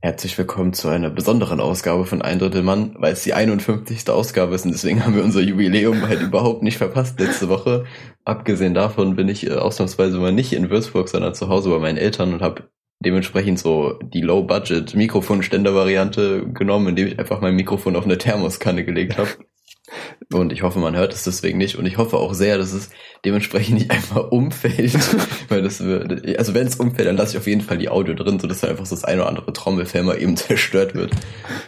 Herzlich 0.00 0.38
willkommen 0.38 0.74
zu 0.74 0.86
einer 0.86 1.10
besonderen 1.10 1.58
Ausgabe 1.58 2.06
von 2.06 2.22
Ein 2.22 2.38
Drittel 2.38 2.62
Mann, 2.62 2.94
weil 3.00 3.14
es 3.14 3.24
die 3.24 3.34
51. 3.34 4.08
Ausgabe 4.08 4.54
ist 4.54 4.64
und 4.64 4.70
deswegen 4.70 5.04
haben 5.04 5.16
wir 5.16 5.24
unser 5.24 5.40
Jubiläum 5.40 6.06
halt 6.06 6.22
überhaupt 6.22 6.62
nicht 6.62 6.78
verpasst 6.78 7.18
letzte 7.18 7.48
Woche. 7.48 7.84
Abgesehen 8.24 8.74
davon 8.74 9.16
bin 9.16 9.28
ich 9.28 9.48
äh, 9.48 9.54
ausnahmsweise 9.54 10.18
mal 10.18 10.30
nicht 10.30 10.52
in 10.52 10.70
Würzburg, 10.70 11.08
sondern 11.08 11.34
zu 11.34 11.48
Hause 11.48 11.70
bei 11.70 11.80
meinen 11.80 11.98
Eltern 11.98 12.32
und 12.32 12.42
habe 12.42 12.70
dementsprechend 13.04 13.58
so 13.58 13.98
die 14.00 14.20
Low-Budget 14.20 14.94
Mikrofonständer-Variante 14.94 16.46
genommen, 16.52 16.88
indem 16.88 17.08
ich 17.08 17.18
einfach 17.18 17.40
mein 17.40 17.56
Mikrofon 17.56 17.96
auf 17.96 18.04
eine 18.04 18.18
Thermoskanne 18.18 18.84
gelegt 18.84 19.18
habe. 19.18 19.30
Und 20.32 20.52
ich 20.52 20.62
hoffe, 20.62 20.78
man 20.78 20.96
hört 20.96 21.12
es 21.12 21.24
deswegen 21.24 21.58
nicht. 21.58 21.76
Und 21.76 21.86
ich 21.86 21.96
hoffe 21.96 22.16
auch 22.16 22.34
sehr, 22.34 22.58
dass 22.58 22.72
es 22.72 22.90
dementsprechend 23.24 23.78
nicht 23.78 23.90
einfach 23.90 24.30
umfällt. 24.30 24.98
Weil 25.48 25.62
das 25.62 25.80
wird, 25.80 26.38
also 26.38 26.54
wenn 26.54 26.66
es 26.66 26.76
umfällt, 26.76 27.08
dann 27.08 27.16
lasse 27.16 27.32
ich 27.32 27.38
auf 27.38 27.46
jeden 27.46 27.62
Fall 27.62 27.78
die 27.78 27.88
Audio 27.88 28.14
drin, 28.14 28.38
sodass 28.38 28.64
einfach 28.64 28.86
so 28.86 28.94
das 28.94 29.04
eine 29.04 29.22
oder 29.22 29.28
andere 29.28 29.52
Trommelfell 29.52 30.02
mal 30.02 30.20
eben 30.20 30.36
zerstört 30.36 30.94
wird. 30.94 31.12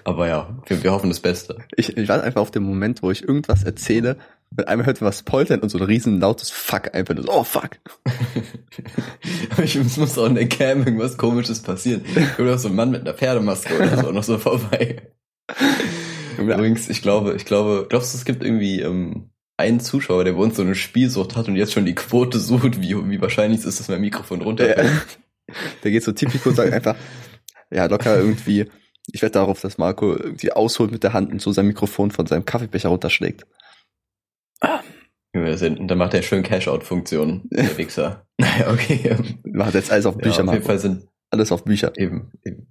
Aber 0.05 0.29
ja, 0.29 0.59
wir, 0.67 0.83
wir 0.83 0.93
hoffen 0.93 1.11
das 1.11 1.21
Beste. 1.21 1.59
Ich, 1.77 1.97
ich 1.97 2.09
warte 2.09 2.25
einfach 2.25 2.41
auf 2.41 2.51
den 2.51 2.63
Moment, 2.63 3.03
wo 3.03 3.11
ich 3.11 3.23
irgendwas 3.23 3.65
erzähle, 3.65 4.17
und 4.57 4.67
einmal 4.67 4.87
hört 4.87 5.01
man 5.01 5.09
was 5.09 5.23
poltern 5.23 5.61
und 5.61 5.69
so 5.69 5.79
ein 5.79 5.85
riesen 5.85 6.19
lautes 6.19 6.51
Fuck 6.51 6.93
einfach 6.93 7.15
so, 7.17 7.33
oh 7.33 7.45
fuck. 7.45 7.79
ich, 9.63 9.77
es 9.77 9.97
muss 9.97 10.19
auch 10.19 10.27
in 10.27 10.35
der 10.35 10.49
Cam 10.49 10.81
irgendwas 10.81 11.17
komisches 11.17 11.63
passieren. 11.63 12.05
Oder 12.37 12.59
so 12.59 12.69
ein 12.69 12.75
Mann 12.75 12.91
mit 12.91 13.03
einer 13.03 13.15
Pferdemaske 13.15 13.77
oder 13.77 14.03
so 14.03 14.11
noch 14.11 14.25
so 14.25 14.39
vorbei. 14.39 15.03
Übrigens, 16.49 16.89
ich 16.89 17.03
glaube, 17.03 17.35
ich 17.35 17.45
glaube, 17.45 17.87
glaubst 17.89 18.15
du, 18.15 18.19
es 18.19 18.25
gibt 18.25 18.43
irgendwie 18.43 18.81
ähm, 18.81 19.31
einen 19.57 19.81
Zuschauer, 19.81 20.25
der 20.25 20.33
bei 20.33 20.39
uns 20.41 20.57
so 20.57 20.63
eine 20.63 20.75
Spielsucht 20.75 21.37
hat 21.37 21.49
und 21.49 21.57
jetzt 21.57 21.73
schon 21.73 21.85
die 21.85 21.95
Quote 21.95 22.39
sucht, 22.39 22.81
wie, 22.81 22.97
wie 23.09 23.21
wahrscheinlich 23.21 23.61
es 23.61 23.67
ist, 23.67 23.81
dass 23.81 23.89
mein 23.89 24.01
Mikrofon 24.01 24.43
runterfällt? 24.43 24.79
Ja. 24.89 25.55
Der 25.83 25.91
geht 25.91 26.05
so 26.05 26.13
typisch 26.13 26.47
und 26.47 26.55
sagt 26.55 26.73
einfach, 26.73 26.95
ja, 27.73 27.87
locker 27.87 28.17
irgendwie, 28.17 28.67
ich 29.13 29.21
wette 29.21 29.33
darauf, 29.33 29.61
dass 29.61 29.79
Marco 29.79 30.13
irgendwie 30.13 30.53
ausholt 30.53 30.93
mit 30.93 31.03
der 31.03 31.13
Hand 31.13 31.33
und 31.33 31.43
so 31.43 31.51
sein 31.51 31.67
Mikrofon 31.67 32.13
von 32.13 32.27
seinem 32.27 32.45
Kaffeebecher 32.45 32.89
runterschlägt. 32.89 33.47
Ah. 34.61 34.81
Dann 35.33 35.99
macht 35.99 36.15
er 36.15 36.23
schön 36.23 36.43
Cash-Out-Funktion, 36.43 37.49
der 37.51 37.77
Wichser. 37.79 38.27
Naja, 38.39 38.71
okay. 38.73 39.17
Macht 39.45 39.75
jetzt 39.75 39.91
alles 39.91 40.07
auf 40.07 40.17
Bücher, 40.17 40.45
ja, 40.45 40.45
auf 40.45 40.55
jeden 40.55 40.67
Fall 40.67 40.79
sind 40.79 41.09
alles 41.31 41.53
auf 41.53 41.65
Bücher. 41.65 41.93
Eben, 41.97 42.33
eben. 42.45 42.67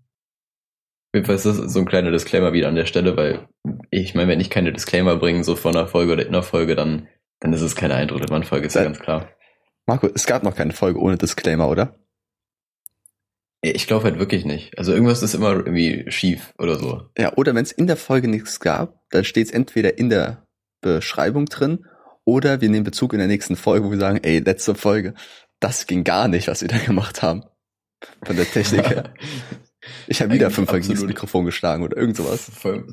Auf 1.10 1.16
jeden 1.16 1.26
Fall 1.26 1.36
ist 1.36 1.46
das 1.48 1.58
so 1.58 1.80
ein 1.80 1.88
kleiner 1.88 2.12
Disclaimer 2.12 2.54
wieder 2.54 2.68
an 2.68 2.76
der 2.76 2.86
Stelle, 2.86 3.18
weil 3.18 3.48
ich 3.90 4.14
meine, 4.14 4.28
wenn 4.28 4.40
ich 4.40 4.52
keine 4.52 4.72
Disclaimer 4.72 5.16
bringe, 5.16 5.44
so 5.44 5.56
von 5.56 5.76
einer 5.76 5.88
Folge 5.88 6.14
oder 6.14 6.22
in 6.22 6.30
einer 6.30 6.44
Folge, 6.44 6.76
dann, 6.76 7.08
dann 7.40 7.52
ist 7.52 7.62
es 7.62 7.76
keine 7.76 7.96
Eindruck 7.96 8.30
Mann 8.30 8.44
Folge, 8.44 8.68
ist 8.68 8.76
ja 8.76 8.84
ganz 8.84 9.00
klar. 9.00 9.28
Marco, 9.88 10.08
es 10.14 10.28
gab 10.28 10.44
noch 10.44 10.56
keine 10.56 10.72
Folge 10.72 11.00
ohne 11.00 11.18
Disclaimer, 11.18 11.68
oder? 11.68 11.98
Ich 13.62 13.88
glaube 13.88 14.04
halt 14.04 14.20
wirklich 14.20 14.46
nicht. 14.46 14.78
Also 14.78 14.94
irgendwas 14.94 15.24
ist 15.24 15.34
immer 15.34 15.54
irgendwie 15.54 16.06
schief 16.12 16.54
oder 16.60 16.78
so. 16.78 17.10
Ja, 17.18 17.34
oder 17.36 17.56
wenn 17.56 17.64
es 17.64 17.72
in 17.72 17.88
der 17.88 17.98
Folge 17.98 18.28
nichts 18.28 18.60
gab, 18.60 19.02
dann 19.10 19.24
steht 19.24 19.48
es 19.48 19.52
entweder 19.52 19.98
in 19.98 20.12
der 20.12 20.46
Beschreibung 20.82 21.48
drin 21.48 21.88
oder 22.24 22.62
wir 22.62 22.70
nehmen 22.70 22.84
Bezug 22.84 23.14
in 23.14 23.20
der 23.20 23.28
nächsten 23.28 23.56
Folge, 23.56 23.88
wo 23.88 23.92
wir 23.92 23.98
sagen, 23.98 24.20
ey, 24.22 24.40
letzte 24.40 24.76
Folge, 24.76 25.16
das 25.60 25.88
ging 25.88 26.04
gar 26.04 26.28
nicht, 26.28 26.48
was 26.48 26.62
wir 26.62 26.68
da 26.68 26.78
gemacht 26.78 27.24
haben. 27.24 27.44
Von 28.24 28.36
der 28.36 28.46
Technik 28.46 28.88
her. 28.88 29.14
Ich 30.08 30.22
habe 30.22 30.34
wieder 30.34 30.50
fünfmal 30.52 30.82
gegen 30.82 30.94
das 30.94 31.04
Mikrofon 31.04 31.46
geschlagen 31.46 31.84
oder 31.84 31.98
irgend 31.98 32.18
sowas. 32.18 32.50
Vor, 32.54 32.84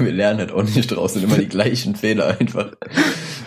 wir 0.00 0.12
lernen 0.12 0.40
halt 0.40 0.52
auch 0.52 0.62
nicht 0.62 0.90
draußen 0.90 1.22
immer 1.22 1.38
die 1.38 1.48
gleichen 1.48 1.96
Fehler 1.96 2.38
einfach. 2.38 2.72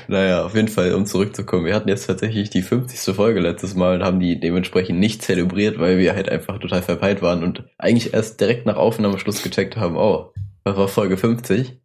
Naja, 0.08 0.46
auf 0.46 0.56
jeden 0.56 0.68
Fall, 0.68 0.94
um 0.94 1.06
zurückzukommen. 1.06 1.66
Wir 1.66 1.76
hatten 1.76 1.90
jetzt 1.90 2.08
tatsächlich 2.08 2.50
die 2.50 2.62
50. 2.62 3.16
Folge 3.16 3.40
letztes 3.40 3.76
Mal 3.76 3.96
und 3.96 4.04
haben 4.04 4.20
die 4.20 4.40
dementsprechend 4.40 5.00
nicht 5.00 5.22
zelebriert, 5.22 5.80
weil 5.80 5.98
wir 5.98 6.16
halt 6.16 6.30
einfach 6.30 6.60
total 6.60 6.82
verpeilt 6.82 7.22
waren 7.22 7.44
und 7.44 7.66
eigentlich 7.78 8.14
erst 8.14 8.40
direkt 8.40 8.66
nach 8.66 8.78
Aufnahmeschluss 8.78 9.44
gecheckt 9.44 9.78
haben, 9.78 9.98
oh, 9.98 10.34
das 10.64 10.78
war 10.78 10.88
Folge 10.88 11.18
50. 11.18 11.80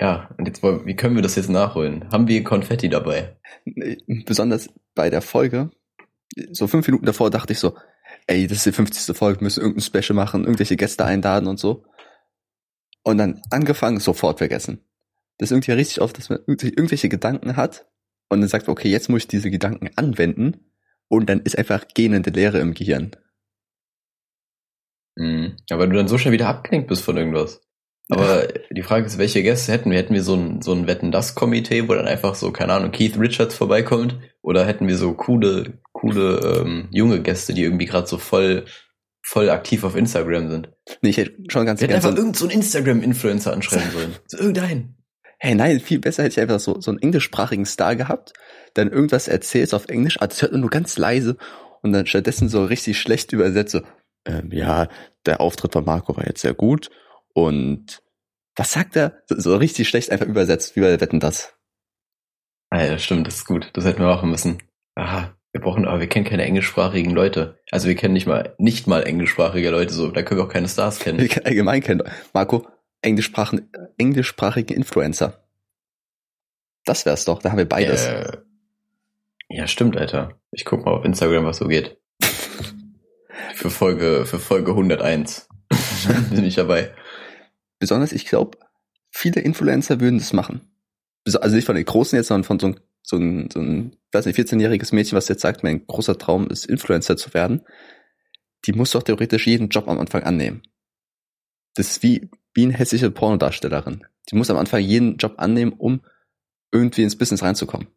Ja, 0.00 0.30
und 0.38 0.46
jetzt 0.46 0.62
wollen, 0.62 0.86
wie 0.86 0.94
können 0.94 1.16
wir 1.16 1.22
das 1.22 1.34
jetzt 1.34 1.50
nachholen? 1.50 2.04
Haben 2.12 2.28
wir 2.28 2.44
Konfetti 2.44 2.88
dabei? 2.88 3.36
Besonders 4.26 4.70
bei 4.94 5.10
der 5.10 5.22
Folge, 5.22 5.70
so 6.52 6.66
fünf 6.66 6.86
Minuten 6.86 7.06
davor 7.06 7.30
dachte 7.30 7.52
ich 7.52 7.58
so, 7.58 7.74
ey, 8.28 8.46
das 8.46 8.58
ist 8.58 8.66
die 8.66 8.72
50. 8.72 9.16
Folge, 9.16 9.40
wir 9.40 9.44
müssen 9.44 9.60
irgendein 9.60 9.82
Special 9.82 10.14
machen, 10.14 10.44
irgendwelche 10.44 10.76
Gäste 10.76 11.04
einladen 11.04 11.48
und 11.48 11.58
so. 11.58 11.84
Und 13.02 13.18
dann 13.18 13.42
angefangen, 13.50 14.00
sofort 14.00 14.38
vergessen. 14.38 14.84
Das 15.38 15.48
ist 15.48 15.52
irgendwie 15.52 15.72
richtig 15.72 16.00
oft, 16.00 16.16
dass 16.18 16.28
man 16.28 16.40
irgendwelche 16.46 17.08
Gedanken 17.08 17.56
hat 17.56 17.86
und 18.28 18.40
dann 18.40 18.48
sagt, 18.48 18.68
okay, 18.68 18.88
jetzt 18.88 19.08
muss 19.08 19.22
ich 19.22 19.28
diese 19.28 19.50
Gedanken 19.50 19.90
anwenden 19.96 20.72
und 21.08 21.28
dann 21.28 21.40
ist 21.40 21.56
einfach 21.56 21.88
gähnende 21.88 22.30
Leere 22.30 22.58
im 22.58 22.74
Gehirn. 22.74 23.12
Mhm. 25.16 25.56
Aber 25.70 25.86
du 25.86 25.96
dann 25.96 26.08
so 26.08 26.18
schnell 26.18 26.32
wieder 26.32 26.48
abgelenkt 26.48 26.88
bist 26.88 27.02
von 27.02 27.16
irgendwas. 27.16 27.62
Aber 28.10 28.46
die 28.70 28.82
Frage 28.82 29.06
ist, 29.06 29.18
welche 29.18 29.42
Gäste 29.42 29.72
hätten 29.72 29.90
wir? 29.90 29.98
Hätten 29.98 30.14
wir 30.14 30.22
so 30.22 30.34
ein, 30.34 30.60
so 30.60 30.72
ein 30.72 30.86
Wetten-Das-Komitee, 30.86 31.88
wo 31.88 31.94
dann 31.94 32.06
einfach 32.06 32.34
so, 32.34 32.52
keine 32.52 32.74
Ahnung, 32.74 32.90
Keith 32.90 33.18
Richards 33.18 33.54
vorbeikommt? 33.54 34.18
Oder 34.42 34.66
hätten 34.66 34.86
wir 34.86 34.96
so 34.96 35.14
coole, 35.14 35.80
coole 35.98 36.60
ähm, 36.60 36.88
junge 36.90 37.20
Gäste, 37.20 37.54
die 37.54 37.62
irgendwie 37.62 37.86
gerade 37.86 38.06
so 38.06 38.18
voll, 38.18 38.64
voll 39.22 39.50
aktiv 39.50 39.84
auf 39.84 39.96
Instagram 39.96 40.50
sind? 40.50 40.70
Nee, 41.02 41.10
ich 41.10 41.16
hätte 41.16 41.34
schon 41.48 41.66
ganz 41.66 41.80
gerne. 41.80 41.96
einfach 41.96 42.10
so 42.10 42.16
irgendeinen 42.16 42.34
so 42.34 42.48
Instagram-Influencer 42.48 43.52
anschreiben 43.52 43.90
sollen. 43.90 44.16
So 44.26 44.38
irgendeinen. 44.38 44.96
Hey, 45.40 45.54
nein, 45.54 45.80
viel 45.80 46.00
besser 46.00 46.24
hätte 46.24 46.32
ich 46.34 46.40
einfach 46.40 46.60
so, 46.60 46.80
so 46.80 46.90
einen 46.90 47.00
englischsprachigen 47.00 47.64
Star 47.64 47.94
gehabt, 47.94 48.32
dann 48.74 48.90
irgendwas 48.90 49.28
erzählst 49.28 49.72
auf 49.72 49.88
Englisch, 49.88 50.16
aber 50.18 50.28
das 50.28 50.42
hört 50.42 50.52
man 50.52 50.60
nur 50.60 50.70
ganz 50.70 50.98
leise 50.98 51.36
und 51.82 51.92
dann 51.92 52.06
stattdessen 52.06 52.48
so 52.48 52.64
richtig 52.64 52.98
schlecht 52.98 53.32
übersetzt, 53.32 53.72
so, 53.72 53.80
ähm, 54.24 54.50
ja, 54.52 54.88
der 55.26 55.40
Auftritt 55.40 55.72
von 55.72 55.84
Marco 55.84 56.16
war 56.16 56.26
jetzt 56.26 56.40
sehr 56.40 56.54
gut 56.54 56.90
und 57.34 58.02
was 58.56 58.72
sagt 58.72 58.96
er? 58.96 59.22
So, 59.26 59.38
so 59.38 59.56
richtig 59.56 59.88
schlecht 59.88 60.10
einfach 60.10 60.26
übersetzt, 60.26 60.74
wie 60.74 60.80
bei 60.80 61.00
Wetten 61.00 61.20
das. 61.20 61.54
Ah 62.70 62.84
ja, 62.84 62.98
stimmt, 62.98 63.28
das 63.28 63.36
ist 63.36 63.44
gut. 63.44 63.70
Das 63.74 63.84
hätten 63.84 64.00
wir 64.00 64.08
machen 64.08 64.30
müssen. 64.30 64.58
Aha, 64.96 65.37
wir 65.52 65.60
brauchen, 65.60 65.86
aber 65.86 66.00
wir 66.00 66.08
kennen 66.08 66.26
keine 66.26 66.44
englischsprachigen 66.44 67.12
Leute. 67.12 67.58
Also 67.70 67.88
wir 67.88 67.94
kennen 67.94 68.14
nicht 68.14 68.26
mal, 68.26 68.54
nicht 68.58 68.86
mal 68.86 69.02
englischsprachige 69.02 69.70
Leute, 69.70 69.92
so, 69.94 70.10
da 70.10 70.22
können 70.22 70.40
wir 70.40 70.44
auch 70.44 70.52
keine 70.52 70.68
Stars 70.68 70.98
kennen. 70.98 71.18
Wir 71.20 71.28
können 71.28 71.46
allgemein 71.46 71.82
kennen. 71.82 72.02
Marco, 72.34 72.66
englischsprachigen, 73.02 73.70
englischsprachigen 73.96 74.76
Influencer. 74.76 75.42
Das 76.84 77.06
wär's 77.06 77.24
doch, 77.24 77.40
da 77.40 77.50
haben 77.50 77.58
wir 77.58 77.68
beides. 77.68 78.06
Äh, 78.06 78.38
ja, 79.48 79.66
stimmt, 79.66 79.96
Alter. 79.96 80.38
Ich 80.50 80.64
guck 80.64 80.84
mal 80.84 80.92
auf 80.92 81.04
Instagram, 81.04 81.44
was 81.44 81.58
so 81.58 81.66
geht. 81.66 81.98
für 83.54 83.70
Folge, 83.70 84.24
für 84.26 84.38
Folge 84.38 84.70
101 84.72 85.48
bin 86.30 86.44
ich 86.44 86.54
dabei. 86.56 86.94
Besonders, 87.78 88.12
ich 88.12 88.26
glaube, 88.26 88.58
viele 89.10 89.40
Influencer 89.40 90.00
würden 90.00 90.18
das 90.18 90.32
machen. 90.32 90.60
Also 91.24 91.56
nicht 91.56 91.66
von 91.66 91.76
den 91.76 91.84
Großen 91.84 92.16
jetzt, 92.16 92.28
sondern 92.28 92.44
von 92.44 92.58
so 92.58 92.68
ein, 92.68 92.80
so 93.08 93.16
ein, 93.16 93.48
so 93.50 93.60
ein 93.60 93.96
weiß 94.12 94.26
nicht, 94.26 94.38
14-jähriges 94.38 94.94
Mädchen, 94.94 95.16
was 95.16 95.28
jetzt 95.28 95.40
sagt, 95.40 95.64
mein 95.64 95.86
großer 95.86 96.18
Traum 96.18 96.48
ist, 96.48 96.66
Influencer 96.66 97.16
zu 97.16 97.32
werden. 97.32 97.62
Die 98.66 98.72
muss 98.72 98.90
doch 98.90 99.02
theoretisch 99.02 99.46
jeden 99.46 99.70
Job 99.70 99.88
am 99.88 99.98
Anfang 99.98 100.24
annehmen. 100.24 100.62
Das 101.74 101.88
ist 101.88 102.02
wie, 102.02 102.28
wie 102.52 102.64
eine 102.64 102.74
hässliche 102.74 103.10
Pornodarstellerin. 103.10 104.04
Die 104.30 104.36
muss 104.36 104.50
am 104.50 104.58
Anfang 104.58 104.82
jeden 104.82 105.16
Job 105.16 105.34
annehmen, 105.38 105.72
um 105.72 106.02
irgendwie 106.70 107.02
ins 107.02 107.16
Business 107.16 107.42
reinzukommen. 107.42 107.88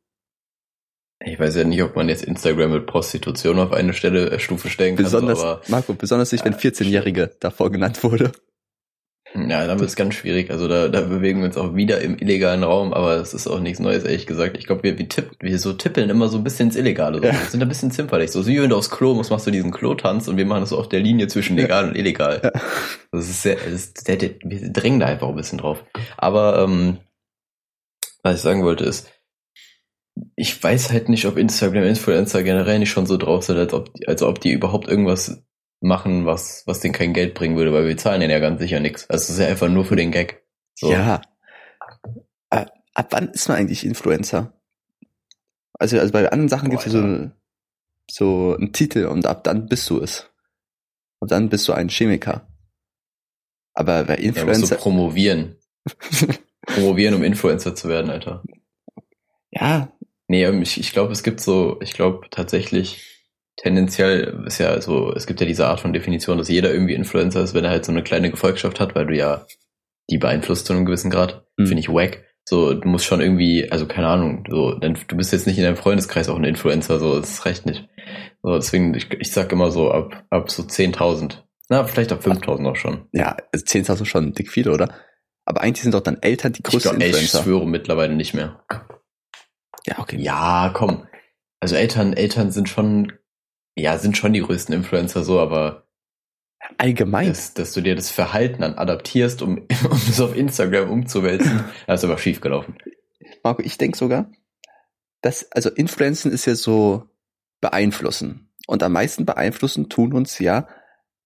Ich 1.23 1.38
weiß 1.38 1.57
ja 1.57 1.66
nicht, 1.66 1.83
ob 1.83 1.95
man 1.95 2.07
jetzt 2.07 2.23
Instagram 2.23 2.72
mit 2.72 2.88
Prostitution 2.88 3.59
auf 3.59 3.73
eine 3.73 3.93
Stelle 3.93 4.31
äh, 4.31 4.39
Stufe 4.39 4.69
stellen 4.69 4.95
kann. 4.95 5.03
Besonders, 5.03 5.67
Marco, 5.67 5.93
besonders 5.93 6.31
nicht, 6.31 6.45
wenn 6.45 6.55
14-Jährige 6.55 7.35
davor 7.39 7.69
genannt 7.69 8.01
wurde. 8.03 8.31
Ja, 9.34 9.66
dann 9.66 9.80
wird 9.80 9.90
es 9.90 9.96
ganz 9.96 10.16
schwierig. 10.16 10.52
Also 10.52 10.68
da, 10.68 10.90
da 10.90 11.02
bewegen 11.02 11.40
wir 11.40 11.46
uns 11.46 11.58
auch 11.58 11.74
wieder 11.74 12.02
im 12.02 12.18
illegalen 12.18 12.64
Raum, 12.64 12.94
aber 12.94 13.16
es 13.16 13.34
ist 13.34 13.47
auch 13.47 13.59
nichts 13.59 13.80
Neues, 13.80 14.03
ehrlich 14.03 14.28
gesagt. 14.28 14.58
Ich 14.58 14.66
glaube, 14.66 14.84
wir, 14.84 14.97
wir, 14.97 15.08
tipp, 15.08 15.31
wir 15.40 15.58
so 15.58 15.72
tippeln 15.72 16.09
immer 16.09 16.28
so 16.28 16.38
ein 16.38 16.44
bisschen 16.44 16.68
ins 16.68 16.75
Illegale. 16.75 17.19
So. 17.19 17.24
Ja. 17.24 17.31
Wir 17.31 17.50
sind 17.50 17.62
ein 17.62 17.70
bisschen 17.70 17.91
zimperlich. 17.91 18.31
So, 18.31 18.46
wie 18.46 18.62
wenn 18.62 18.70
du 18.70 18.75
aufs 18.75 18.90
Klo 18.90 19.14
musst, 19.14 19.31
machst 19.31 19.47
du 19.47 19.52
diesen 19.52 19.72
Klo-Tanz 19.72 20.28
und 20.28 20.36
wir 20.36 20.46
machen 20.46 20.62
das 20.62 20.70
so 20.70 20.78
auf 20.78 20.90
der 20.90 21.00
Linie 21.00 21.28
zwischen 21.28 21.56
legal 21.56 21.84
ja. 21.84 21.90
und 21.90 21.96
illegal. 21.96 22.41
Ja. 22.44 22.52
Das 23.12 23.30
ist 23.30 23.41
sehr, 23.41 23.56
das 23.56 23.74
ist, 23.74 24.08
der, 24.08 24.20
wir 24.20 24.72
drängen 24.73 25.00
da 25.00 25.05
einfach 25.05 25.29
ein 25.29 25.35
bisschen 25.35 25.59
drauf. 25.59 25.84
Aber 26.17 26.64
ähm, 26.64 26.97
was 28.23 28.35
ich 28.35 28.41
sagen 28.41 28.64
wollte 28.64 28.84
ist, 28.84 29.09
ich 30.35 30.61
weiß 30.61 30.91
halt 30.91 31.08
nicht, 31.08 31.26
ob 31.26 31.38
Instagram-Influencer 31.38 32.44
generell 32.44 32.79
nicht 32.79 32.91
schon 32.91 33.05
so 33.05 33.16
drauf 33.17 33.44
sind, 33.44 33.58
als 33.58 33.73
ob, 33.73 33.90
als 34.08 34.23
ob 34.23 34.41
die 34.41 34.52
überhaupt 34.52 34.88
irgendwas 34.88 35.41
machen, 35.81 36.25
was, 36.25 36.63
was 36.67 36.79
denen 36.79 36.93
kein 36.93 37.13
Geld 37.13 37.33
bringen 37.33 37.57
würde, 37.57 37.73
weil 37.73 37.87
wir 37.87 37.97
zahlen 37.97 38.22
denen 38.22 38.31
ja 38.31 38.39
ganz 38.39 38.61
sicher 38.61 38.79
nichts. 38.79 39.09
Also 39.09 39.23
es 39.23 39.29
ist 39.31 39.39
ja 39.39 39.47
einfach 39.47 39.67
nur 39.67 39.83
für 39.83 39.95
den 39.95 40.11
Gag. 40.11 40.43
So. 40.75 40.91
Ja. 40.91 41.22
Äh, 42.51 42.67
ab 42.93 43.07
wann 43.09 43.29
ist 43.29 43.49
man 43.49 43.57
eigentlich 43.57 43.85
Influencer? 43.85 44.53
Also, 45.73 45.99
also 45.99 46.13
bei 46.13 46.31
anderen 46.31 46.49
Sachen 46.49 46.69
gibt 46.69 46.85
es 46.85 46.91
so, 46.91 47.31
so 48.09 48.55
einen 48.55 48.72
Titel 48.72 49.05
und 49.05 49.25
ab 49.25 49.43
dann 49.43 49.67
bist 49.67 49.89
du 49.89 49.99
es. 49.99 50.29
Und 51.19 51.31
dann 51.31 51.49
bist 51.49 51.67
du 51.67 51.73
ein 51.73 51.89
Chemiker. 51.89 52.47
Aber 53.73 54.03
bei 54.03 54.16
Influencer. 54.16 54.75
Ja, 54.75 54.81
promovieren. 54.81 55.55
promovieren, 56.66 57.16
um 57.16 57.23
Influencer 57.23 57.73
zu 57.73 57.89
werden, 57.89 58.11
Alter. 58.11 58.43
Ja. 59.49 59.91
Nee, 60.28 60.47
ich, 60.61 60.79
ich 60.79 60.93
glaube, 60.93 61.11
es 61.11 61.23
gibt 61.23 61.41
so, 61.41 61.79
ich 61.81 61.93
glaube 61.93 62.28
tatsächlich, 62.29 63.10
tendenziell 63.61 64.43
ist 64.47 64.58
ja 64.58 64.81
so, 64.81 65.13
es 65.13 65.28
gibt 65.28 65.40
ja 65.40 65.46
diese 65.46 65.67
Art 65.67 65.79
von 65.79 65.93
Definition, 65.93 66.37
dass 66.37 66.49
jeder 66.49 66.73
irgendwie 66.73 66.96
Influencer 66.96 67.43
ist, 67.43 67.53
wenn 67.53 67.63
er 67.63 67.69
halt 67.72 67.85
so 67.85 67.91
eine 67.91 68.03
kleine 68.03 68.31
Gefolgschaft 68.31 68.79
hat, 68.79 68.96
weil 68.96 69.05
du 69.05 69.16
ja 69.16 69.46
die 70.09 70.17
beeinflusst 70.17 70.66
zu 70.66 70.73
einem 70.73 70.85
gewissen 70.85 71.11
Grad. 71.11 71.46
Hm. 71.58 71.67
Finde 71.67 71.79
ich 71.79 71.90
wack. 71.90 72.23
So, 72.43 72.73
du 72.73 72.87
musst 72.87 73.05
schon 73.05 73.22
irgendwie, 73.22 73.72
also 73.72 73.85
keine 73.85 74.08
Ahnung, 74.08 74.46
so, 74.49 74.73
denn 74.73 74.97
du 75.08 75.16
bist 75.16 75.31
jetzt 75.31 75.46
nicht 75.46 75.59
in 75.59 75.63
deinem 75.63 75.78
Freundeskreis 75.78 76.28
auch 76.28 76.37
ein 76.37 76.43
Influencer, 76.43 76.99
so, 76.99 77.19
das 77.19 77.46
reicht 77.46 77.67
nicht. 77.67 77.87
So, 78.41 78.55
deswegen, 78.55 78.96
ich, 78.96 79.11
ich 79.11 79.31
sag 79.31 79.52
immer 79.52 79.69
so 79.69 79.91
ab, 79.91 80.25
ab 80.31 80.49
so 80.49 80.64
10.000. 80.64 81.43
Na, 81.69 81.85
vielleicht 81.85 82.11
ab 82.11 82.25
5.000 82.25 82.67
auch 82.67 82.75
schon. 82.75 83.07
Ja, 83.11 83.37
also 83.53 83.64
10.000 83.64 84.05
schon 84.05 84.34
dick 84.34 84.49
viel, 84.49 84.69
oder? 84.69 84.91
Aber 85.46 85.61
eigentlich 85.61 85.84
sind 85.84 85.93
doch 85.93 86.02
dann 86.02 86.17
Eltern 86.22 86.53
die 86.53 86.61
Ich, 86.66 86.72
größten 86.72 86.97
glaub, 86.97 87.02
ey, 87.03 87.09
ich 87.09 87.22
Influencer. 87.22 87.43
schwöre 87.43 87.67
mittlerweile 87.67 88.16
nicht 88.16 88.34
mehr. 88.34 88.64
Ja, 89.85 89.99
okay. 89.99 90.17
Ja, 90.19 90.72
komm. 90.73 91.05
Also 91.59 91.75
Eltern, 91.75 92.14
Eltern 92.14 92.52
sind 92.52 92.69
schon, 92.69 93.14
ja, 93.76 93.97
sind 93.97 94.18
schon 94.18 94.34
die 94.34 94.41
größten 94.41 94.73
Influencer 94.73 95.23
so, 95.23 95.40
aber 95.40 95.88
Allgemein. 96.78 97.28
dass, 97.28 97.53
dass 97.53 97.73
du 97.73 97.82
dir 97.82 97.96
das 97.96 98.12
Verhalten 98.12 98.62
dann 98.62 98.76
adaptierst, 98.76 99.41
um, 99.41 99.58
um 99.90 100.02
das 100.08 100.20
auf 100.20 100.35
Instagram 100.35 100.90
umzuwälzen, 100.90 101.64
das 101.88 102.02
ist 102.02 102.09
aber 102.09 102.18
schief 102.18 102.41
gelaufen. 102.41 102.78
Marco, 103.44 103.62
ich 103.62 103.78
denke 103.78 103.97
sogar, 103.97 104.32
dass, 105.22 105.52
also 105.52 105.70
Influenzen 105.70 106.32
ist 106.32 106.46
ja 106.46 106.56
so 106.56 107.09
beeinflussen. 107.59 108.50
Und 108.68 108.84
am 108.84 108.94
meisten 108.94 109.26
beeinflussen 109.26 109.90
tun 109.90 110.14
uns 110.14 110.40
ja 110.40 110.67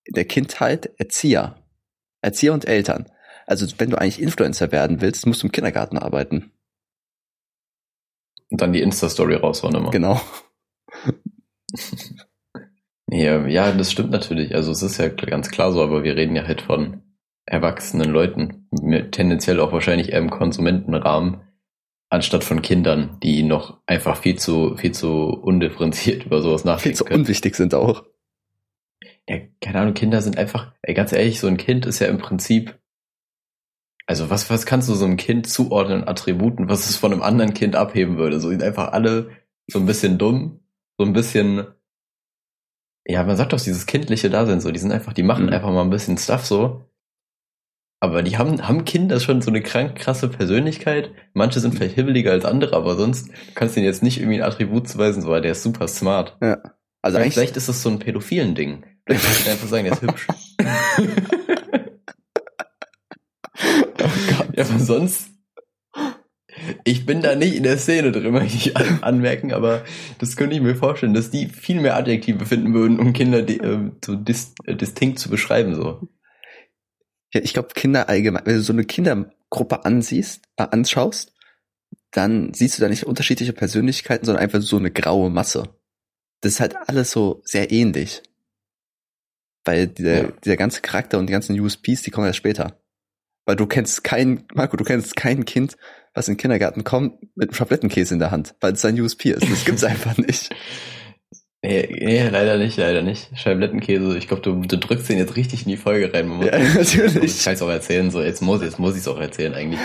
in 0.03 0.13
der 0.13 0.25
Kindheit 0.25 0.91
Erzieher. 0.97 1.61
Erzieher 2.21 2.53
und 2.53 2.67
Eltern. 2.67 3.11
Also 3.45 3.67
wenn 3.77 3.89
du 3.89 3.97
eigentlich 3.99 4.21
Influencer 4.21 4.71
werden 4.71 5.01
willst, 5.01 5.25
musst 5.25 5.43
du 5.43 5.47
im 5.47 5.51
Kindergarten 5.51 5.97
arbeiten. 5.97 6.51
Und 8.49 8.61
dann 8.61 8.73
die 8.73 8.81
Insta-Story 8.81 9.35
raushauen 9.35 9.75
immer. 9.75 9.91
Genau. 9.91 10.21
Ja, 13.11 13.45
ja, 13.47 13.71
das 13.71 13.91
stimmt 13.91 14.11
natürlich. 14.11 14.55
Also 14.55 14.71
es 14.71 14.81
ist 14.81 14.97
ja 14.97 15.07
ganz 15.09 15.49
klar 15.49 15.71
so, 15.71 15.81
aber 15.83 16.03
wir 16.03 16.15
reden 16.15 16.35
ja 16.35 16.45
halt 16.47 16.61
von 16.61 17.03
erwachsenen 17.45 18.09
Leuten, 18.09 18.67
tendenziell 19.11 19.59
auch 19.59 19.71
wahrscheinlich 19.71 20.11
eher 20.11 20.19
im 20.19 20.31
Konsumentenrahmen, 20.31 21.41
anstatt 22.09 22.43
von 22.43 22.61
Kindern, 22.63 23.19
die 23.21 23.43
noch 23.43 23.79
einfach 23.85 24.17
viel 24.17 24.37
zu, 24.37 24.75
viel 24.77 24.93
zu 24.93 25.09
undifferenziert 25.29 26.25
über 26.25 26.41
sowas 26.41 26.65
Viel 26.77 26.93
nachdenken 26.93 26.95
zu 26.95 27.05
können. 27.05 27.21
unwichtig 27.21 27.55
sind 27.55 27.75
auch. 27.75 28.05
Ja, 29.27 29.37
keine 29.61 29.79
Ahnung, 29.79 29.93
Kinder 29.93 30.21
sind 30.21 30.37
einfach, 30.37 30.73
ey, 30.81 30.93
ganz 30.93 31.11
ehrlich, 31.11 31.39
so 31.39 31.47
ein 31.47 31.57
Kind 31.57 31.85
ist 31.85 31.99
ja 31.99 32.07
im 32.07 32.17
Prinzip, 32.19 32.79
also 34.07 34.29
was, 34.29 34.49
was 34.49 34.65
kannst 34.65 34.89
du 34.89 34.93
so 34.93 35.05
einem 35.05 35.17
Kind 35.17 35.47
zuordnen, 35.47 36.07
Attributen, 36.07 36.69
was 36.69 36.89
es 36.89 36.97
von 36.97 37.11
einem 37.11 37.23
anderen 37.23 37.53
Kind 37.53 37.75
abheben 37.75 38.17
würde? 38.17 38.39
So 38.39 38.49
sind 38.49 38.63
einfach 38.63 38.91
alle 38.93 39.31
so 39.67 39.79
ein 39.79 39.85
bisschen 39.87 40.17
dumm, 40.17 40.59
so 40.97 41.05
ein 41.05 41.13
bisschen, 41.13 41.65
ja, 43.07 43.23
man 43.23 43.37
sagt 43.37 43.53
doch 43.53 43.61
dieses 43.61 43.85
kindliche 43.85 44.29
Dasein 44.29 44.61
so, 44.61 44.71
die 44.71 44.79
sind 44.79 44.91
einfach, 44.91 45.13
die 45.13 45.23
machen 45.23 45.45
Mhm. 45.47 45.53
einfach 45.53 45.71
mal 45.71 45.81
ein 45.83 45.89
bisschen 45.89 46.17
Stuff 46.17 46.45
so. 46.45 46.85
Aber 48.01 48.21
die 48.23 48.37
haben, 48.37 48.67
haben 48.67 48.85
Kinder 48.85 49.19
schon 49.19 49.41
so 49.41 49.49
eine 49.49 49.61
krank 49.61 49.95
krasse 49.95 50.27
Persönlichkeit. 50.27 51.11
Manche 51.33 51.59
sind 51.59 51.73
vielleicht 51.75 51.95
hibbeliger 51.95 52.31
als 52.31 52.45
andere, 52.45 52.75
aber 52.75 52.95
sonst 52.95 53.29
kannst 53.55 53.75
du 53.75 53.79
ihnen 53.79 53.87
jetzt 53.87 54.03
nicht 54.03 54.19
irgendwie 54.19 54.37
ein 54.41 54.43
Attribut 54.47 54.87
zuweisen, 54.87 55.21
so, 55.21 55.29
weil 55.29 55.41
der 55.41 55.53
ist 55.53 55.63
super 55.63 55.87
smart. 55.87 56.37
Ja. 56.41 56.57
Also 57.01 57.17
Vielleicht, 57.17 57.33
vielleicht 57.33 57.57
ist 57.57 57.69
das 57.69 57.81
so 57.81 57.89
ein 57.89 57.99
pädophilen 57.99 58.53
Ding. 58.55 58.83
Vielleicht 59.05 59.23
kannst 59.23 59.45
du 59.47 59.51
einfach 59.51 59.67
sagen, 59.67 59.83
der 59.85 59.93
ist 59.93 60.01
hübsch. 60.01 60.27
Ja, 64.55 64.63
aber 64.65 64.79
sonst. 64.79 65.29
Ich 66.83 67.05
bin 67.05 67.21
da 67.21 67.35
nicht 67.35 67.55
in 67.55 67.63
der 67.63 67.77
Szene 67.77 68.11
drin, 68.11 68.31
möchte 68.33 68.57
ich 68.57 68.77
an, 68.77 68.99
anmerken, 69.01 69.53
aber 69.53 69.83
das 70.19 70.35
könnte 70.35 70.55
ich 70.55 70.61
mir 70.61 70.75
vorstellen, 70.75 71.13
dass 71.13 71.29
die 71.31 71.47
viel 71.47 71.79
mehr 71.81 71.95
Adjektive 71.95 72.45
finden 72.45 72.73
würden, 72.73 72.99
um 72.99 73.13
Kinder 73.13 73.47
äh, 73.47 73.91
so 74.03 74.15
dis 74.15 74.53
äh, 74.65 74.75
distinkt 74.75 75.19
zu 75.19 75.29
beschreiben. 75.29 75.75
So. 75.75 76.07
ja, 77.33 77.41
ich 77.41 77.53
glaube 77.53 77.69
Kinder 77.73 78.09
allgemein, 78.09 78.45
wenn 78.45 78.55
du 78.55 78.61
so 78.61 78.73
eine 78.73 78.85
Kindergruppe 78.85 79.85
ansiehst, 79.85 80.43
äh, 80.57 80.67
anschaust, 80.69 81.33
dann 82.11 82.53
siehst 82.53 82.77
du 82.77 82.81
da 82.81 82.89
nicht 82.89 83.05
unterschiedliche 83.05 83.53
Persönlichkeiten, 83.53 84.25
sondern 84.25 84.43
einfach 84.43 84.61
so 84.61 84.77
eine 84.77 84.91
graue 84.91 85.29
Masse. 85.29 85.63
Das 86.41 86.53
ist 86.53 86.59
halt 86.59 86.75
alles 86.87 87.11
so 87.11 87.41
sehr 87.43 87.71
ähnlich. 87.71 88.23
Weil 89.65 89.87
dieser, 89.87 90.23
Ja. 90.25 90.31
dieser 90.43 90.57
ganze 90.57 90.81
Charakter 90.81 91.17
und 91.17 91.27
die 91.27 91.33
ganzen 91.33 91.59
USPs, 91.59 92.03
die 92.03 92.11
kommen 92.11 92.27
erst 92.27 92.37
später. 92.37 92.79
Weil 93.45 93.55
du 93.55 93.67
kennst 93.67 94.03
kein, 94.03 94.45
Marco, 94.53 94.75
du 94.77 94.83
kennst 94.83 95.15
kein 95.15 95.45
Kind, 95.45 95.77
was 96.13 96.27
in 96.27 96.33
den 96.33 96.39
Kindergarten 96.39 96.83
kommt 96.83 97.21
mit 97.35 97.49
einem 97.49 97.55
Schablettenkäse 97.55 98.13
in 98.13 98.19
der 98.19 98.31
Hand, 98.31 98.55
weil 98.61 98.73
es 98.73 98.81
sein 98.81 98.99
USP 98.99 99.31
ist. 99.31 99.49
Das 99.49 99.65
gibt's 99.65 99.83
einfach 99.85 100.17
nicht. 100.17 100.49
Nee, 101.61 101.87
nee, 101.99 102.27
leider 102.29 102.57
nicht, 102.57 102.77
leider 102.77 103.01
nicht. 103.01 103.29
Scheiblettenkäse, 103.35 104.17
ich 104.17 104.27
glaube, 104.27 104.43
du, 104.43 104.61
du 104.61 104.77
drückst 104.77 105.09
den 105.09 105.17
jetzt 105.17 105.35
richtig 105.35 105.63
in 105.63 105.69
die 105.69 105.77
Folge 105.77 106.13
rein. 106.13 106.27
Man 106.27 106.45
Ja, 106.45 106.57
Ich 106.59 106.95
natürlich. 106.95 107.43
kann 107.43 107.53
es 107.53 107.61
auch 107.61 107.69
erzählen, 107.69 108.11
so 108.11 108.21
jetzt 108.21 108.41
muss, 108.41 108.61
jetzt 108.61 108.77
muss 108.77 108.93
ich 108.93 109.01
es 109.01 109.07
auch 109.07 109.19
erzählen 109.19 109.53
eigentlich. 109.55 109.79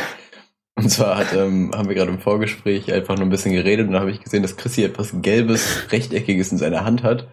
Und 0.77 0.91
zwar 0.91 1.17
hat, 1.17 1.33
ähm, 1.35 1.73
haben 1.75 1.89
wir 1.89 1.95
gerade 1.95 2.11
im 2.11 2.21
Vorgespräch 2.21 2.93
einfach 2.93 3.17
nur 3.17 3.27
ein 3.27 3.31
bisschen 3.31 3.53
geredet 3.53 3.87
und 3.87 3.93
dann 3.93 4.03
habe 4.03 4.11
ich 4.11 4.21
gesehen, 4.21 4.43
dass 4.43 4.56
Chrissy 4.56 4.85
etwas 4.85 5.15
Gelbes, 5.23 5.87
Rechteckiges 5.91 6.53
in 6.53 6.59
seiner 6.59 6.85
Hand 6.85 7.03
hat. 7.03 7.29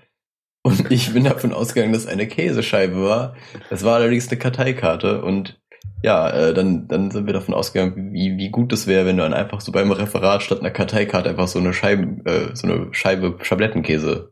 Und 0.63 0.91
ich 0.91 1.13
bin 1.13 1.23
davon 1.23 1.53
ausgegangen, 1.53 1.94
dass 1.94 2.03
es 2.03 2.07
eine 2.09 2.27
Käsescheibe 2.27 3.01
war. 3.03 3.35
Das 3.69 3.83
war 3.83 3.95
allerdings 3.95 4.27
eine 4.30 4.38
Karteikarte 4.38 5.21
und 5.21 5.59
ja, 6.03 6.29
äh, 6.29 6.53
dann, 6.53 6.87
dann 6.87 7.11
sind 7.11 7.25
wir 7.25 7.33
davon 7.33 7.53
ausgegangen, 7.53 8.13
wie, 8.13 8.37
wie 8.37 8.49
gut 8.49 8.71
es 8.71 8.87
wäre, 8.87 9.05
wenn 9.05 9.17
du 9.17 9.23
dann 9.23 9.33
einfach 9.33 9.61
so 9.61 9.71
beim 9.71 9.91
Referat 9.91 10.43
statt 10.43 10.59
einer 10.59 10.71
Karteikarte 10.71 11.29
einfach 11.29 11.47
so 11.47 11.59
eine 11.59 11.73
Scheibe, 11.73 12.29
äh, 12.29 12.55
so 12.55 12.67
eine 12.67 12.93
Scheibe 12.93 13.37
Schablettenkäse 13.41 14.29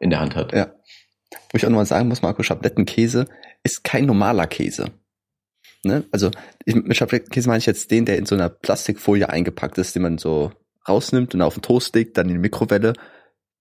in 0.00 0.10
der 0.10 0.20
Hand 0.20 0.34
hat. 0.34 0.52
Ja. 0.52 0.72
Wo 1.50 1.56
ich 1.56 1.64
auch 1.64 1.70
nochmal 1.70 1.86
sagen 1.86 2.08
muss, 2.08 2.22
Marco, 2.22 2.42
Schablettenkäse 2.42 3.26
ist 3.62 3.84
kein 3.84 4.06
normaler 4.06 4.46
Käse. 4.46 4.86
Ne? 5.84 6.04
Also 6.10 6.30
ich, 6.64 6.74
mit 6.74 6.96
Schablettenkäse 6.96 7.48
meine 7.48 7.58
ich 7.58 7.66
jetzt 7.66 7.90
den, 7.90 8.04
der 8.04 8.18
in 8.18 8.26
so 8.26 8.34
einer 8.34 8.48
Plastikfolie 8.48 9.28
eingepackt 9.28 9.78
ist, 9.78 9.94
den 9.94 10.02
man 10.02 10.18
so 10.18 10.52
rausnimmt 10.88 11.34
und 11.34 11.42
auf 11.42 11.54
den 11.54 11.62
Toast 11.62 11.94
legt, 11.94 12.18
dann 12.18 12.28
in 12.28 12.34
die 12.34 12.40
Mikrowelle. 12.40 12.92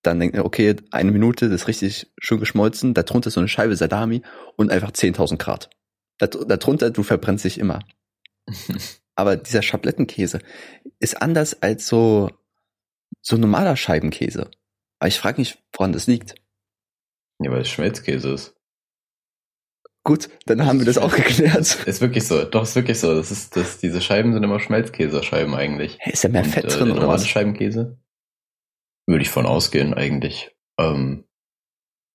Dann 0.03 0.19
denkt 0.19 0.35
man, 0.35 0.45
okay, 0.45 0.75
eine 0.89 1.11
Minute, 1.11 1.49
das 1.49 1.61
ist 1.61 1.67
richtig 1.67 2.11
schön 2.19 2.39
geschmolzen. 2.39 2.95
Darunter 2.95 3.27
ist 3.27 3.35
so 3.35 3.39
eine 3.39 3.47
Scheibe 3.47 3.75
Salami 3.75 4.23
und 4.55 4.71
einfach 4.71 4.91
10.000 4.91 5.37
Grad. 5.37 5.69
Dar- 6.21 6.45
Darunter, 6.45 6.91
du 6.91 7.03
verbrennst 7.03 7.45
dich 7.45 7.57
immer. 7.57 7.79
Aber 9.15 9.35
dieser 9.35 9.61
Schablettenkäse 9.61 10.39
ist 10.99 11.21
anders 11.21 11.61
als 11.61 11.85
so, 11.87 12.29
so 13.21 13.37
normaler 13.37 13.75
Scheibenkäse. 13.75 14.49
Aber 14.99 15.07
ich 15.07 15.19
frage 15.19 15.41
mich, 15.41 15.57
woran 15.73 15.93
das 15.93 16.07
liegt. 16.07 16.35
Ja, 17.41 17.51
weil 17.51 17.61
es 17.61 17.69
Schmelzkäse 17.69 18.33
ist. 18.33 18.55
Gut, 20.03 20.29
dann 20.47 20.65
haben 20.65 20.79
wir 20.79 20.85
das 20.87 20.97
auch 20.97 21.13
geklärt. 21.15 21.59
Ist 21.87 22.01
wirklich 22.01 22.25
so, 22.25 22.43
doch 22.43 22.63
ist 22.63 22.75
wirklich 22.75 22.99
so. 22.99 23.13
Das 23.13 23.29
ist, 23.29 23.55
das, 23.55 23.77
diese 23.77 24.01
Scheiben 24.01 24.33
sind 24.33 24.41
immer 24.43 24.59
Schmelzkäsescheiben 24.59 25.53
eigentlich. 25.53 25.97
Hey, 25.99 26.13
ist 26.13 26.23
da 26.23 26.29
mehr 26.29 26.41
Und, 26.43 26.49
Fett 26.49 26.65
äh, 26.65 26.67
drin 26.69 26.85
der 26.87 26.93
oder 26.95 27.01
normale 27.01 27.19
was? 27.21 27.27
Scheibenkäse? 27.27 27.99
Würde 29.05 29.21
ich 29.21 29.29
von 29.29 29.45
ausgehen 29.45 29.93
eigentlich. 29.93 30.55
Ähm, 30.79 31.25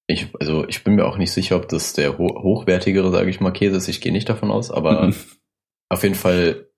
ich, 0.07 0.29
also 0.39 0.67
ich 0.69 0.85
bin 0.85 0.95
mir 0.95 1.05
auch 1.07 1.19
nicht 1.19 1.33
sicher, 1.33 1.57
ob 1.57 1.69
das 1.69 1.93
der 1.93 2.19
ho 2.19 2.29
hochwertigere, 2.43 3.11
sage 3.11 3.31
ich 3.31 3.41
mal, 3.41 3.51
Käse 3.53 3.77
ist. 3.77 3.89
Ich 3.89 4.01
gehe 4.01 4.13
nicht 4.13 4.29
davon 4.29 4.51
aus, 4.51 4.71
aber 4.71 5.09
Mhm. 5.09 5.15
auf 5.89 6.03
jeden 6.03 6.15
Fall 6.15 6.69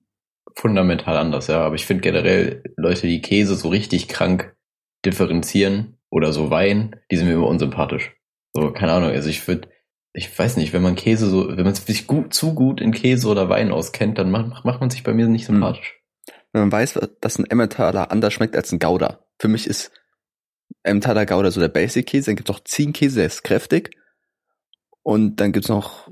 fundamental 0.57 1.17
anders, 1.17 1.47
ja. 1.49 1.61
Aber 1.61 1.75
ich 1.75 1.87
finde 1.87 2.01
generell 2.03 2.63
Leute, 2.77 3.07
die 3.07 3.21
Käse 3.21 3.55
so 3.55 3.69
richtig 3.69 4.09
krank 4.09 4.57
differenzieren 5.05 5.99
oder 6.11 6.33
so 6.33 6.51
Wein, 6.51 6.97
die 7.11 7.17
sind 7.17 7.29
mir 7.29 7.35
immer 7.35 7.47
unsympathisch. 7.47 8.13
So, 8.55 8.73
keine 8.73 8.93
Ahnung, 8.93 9.11
also 9.11 9.29
ich 9.29 9.47
würde, 9.47 9.69
ich 10.15 10.37
weiß 10.37 10.57
nicht, 10.57 10.73
wenn 10.73 10.83
man 10.83 10.97
Käse 10.97 11.29
so, 11.29 11.57
wenn 11.57 11.65
man 11.65 11.75
sich 11.75 12.07
gut, 12.07 12.33
zu 12.35 12.55
gut 12.55 12.81
in 12.81 12.93
Käse 12.93 13.29
oder 13.29 13.49
Wein 13.49 13.71
auskennt, 13.71 14.19
dann 14.19 14.31
macht, 14.31 14.65
macht 14.65 14.81
man 14.81 14.91
sich 14.91 15.03
bei 15.05 15.13
mir 15.13 15.27
nicht 15.29 15.47
Hm. 15.49 15.57
sympathisch. 15.57 15.95
Wenn 16.53 16.63
man 16.63 16.73
weiß, 16.73 16.99
dass 17.21 17.39
ein 17.39 17.45
Emmentaler 17.45 18.11
anders 18.11 18.33
schmeckt 18.33 18.57
als 18.57 18.73
ein 18.73 18.79
Gouda. 18.79 19.25
Für 19.39 19.49
mich 19.49 19.67
ist 19.67 19.93
Emmentaler 20.83 21.27
Gouda 21.27 21.51
so 21.51 21.61
der 21.61 21.69
Basic-Käse, 21.69 22.27
dann 22.27 22.37
gibt's 22.37 22.51
noch 22.51 22.65
Ziegenkäse, 22.65 23.17
der 23.17 23.27
ist 23.27 23.45
kräftig. 23.45 23.97
Und 25.03 25.37
dann 25.37 25.53
gibt's 25.53 25.69
noch, 25.69 26.11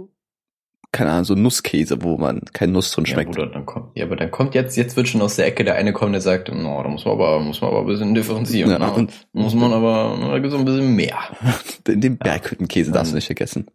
keine 0.93 1.11
Ahnung, 1.11 1.25
so 1.25 1.35
Nusskäse, 1.35 2.03
wo 2.03 2.17
man 2.17 2.41
kein 2.53 2.73
Nuss 2.73 2.91
drin 2.91 3.05
Ja, 3.05 3.13
schmeckt. 3.13 3.33
Bruder, 3.33 3.49
dann 3.49 3.67
kommt, 3.67 3.97
ja, 3.97 4.05
aber 4.07 4.17
dann 4.17 4.31
kommt 4.31 4.55
jetzt, 4.55 4.77
jetzt 4.77 4.97
wird 4.97 5.09
schon 5.09 5.23
aus 5.23 5.37
der 5.37 5.47
Ecke 5.47 5.65
der 5.65 5.75
eine 5.75 5.93
kommen, 5.93 6.13
der 6.13 6.23
sagt, 6.23 6.49
no, 6.49 6.83
da 6.83 6.89
muss 6.89 7.05
man 7.05 7.15
aber, 7.15 7.41
muss 7.41 7.61
man 7.61 7.71
aber 7.71 7.81
ein 7.81 7.87
bisschen 7.87 8.15
differenzieren. 8.15 8.71
Ja, 8.71 8.79
ne? 8.79 8.93
und 8.93 9.13
muss 9.33 9.55
man 9.55 9.73
aber, 9.73 10.17
da 10.21 10.39
gibt's 10.39 10.53
so 10.53 10.59
ein 10.59 10.65
bisschen 10.65 10.95
mehr. 10.95 11.19
den, 11.87 12.01
den 12.01 12.17
Berghüttenkäse 12.17 12.93
darfst 12.93 13.13
du 13.13 13.17
nicht 13.17 13.27
vergessen. 13.27 13.67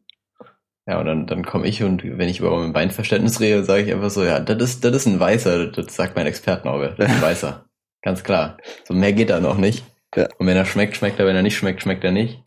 Ja, 0.88 1.00
und 1.00 1.06
dann, 1.06 1.28
dann 1.28 1.46
komme 1.46 1.68
ich 1.68 1.84
und 1.84 2.04
wenn 2.04 2.28
ich 2.28 2.40
über 2.40 2.58
mein 2.58 2.74
Weinverständnis 2.74 3.40
rede, 3.40 3.64
sage 3.64 3.84
ich 3.84 3.94
einfach 3.94 4.10
so, 4.10 4.24
ja, 4.24 4.40
das 4.40 4.62
ist, 4.62 4.84
das 4.84 4.96
ist 4.96 5.06
ein 5.06 5.20
Weißer, 5.20 5.68
das 5.68 5.96
sagt 5.96 6.16
mein 6.16 6.26
Expertenauge, 6.26 6.96
das 6.98 7.08
ist 7.10 7.16
ein 7.16 7.22
Weißer. 7.30 7.66
Ganz 8.02 8.24
klar. 8.24 8.58
So 8.86 8.96
mehr 8.96 9.14
geht 9.14 9.30
da 9.30 9.40
noch 9.40 9.58
nicht. 9.58 9.84
Ja. 10.16 10.28
Und 10.38 10.48
wenn 10.48 10.58
er 10.58 10.66
schmeckt, 10.66 10.96
schmeckt 10.98 11.20
er, 11.20 11.26
wenn 11.26 11.36
er 11.36 11.44
nicht 11.44 11.58
schmeckt, 11.58 11.82
schmeckt 11.82 12.04
er 12.04 12.12
nicht. 12.12 12.42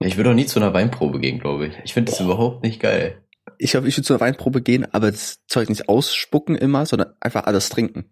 Ich 0.00 0.16
würde 0.16 0.30
auch 0.30 0.34
nie 0.34 0.46
zu 0.46 0.58
einer 0.60 0.74
Weinprobe 0.74 1.20
gehen, 1.20 1.38
glaube 1.38 1.66
ich. 1.68 1.74
Ich 1.84 1.94
finde 1.94 2.10
das 2.10 2.20
überhaupt 2.20 2.62
nicht 2.62 2.80
geil. 2.80 3.22
Ich 3.58 3.70
glaube, 3.72 3.88
ich 3.88 3.96
würde 3.96 4.06
zur 4.06 4.20
Weinprobe 4.20 4.62
gehen, 4.62 4.86
aber 4.92 5.10
das 5.10 5.44
Zeug 5.46 5.68
nicht 5.68 5.88
ausspucken 5.88 6.56
immer, 6.56 6.86
sondern 6.86 7.14
einfach 7.20 7.44
alles 7.44 7.68
trinken. 7.68 8.10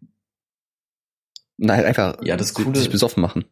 Nein, 1.58 1.84
einfach 1.84 2.16
Ja, 2.22 2.36
das 2.36 2.48
sich- 2.48 2.64
Coole- 2.64 2.78
sich 2.78 2.90
besoffen 2.90 3.20
machen. 3.22 3.44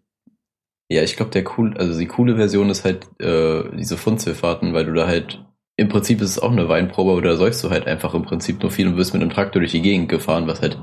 Ja, 0.88 1.02
ich 1.02 1.16
glaube, 1.16 1.30
der 1.30 1.44
cool, 1.58 1.76
also 1.76 1.98
die 1.98 2.06
coole 2.06 2.36
Version 2.36 2.68
ist 2.68 2.84
halt 2.84 3.06
äh, 3.20 3.64
diese 3.76 3.96
Funzelfahrten, 3.96 4.72
weil 4.74 4.86
du 4.86 4.92
da 4.92 5.06
halt 5.06 5.44
im 5.76 5.88
Prinzip 5.88 6.20
ist 6.20 6.30
es 6.30 6.38
auch 6.38 6.50
eine 6.50 6.68
Weinprobe, 6.68 7.12
aber 7.12 7.22
da 7.22 7.36
säufst 7.36 7.62
du 7.64 7.70
halt 7.70 7.86
einfach 7.86 8.12
im 8.14 8.22
Prinzip 8.24 8.60
nur 8.60 8.70
viel 8.70 8.86
und 8.88 8.96
wirst 8.96 9.14
mit 9.14 9.22
einem 9.22 9.30
Traktor 9.30 9.60
durch 9.60 9.72
die 9.72 9.80
Gegend 9.82 10.08
gefahren, 10.08 10.46
was 10.46 10.60
halt 10.60 10.78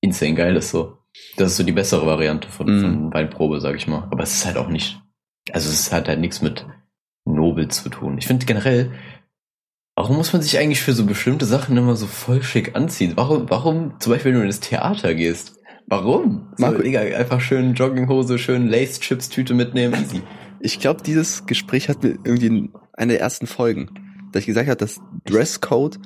insane 0.00 0.34
geil 0.34 0.56
ist 0.56 0.70
so. 0.70 0.96
Das 1.36 1.52
ist 1.52 1.56
so 1.56 1.62
die 1.64 1.72
bessere 1.72 2.06
Variante 2.06 2.48
von, 2.48 2.66
Mhm. 2.66 2.80
von 2.80 3.14
Weinprobe, 3.14 3.60
sag 3.60 3.76
ich 3.76 3.86
mal. 3.86 4.08
Aber 4.10 4.22
es 4.22 4.34
ist 4.34 4.46
halt 4.46 4.56
auch 4.56 4.68
nicht, 4.68 5.00
also 5.52 5.68
es 5.68 5.92
hat 5.92 6.08
halt 6.08 6.20
nichts 6.20 6.40
mit 6.42 6.66
Nobel 7.24 7.68
zu 7.68 7.88
tun. 7.88 8.16
Ich 8.18 8.26
finde 8.26 8.46
generell, 8.46 8.92
warum 9.96 10.16
muss 10.16 10.32
man 10.32 10.42
sich 10.42 10.58
eigentlich 10.58 10.80
für 10.82 10.92
so 10.92 11.04
bestimmte 11.04 11.46
Sachen 11.46 11.76
immer 11.76 11.96
so 11.96 12.06
voll 12.06 12.42
schick 12.42 12.76
anziehen? 12.76 13.12
Warum, 13.16 13.50
warum, 13.50 13.98
zum 14.00 14.12
Beispiel, 14.12 14.32
wenn 14.32 14.40
du 14.40 14.46
ins 14.46 14.60
Theater 14.60 15.14
gehst, 15.14 15.56
warum? 15.86 16.48
So, 16.56 16.66
Marco- 16.66 16.82
Digga, 16.82 17.00
einfach 17.00 17.40
schön 17.40 17.74
Jogginghose, 17.74 18.38
schön 18.38 18.68
Lace-Chips-Tüte 18.68 19.54
mitnehmen, 19.54 19.94
easy. 20.00 20.22
Ich 20.60 20.78
glaube, 20.78 21.02
dieses 21.02 21.46
Gespräch 21.46 21.88
hat 21.88 22.02
mir 22.02 22.10
irgendwie 22.24 22.46
in 22.46 22.72
einer 22.92 23.12
der 23.14 23.20
ersten 23.20 23.46
Folgen, 23.46 23.90
dass 24.32 24.40
ich 24.40 24.46
gesagt 24.46 24.68
habe, 24.68 24.76
dass 24.76 25.00
Dresscode 25.24 25.98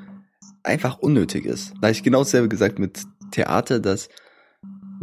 einfach 0.62 0.98
unnötig 0.98 1.44
ist. 1.44 1.72
Da 1.80 1.88
habe 1.88 1.92
ich 1.92 2.02
genau 2.02 2.20
dasselbe 2.20 2.48
gesagt 2.48 2.78
mit 2.78 3.02
Theater, 3.32 3.80
dass 3.80 4.08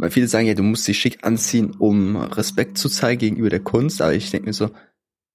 weil 0.02 0.10
viele 0.10 0.26
sagen, 0.26 0.48
ja, 0.48 0.54
du 0.54 0.64
musst 0.64 0.88
dich 0.88 0.98
schick 0.98 1.24
anziehen, 1.24 1.76
um 1.78 2.16
Respekt 2.16 2.76
zu 2.76 2.88
zeigen 2.88 3.20
gegenüber 3.20 3.50
der 3.50 3.60
Kunst, 3.60 4.02
aber 4.02 4.12
ich 4.12 4.32
denke 4.32 4.46
mir 4.46 4.52
so, 4.52 4.70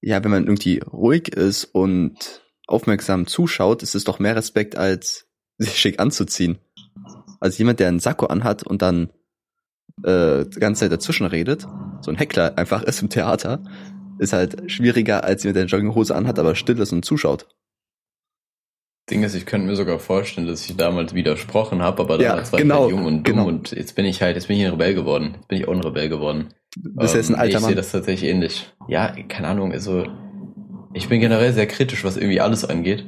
ja, 0.02 0.22
wenn 0.22 0.30
man 0.30 0.44
irgendwie 0.44 0.80
ruhig 0.80 1.28
ist 1.28 1.64
und 1.64 2.42
aufmerksam 2.66 3.26
zuschaut, 3.26 3.82
ist 3.82 3.94
es 3.94 4.04
doch 4.04 4.18
mehr 4.18 4.36
Respekt, 4.36 4.76
als 4.76 5.26
sich 5.56 5.74
schick 5.78 5.98
anzuziehen. 5.98 6.58
Also 7.40 7.56
jemand, 7.56 7.80
der 7.80 7.88
einen 7.88 7.98
Sakko 7.98 8.26
anhat 8.26 8.62
und 8.62 8.82
dann 8.82 9.08
äh, 10.04 10.44
die 10.44 10.60
ganze 10.60 10.80
Zeit 10.80 10.92
dazwischen 10.92 11.24
redet, 11.24 11.66
so 12.02 12.10
ein 12.10 12.18
Heckler 12.18 12.58
einfach 12.58 12.82
ist 12.84 13.00
im 13.00 13.08
Theater, 13.08 13.62
ist 14.18 14.34
halt 14.34 14.70
schwieriger, 14.70 15.24
als 15.24 15.44
jemand, 15.44 15.56
der 15.56 15.62
eine 15.62 15.70
Jogginghose 15.70 16.14
anhat, 16.14 16.38
aber 16.38 16.54
still 16.54 16.78
ist 16.78 16.92
und 16.92 17.06
zuschaut. 17.06 17.46
Ding 19.10 19.22
ist, 19.22 19.34
ich 19.34 19.46
könnte 19.46 19.66
mir 19.66 19.76
sogar 19.76 19.98
vorstellen, 19.98 20.46
dass 20.46 20.68
ich 20.68 20.76
damals 20.76 21.14
widersprochen 21.14 21.82
habe, 21.82 22.02
aber 22.02 22.20
Ja, 22.20 22.30
damals 22.30 22.52
war 22.52 22.60
genau, 22.60 22.76
ich 22.76 22.80
halt 22.82 22.90
jung 22.92 23.04
und 23.06 23.26
dumm 23.26 23.36
genau. 23.36 23.48
und 23.48 23.70
jetzt 23.72 23.94
bin 23.94 24.04
ich 24.04 24.22
halt, 24.22 24.36
jetzt 24.36 24.48
bin 24.48 24.56
ich 24.58 24.64
ein 24.64 24.70
Rebell 24.72 24.94
geworden. 24.94 25.32
Jetzt 25.36 25.48
bin 25.48 25.58
ich 25.58 25.68
auch 25.68 25.72
ein 25.72 25.80
Rebell 25.80 26.08
geworden. 26.08 26.48
Du 26.76 26.94
bist 26.94 27.14
jetzt 27.14 27.30
ein 27.30 27.34
Ähm, 27.34 27.40
alter 27.40 27.54
ich 27.54 27.58
sehe 27.60 27.68
Mann. 27.68 27.76
das 27.76 27.92
tatsächlich 27.92 28.30
ähnlich. 28.30 28.72
Ja, 28.88 29.14
keine 29.28 29.48
Ahnung, 29.48 29.72
also 29.72 30.04
ich 30.92 31.08
bin 31.08 31.20
generell 31.20 31.52
sehr 31.52 31.66
kritisch, 31.66 32.04
was 32.04 32.16
irgendwie 32.16 32.40
alles 32.40 32.64
angeht. 32.64 33.06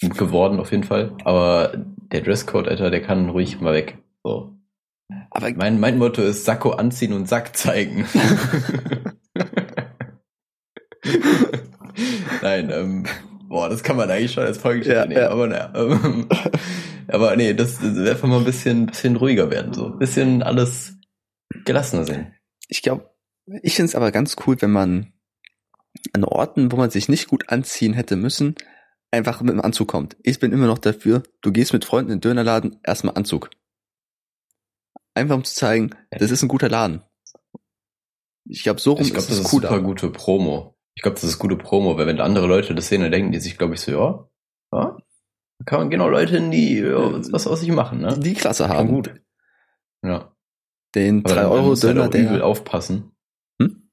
Geworden 0.00 0.60
auf 0.60 0.70
jeden 0.72 0.84
Fall. 0.84 1.12
Aber 1.24 1.72
der 2.12 2.20
Dresscode, 2.20 2.68
Alter, 2.68 2.90
der 2.90 3.00
kann 3.02 3.30
ruhig 3.30 3.60
mal 3.60 3.72
weg. 3.74 3.98
So. 4.22 4.52
Aber 5.30 5.50
Mein, 5.54 5.80
mein 5.80 5.98
Motto 5.98 6.20
ist 6.22 6.44
Sakko 6.44 6.70
anziehen 6.72 7.12
und 7.14 7.28
Sack 7.28 7.56
zeigen. 7.56 8.04
Nein, 12.42 12.70
ähm, 12.72 13.04
boah, 13.48 13.68
das 13.68 13.82
kann 13.82 13.96
man 13.96 14.10
eigentlich 14.10 14.32
schon 14.32 14.44
als 14.44 14.58
Folgeschichte 14.58 14.96
Ja, 14.98 15.06
nehmen, 15.06 15.20
ja. 15.20 15.30
aber 15.30 15.46
naja. 15.46 15.72
Aber 17.08 17.36
nee, 17.36 17.54
das, 17.54 17.78
das 17.78 17.96
einfach 17.98 18.26
mal 18.26 18.38
ein 18.38 18.44
bisschen, 18.44 18.86
bisschen 18.86 19.14
ruhiger 19.14 19.48
werden, 19.50 19.72
so. 19.72 19.86
Ein 19.86 19.98
bisschen 19.98 20.42
alles 20.42 20.94
gelassener 21.64 22.04
sehen. 22.04 22.34
ich 22.66 22.82
glaube, 22.82 23.10
ich 23.62 23.76
finde 23.76 23.90
es 23.90 23.94
aber 23.94 24.10
ganz 24.10 24.34
cool, 24.44 24.60
wenn 24.60 24.72
man 24.72 25.12
an 26.14 26.24
Orten, 26.24 26.72
wo 26.72 26.76
man 26.76 26.90
sich 26.90 27.08
nicht 27.08 27.28
gut 27.28 27.48
anziehen 27.48 27.92
hätte 27.94 28.16
müssen, 28.16 28.56
einfach 29.12 29.40
mit 29.40 29.52
dem 29.54 29.60
Anzug 29.60 29.86
kommt. 29.86 30.16
Ich 30.24 30.40
bin 30.40 30.52
immer 30.52 30.66
noch 30.66 30.78
dafür, 30.78 31.22
du 31.42 31.52
gehst 31.52 31.72
mit 31.72 31.84
Freunden 31.84 32.10
in 32.10 32.16
den 32.18 32.22
Dönerladen, 32.22 32.80
erstmal 32.82 33.14
Anzug. 33.14 33.50
Einfach 35.14 35.36
um 35.36 35.44
zu 35.44 35.54
zeigen, 35.54 35.90
das 36.10 36.32
ist 36.32 36.42
ein 36.42 36.48
guter 36.48 36.68
Laden. 36.68 37.02
Ich 38.48 38.64
glaube, 38.64 38.80
so 38.80 38.92
rum 38.94 39.02
Ich 39.02 39.08
glaube, 39.12 39.20
ist 39.20 39.30
das 39.30 39.38
ist 39.38 39.50
super 39.50 39.68
cooler. 39.68 39.82
gute 39.82 40.10
Promo. 40.10 40.75
Ich 40.96 41.02
glaube, 41.02 41.14
das 41.14 41.24
ist 41.24 41.38
gute 41.38 41.56
Promo, 41.56 41.96
weil 41.98 42.06
wenn 42.06 42.20
andere 42.20 42.46
Leute 42.46 42.74
das 42.74 42.88
sehen, 42.88 43.02
dann 43.02 43.12
denken 43.12 43.30
die 43.32 43.38
sich, 43.40 43.58
glaube 43.58 43.74
ich, 43.74 43.80
so, 43.80 43.92
ja, 43.92 44.28
ja, 44.72 44.96
da 45.58 45.64
kann 45.64 45.80
man 45.80 45.90
genau 45.90 46.08
Leute 46.08 46.32
hin, 46.34 46.50
die 46.50 46.78
ja, 46.78 47.22
was 47.32 47.46
aus 47.46 47.60
sich 47.60 47.70
machen, 47.70 48.00
ne? 48.00 48.18
Die, 48.18 48.34
Klasse 48.34 48.64
Kann 48.66 48.76
haben. 48.76 48.88
gut. 48.88 49.14
Ja. 50.04 50.34
Den 50.94 51.18
Aber 51.24 51.34
dann 51.34 51.44
3 51.44 51.50
Euro 51.50 51.66
musst 51.68 51.84
du 51.84 51.88
halt 51.88 51.96
Döner, 51.98 52.08
auch 52.08 52.14
übel 52.14 52.38
der. 52.38 52.46
aufpassen. 52.46 53.12
Hm? 53.60 53.90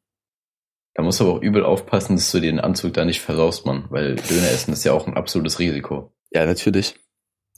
Da 0.94 1.04
musst 1.04 1.20
du 1.20 1.26
aber 1.26 1.34
auch 1.34 1.42
übel 1.42 1.64
aufpassen, 1.66 2.16
dass 2.16 2.32
du 2.32 2.40
den 2.40 2.60
Anzug 2.60 2.94
da 2.94 3.04
nicht 3.04 3.22
versaust, 3.22 3.66
Mann. 3.66 3.86
Weil 3.90 4.16
Döner 4.16 4.50
essen 4.52 4.72
ist 4.74 4.84
ja 4.86 4.94
auch 4.94 5.06
ein 5.08 5.16
absolutes 5.18 5.60
Risiko. 5.60 6.14
Ja, 6.32 6.46
natürlich. 6.46 6.96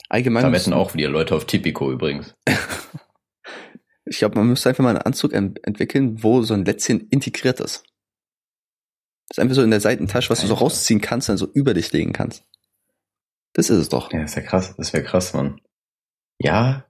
Allgemein. 0.10 0.44
Da 0.44 0.52
wetten 0.52 0.74
auch 0.74 0.94
wieder 0.96 1.10
Leute 1.10 1.36
auf 1.36 1.46
Tipico 1.46 1.92
übrigens. 1.92 2.34
Ich 4.08 4.20
glaube, 4.20 4.38
man 4.38 4.48
müsste 4.50 4.70
einfach 4.70 4.84
mal 4.84 4.92
einen 4.92 5.00
Anzug 5.02 5.34
en- 5.34 5.56
entwickeln, 5.64 6.22
wo 6.22 6.44
so 6.44 6.54
ein 6.54 6.64
Lätzchen 6.64 7.08
integriert 7.10 7.60
ist. 7.60 7.84
Das 9.28 9.38
ist 9.38 9.40
einfach 9.42 9.56
so 9.56 9.64
in 9.64 9.72
der 9.72 9.80
Seitentasche, 9.82 10.30
was 10.30 10.42
du 10.42 10.48
so 10.48 10.54
rausziehen 10.54 11.02
kannst 11.02 11.30
und 11.30 11.34
dann 11.34 11.38
so 11.48 11.52
über 11.54 11.74
dich 11.74 11.92
legen 11.92 12.14
kannst. 12.14 12.44
Das 13.54 13.70
ist 13.70 13.78
es 13.78 13.90
doch. 13.90 14.12
Ja, 14.12 14.22
das 14.22 14.36
wäre 14.36 14.46
krass. 14.46 14.76
Das 14.78 14.94
wäre 14.94 15.04
krass, 15.04 15.34
Mann. 15.34 15.60
Ja, 16.40 16.86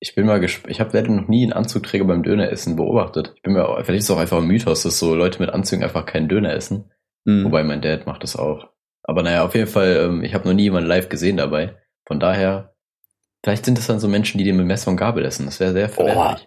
ich 0.00 0.14
bin 0.14 0.26
mal 0.26 0.40
gespannt. 0.40 0.70
Ich 0.70 0.80
habe 0.80 0.96
leider 0.96 1.10
noch 1.10 1.28
nie 1.28 1.42
einen 1.42 1.52
Anzugträger 1.52 2.04
beim 2.04 2.22
Döneressen 2.22 2.76
beobachtet. 2.76 3.32
Ich 3.36 3.42
bin 3.42 3.52
mir 3.54 3.66
vielleicht 3.84 3.98
ist 4.00 4.04
es 4.04 4.10
auch 4.10 4.18
einfach 4.18 4.38
ein 4.38 4.46
Mythos, 4.46 4.82
dass 4.82 4.98
so 4.98 5.14
Leute 5.14 5.40
mit 5.40 5.50
Anzügen 5.50 5.82
einfach 5.84 6.06
keinen 6.06 6.28
Döner 6.28 6.52
essen. 6.54 6.90
Hm. 7.26 7.44
Wobei 7.44 7.64
mein 7.64 7.82
Dad 7.82 8.06
macht 8.06 8.22
das 8.22 8.36
auch. 8.36 8.68
Aber 9.02 9.22
naja, 9.22 9.44
auf 9.44 9.54
jeden 9.54 9.66
Fall, 9.66 9.96
ähm, 9.96 10.22
ich 10.24 10.34
habe 10.34 10.46
noch 10.48 10.54
nie 10.54 10.62
jemanden 10.64 10.88
live 10.88 11.08
gesehen 11.08 11.36
dabei. 11.36 11.76
Von 12.06 12.20
daher, 12.20 12.74
vielleicht 13.42 13.64
sind 13.64 13.76
das 13.78 13.86
dann 13.86 13.98
so 14.00 14.08
Menschen, 14.08 14.38
die 14.38 14.44
den 14.44 14.56
mit 14.56 14.66
Messer 14.66 14.90
und 14.90 14.96
Gabel 14.96 15.24
essen. 15.24 15.46
Das 15.46 15.58
wäre 15.60 15.72
sehr 15.72 15.88
verwerflich. 15.88 16.46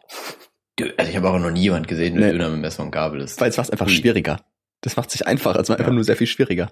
Dö- 0.80 0.94
Also 0.98 1.10
ich 1.12 1.18
habe 1.18 1.30
auch 1.30 1.40
noch 1.40 1.52
nie 1.52 1.62
jemanden 1.62 1.88
gesehen, 1.88 2.16
der 2.16 2.28
Nee. 2.28 2.32
Döner 2.34 2.50
mit 2.50 2.62
Messer 2.62 2.84
und 2.84 2.92
Gabel 2.92 3.22
isst. 3.22 3.40
Weil 3.42 3.50
es 3.50 3.58
macht 3.58 3.72
einfach 3.72 3.88
Ui. 3.88 3.92
schwieriger. 3.92 4.40
Das 4.88 4.96
macht 4.96 5.12
sich 5.12 5.28
einfacher, 5.28 5.58
also 5.58 5.74
einfach 5.74 5.88
Ja. 5.88 5.94
nur 5.94 6.06
sehr 6.06 6.16
viel 6.16 6.28
schwieriger. 6.28 6.72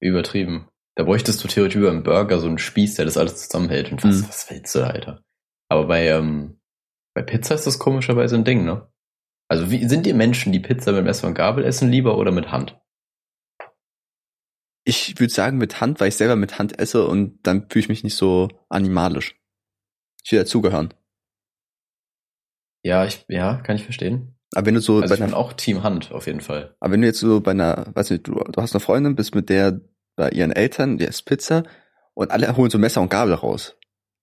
Übertrieben. 0.00 0.68
Da 0.96 1.04
bräuchtest 1.04 1.42
du 1.44 1.46
theoretisch 1.46 1.76
über 1.76 1.88
einen 1.92 2.02
Burger 2.02 2.40
so 2.40 2.48
einen 2.48 2.58
Spieß, 2.58 2.96
der 2.96 3.04
das 3.04 3.16
alles 3.16 3.48
zusammenhält. 3.48 3.92
Und 3.92 4.02
was, 4.02 4.16
Mhm. 4.22 4.28
was 4.28 4.50
willst 4.50 4.74
du, 4.74 4.80
da, 4.80 4.88
Alter? 4.88 5.22
Aber 5.68 5.86
bei, 5.86 6.08
ähm, 6.08 6.60
bei 7.14 7.22
Pizza 7.22 7.54
ist 7.54 7.64
das 7.68 7.78
komischerweise 7.78 8.34
ein 8.34 8.44
Ding, 8.44 8.64
ne? 8.64 8.92
Also 9.48 9.70
wie 9.70 9.86
sind 9.86 10.04
die 10.04 10.14
Menschen, 10.14 10.52
die 10.52 10.58
Pizza 10.58 10.90
mit 10.90 11.04
Messer 11.04 11.28
und 11.28 11.34
Gabel 11.34 11.64
essen, 11.64 11.90
lieber 11.92 12.18
oder 12.18 12.32
mit 12.32 12.50
Hand? 12.50 12.76
Ich 14.84 15.20
würde 15.20 15.32
sagen 15.32 15.58
mit 15.58 15.80
Hand, 15.80 16.00
weil 16.00 16.08
ich 16.08 16.16
selber 16.16 16.34
mit 16.34 16.58
Hand 16.58 16.78
esse 16.80 17.06
und 17.06 17.38
dann 17.46 17.68
fühle 17.70 17.82
ich 17.84 17.88
mich 17.88 18.02
nicht 18.02 18.16
so 18.16 18.48
animalisch. 18.68 19.40
Ich 20.24 20.32
will 20.32 20.40
dazugehören. 20.40 20.92
Ja, 22.84 23.04
ich, 23.04 23.24
ja, 23.28 23.56
kann 23.62 23.76
ich 23.76 23.84
verstehen. 23.84 24.37
Aber 24.54 24.66
wenn 24.66 24.74
du 24.74 24.80
so 24.80 25.00
Also 25.00 25.08
bei 25.08 25.14
ich 25.14 25.20
bin 25.20 25.28
einer, 25.28 25.36
auch 25.36 25.52
Team 25.52 25.82
Hand, 25.82 26.10
auf 26.12 26.26
jeden 26.26 26.40
Fall. 26.40 26.74
aber 26.80 26.92
wenn 26.92 27.02
du 27.02 27.06
jetzt 27.06 27.20
so 27.20 27.40
bei 27.40 27.50
einer, 27.50 27.86
weiß 27.94 28.10
nicht, 28.10 28.26
du, 28.26 28.34
du 28.34 28.62
hast 28.62 28.74
eine 28.74 28.80
Freundin, 28.80 29.14
bist 29.14 29.34
mit 29.34 29.48
der 29.48 29.80
bei 30.16 30.30
ihren 30.30 30.52
Eltern, 30.52 30.98
die 30.98 31.04
isst 31.04 31.26
Pizza 31.26 31.62
und 32.14 32.30
alle 32.30 32.56
holen 32.56 32.70
so 32.70 32.78
Messer 32.78 33.00
und 33.00 33.10
Gabel 33.10 33.34
raus. 33.34 33.76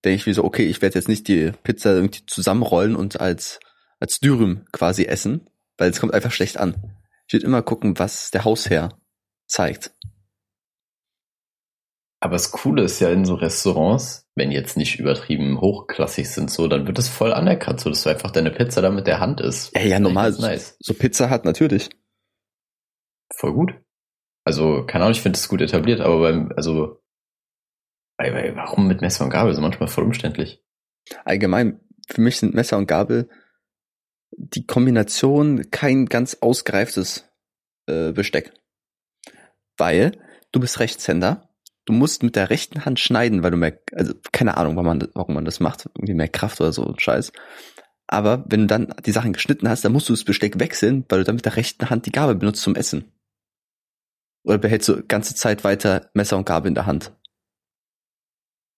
Denke 0.04 0.16
ich 0.16 0.26
wie 0.26 0.34
so, 0.34 0.44
okay, 0.44 0.66
ich 0.66 0.82
werde 0.82 0.96
jetzt 0.96 1.08
nicht 1.08 1.26
die 1.28 1.52
Pizza 1.62 1.94
irgendwie 1.94 2.26
zusammenrollen 2.26 2.96
und 2.96 3.20
als 3.20 3.60
als 3.98 4.20
Dürüm 4.20 4.66
quasi 4.72 5.04
essen, 5.04 5.48
weil 5.78 5.90
es 5.90 6.00
kommt 6.00 6.12
einfach 6.12 6.32
schlecht 6.32 6.58
an. 6.58 6.74
Ich 7.26 7.32
würde 7.32 7.46
immer 7.46 7.62
gucken, 7.62 7.98
was 7.98 8.30
der 8.30 8.44
Hausherr 8.44 8.90
zeigt. 9.46 9.92
Aber 12.20 12.32
das 12.32 12.50
Coole 12.50 12.82
ist 12.82 13.00
ja 13.00 13.10
in 13.10 13.24
so 13.24 13.34
Restaurants, 13.34 14.26
wenn 14.34 14.50
jetzt 14.50 14.76
nicht 14.76 14.98
übertrieben 14.98 15.60
hochklassig 15.60 16.30
sind, 16.30 16.50
so, 16.50 16.66
dann 16.66 16.86
wird 16.86 16.98
das 16.98 17.08
voll 17.08 17.32
anerkannt, 17.32 17.80
so 17.80 17.90
dass 17.90 18.02
du 18.02 18.10
einfach 18.10 18.30
deine 18.30 18.50
Pizza 18.50 18.80
da 18.80 18.90
mit 18.90 19.06
der 19.06 19.20
Hand 19.20 19.40
isst. 19.40 19.74
Ja, 19.76 19.82
ja, 19.82 20.00
normal. 20.00 20.30
Ist 20.30 20.40
nice. 20.40 20.76
So 20.80 20.94
Pizza 20.94 21.28
hat 21.28 21.44
natürlich. 21.44 21.90
Voll 23.34 23.52
gut. 23.52 23.74
Also, 24.44 24.84
keine 24.86 25.04
Ahnung, 25.04 25.14
ich 25.14 25.20
finde 25.20 25.38
das 25.38 25.48
gut 25.48 25.60
etabliert, 25.60 26.00
aber 26.00 26.20
beim, 26.20 26.52
also, 26.56 27.02
warum 28.18 28.86
mit 28.86 29.02
Messer 29.02 29.24
und 29.24 29.30
Gabel? 29.30 29.52
So 29.52 29.60
manchmal 29.60 29.88
voll 29.88 30.04
umständlich. 30.04 30.62
Allgemein, 31.24 31.80
für 32.08 32.20
mich 32.20 32.38
sind 32.38 32.54
Messer 32.54 32.78
und 32.78 32.86
Gabel 32.86 33.28
die 34.30 34.66
Kombination 34.66 35.70
kein 35.70 36.06
ganz 36.06 36.38
ausgereiftes 36.40 37.24
äh, 37.86 38.12
Besteck. 38.12 38.52
Weil 39.76 40.12
du 40.52 40.60
bist 40.60 40.80
Rechtshänder, 40.80 41.45
du 41.86 41.92
musst 41.92 42.22
mit 42.22 42.36
der 42.36 42.50
rechten 42.50 42.84
Hand 42.84 43.00
schneiden, 43.00 43.42
weil 43.42 43.52
du 43.52 43.56
mehr, 43.56 43.78
also 43.92 44.12
keine 44.32 44.56
Ahnung, 44.56 44.76
warum 44.76 44.86
man, 44.86 45.08
warum 45.14 45.34
man 45.34 45.44
das 45.44 45.60
macht, 45.60 45.88
irgendwie 45.94 46.14
mehr 46.14 46.28
Kraft 46.28 46.60
oder 46.60 46.72
so 46.72 46.86
ein 46.86 46.98
Scheiß. 46.98 47.32
Aber 48.08 48.44
wenn 48.48 48.62
du 48.62 48.66
dann 48.66 48.94
die 49.04 49.12
Sachen 49.12 49.32
geschnitten 49.32 49.68
hast, 49.68 49.84
dann 49.84 49.92
musst 49.92 50.08
du 50.08 50.12
das 50.12 50.24
Besteck 50.24 50.60
wechseln, 50.60 51.04
weil 51.08 51.20
du 51.20 51.24
dann 51.24 51.36
mit 51.36 51.44
der 51.44 51.56
rechten 51.56 51.88
Hand 51.88 52.06
die 52.06 52.12
Gabel 52.12 52.34
benutzt 52.34 52.62
zum 52.62 52.76
Essen. 52.76 53.10
Oder 54.44 54.58
behältst 54.58 54.88
du 54.88 55.02
ganze 55.06 55.34
Zeit 55.34 55.64
weiter 55.64 56.10
Messer 56.14 56.36
und 56.36 56.46
Gabel 56.46 56.68
in 56.68 56.74
der 56.74 56.86
Hand? 56.86 57.12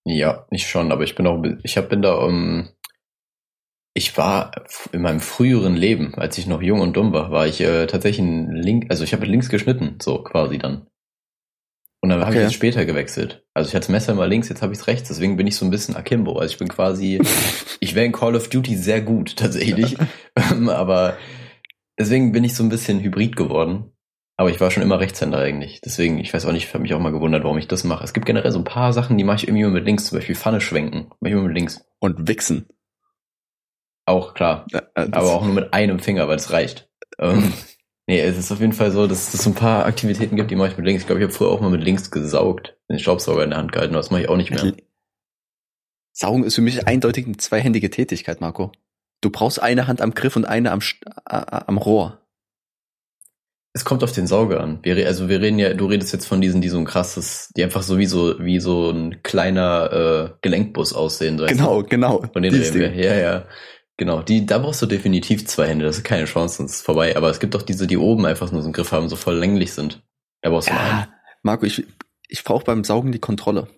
Ja, 0.05 0.47
nicht 0.51 0.67
schon, 0.67 0.93
aber 0.93 1.05
ich 1.05 1.15
bin 1.15 1.27
auch, 1.27 1.45
ich 1.63 1.77
hab, 1.77 1.91
bin 1.91 2.01
da, 2.01 2.15
um, 2.15 2.71
ich 3.93 4.17
war 4.17 4.53
in 4.93 5.03
meinem 5.03 5.21
früheren 5.21 5.77
Leben, 5.77 6.15
als 6.15 6.39
ich 6.39 6.47
noch 6.47 6.63
jung 6.63 6.81
und 6.81 6.97
dumm 6.97 7.13
war, 7.13 7.31
war 7.31 7.47
ich 7.47 7.61
äh, 7.61 7.87
tatsächlich 7.87 8.25
ein 8.25 8.53
Link, 8.53 8.87
also 8.89 9.05
ich 9.05 9.13
habe 9.13 9.27
links 9.27 9.51
geschnitten, 9.51 9.99
so 10.01 10.23
quasi 10.23 10.57
dann. 10.57 10.87
Und 12.01 12.11
dann 12.11 12.21
habe 12.21 12.31
Okay. 12.31 12.39
ich 12.39 12.45
jetzt 12.45 12.55
später 12.55 12.85
gewechselt. 12.85 13.45
Also 13.55 13.69
ich 13.69 13.75
hatte 13.75 13.87
das 13.87 13.89
Messer 13.89 14.13
immer 14.13 14.27
links, 14.29 14.49
jetzt 14.49 14.63
habe 14.63 14.73
ich 14.73 14.79
es 14.79 14.87
rechts, 14.87 15.09
deswegen 15.09 15.37
bin 15.37 15.47
ich 15.49 15.57
so 15.57 15.65
ein 15.65 15.71
bisschen 15.71 15.97
Akimbo. 15.97 16.39
Also 16.39 16.53
ich 16.53 16.59
bin 16.59 16.69
quasi, 16.69 17.21
ich 17.81 17.95
wäre 17.95 18.07
in 18.07 18.13
Call 18.13 18.37
of 18.37 18.49
Duty 18.49 18.77
sehr 18.77 19.01
gut 19.01 19.37
tatsächlich, 19.37 19.97
Ähm, 20.37 20.69
aber 20.69 21.17
deswegen 21.99 22.31
bin 22.33 22.45
ich 22.45 22.55
so 22.55 22.63
ein 22.63 22.69
bisschen 22.69 23.01
Hybrid 23.01 23.35
geworden. 23.37 23.93
Aber 24.41 24.51
ich 24.51 24.61
war 24.61 24.71
schon 24.71 24.85
immer 24.85 25.01
Rechtshänder 25.01 25.39
eigentlich. 25.39 25.81
Deswegen, 25.81 26.19
ich 26.21 26.33
weiß 26.33 26.47
auch 26.47 26.53
nicht, 26.53 26.63
ich 26.69 26.73
habe 26.73 26.83
mich 26.83 26.95
auch 26.95 27.01
mal 27.01 27.11
gewundert, 27.11 27.43
warum 27.43 27.59
ich 27.59 27.67
das 27.67 27.83
mache. 27.83 28.05
Es 28.05 28.13
gibt 28.13 28.25
generell 28.27 28.53
so 28.53 28.59
ein 28.59 28.65
paar 28.65 28.93
Sachen, 28.93 29.19
die 29.19 29.25
mache 29.25 29.39
ich 29.39 29.49
irgendwie 29.49 29.63
immer 29.65 29.73
mit 29.73 29.85
links, 29.85 30.05
zum 30.05 30.17
Beispiel 30.19 30.37
Pfanne 30.37 30.61
schwenken. 30.61 31.09
Mach 31.19 31.27
ich 31.29 31.33
immer 31.33 31.43
mit 31.43 31.57
links. 31.57 31.85
Und 31.99 32.29
wichsen. 32.29 32.69
Auch 34.07 34.35
klar. 34.35 34.67
Ja, 34.71 34.79
äh, 34.95 35.09
das- 35.09 35.13
Aber 35.15 35.35
auch 35.35 35.45
nur 35.45 35.55
mit 35.55 35.75
einem 35.75 35.99
Finger, 35.99 36.29
weil 36.29 36.37
es 36.37 36.53
reicht. 36.53 36.89
nee, 38.09 38.21
es 38.21 38.37
ist 38.37 38.51
auf 38.51 38.59
jeden 38.59 38.73
Fall 38.73 38.91
so, 38.91 39.07
dass 39.07 39.33
es 39.33 39.45
so 39.45 39.51
ein 39.51 39.55
paar 39.55 39.87
Aktivitäten 39.87 40.35
gibt, 40.35 40.51
die 40.51 40.57
mache 40.57 40.71
ich 40.71 40.77
mit 40.77 40.87
links. 40.87 41.03
Ich 41.03 41.07
glaube, 41.07 41.21
ich 41.21 41.25
habe 41.25 41.33
früher 41.33 41.51
auch 41.51 41.61
mal 41.61 41.71
mit 41.71 41.85
links 41.85 42.11
gesaugt, 42.11 42.77
den 42.91 42.99
Staubsauger 42.99 43.45
in 43.45 43.51
der 43.51 43.59
Hand 43.59 43.71
gehalten, 43.71 43.95
aber 43.95 44.03
das 44.03 44.11
mache 44.11 44.23
ich 44.23 44.29
auch 44.29 44.37
nicht 44.37 44.51
mehr. 44.51 44.73
Saugen 46.13 46.43
ist 46.43 46.57
für 46.57 46.63
mich 46.63 46.89
eindeutig 46.89 47.27
eine 47.27 47.37
zweihändige 47.37 47.91
Tätigkeit, 47.91 48.41
Marco. 48.41 48.73
Du 49.21 49.31
brauchst 49.31 49.63
eine 49.63 49.87
Hand 49.87 50.01
am 50.01 50.15
Griff 50.15 50.35
und 50.35 50.47
eine 50.47 50.73
am, 50.73 50.81
äh, 50.81 51.13
am 51.27 51.77
Rohr. 51.77 52.21
Es 53.75 53.85
kommt 53.85 54.03
auf 54.03 54.11
den 54.11 54.27
Sauger 54.27 54.61
an. 54.61 54.81
Wir, 54.83 55.07
also 55.07 55.29
wir 55.29 55.41
reden 55.41 55.59
ja, 55.59 55.75
du 55.75 55.87
redest 55.87 56.13
jetzt 56.13 56.27
von 56.27 56.41
diesen, 56.41 56.61
die 56.61 56.69
so 56.69 56.79
ein 56.79 56.85
krasses, 56.87 57.53
die 57.57 57.63
einfach 57.63 57.83
so 57.83 57.99
wie 57.99 58.07
so, 58.07 58.41
wie 58.41 58.59
so 58.59 58.91
ein 58.91 59.23
kleiner 59.23 59.93
äh, 59.93 60.39
Gelenkbus 60.41 60.95
aussehen. 60.95 61.37
du? 61.37 61.47
Genau, 61.47 61.83
genau. 61.83 62.25
Von 62.33 62.43
denen 62.43 62.61
reden 62.61 62.75
wir. 62.75 62.95
Ja, 62.95 63.15
ja. 63.15 63.45
Genau. 63.99 64.23
Die, 64.23 64.47
da 64.47 64.59
brauchst 64.59 64.81
du 64.81 64.87
definitiv 64.87 65.47
zwei 65.47 65.67
Hände. 65.69 65.85
Das 65.85 65.99
ist 65.99 66.05
keine 66.05 66.25
Chance, 66.25 66.57
sonst 66.59 66.71
ist 66.71 66.77
es 66.79 66.83
vorbei. 66.83 67.17
Aber 67.17 67.29
es 67.31 67.41
gibt 67.41 67.55
auch 67.57 67.63
diese, 67.63 67.87
die 67.87 67.99
oben 67.99 68.25
einfach 68.27 68.51
nur 68.53 68.63
so 68.63 68.67
einen 68.69 68.73
Griff 68.73 68.93
haben, 68.93 69.09
so 69.09 69.17
voll 69.17 69.37
länglich 69.37 69.73
sind. 69.73 70.03
Da 70.41 70.51
brauchst 70.51 70.69
du 70.69 70.73
nur 70.73 70.81
einen. 70.81 70.91
Ja, 71.01 71.09
Marco, 71.43 71.67
ich, 71.67 71.85
ich 72.29 72.45
brauche 72.45 72.65
beim 72.65 72.85
Saugen 72.85 73.13
die 73.13 73.19
Kontrolle. 73.19 73.69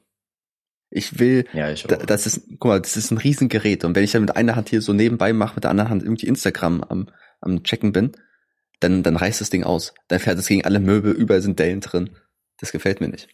Ich 0.91 1.19
will, 1.19 1.47
Ja, 1.53 1.71
ich 1.71 1.85
auch. 1.85 1.89
da, 1.89 1.97
das 1.97 2.27
ist, 2.27 2.43
guck 2.59 2.65
mal, 2.67 2.81
das 2.81 2.97
ist 2.97 3.11
ein 3.12 3.19
Riesengerät. 3.19 3.85
Und 3.85 3.95
wenn 3.97 4.05
ich 4.05 4.12
dann 4.12 4.23
mit 4.23 4.37
einer 4.37 4.57
Hand 4.57 4.69
hier 4.69 4.83
so 4.83 4.93
nebenbei 4.93 5.33
mache, 5.33 5.55
mit 5.55 5.65
der 5.65 5.71
anderen 5.71 5.89
Hand 5.89 6.03
irgendwie 6.03 6.27
Instagram 6.27 6.83
am, 6.83 7.09
am 7.41 7.62
Checken 7.62 7.93
bin, 7.93 8.12
dann, 8.81 9.03
dann 9.03 9.17
reißt 9.17 9.41
das 9.41 9.50
Ding 9.50 9.65
aus. 9.65 9.95
Dann 10.09 10.19
fährt 10.21 10.39
es 10.39 10.49
gegen 10.49 10.65
alle 10.65 10.81
Möbel, 10.81 11.12
überall 11.12 11.43
sind 11.43 11.59
Dellen 11.59 11.81
drin. 11.81 12.11
Das 12.59 12.73
gefällt 12.73 13.00
mir 13.00 13.09
nicht. 13.09 13.29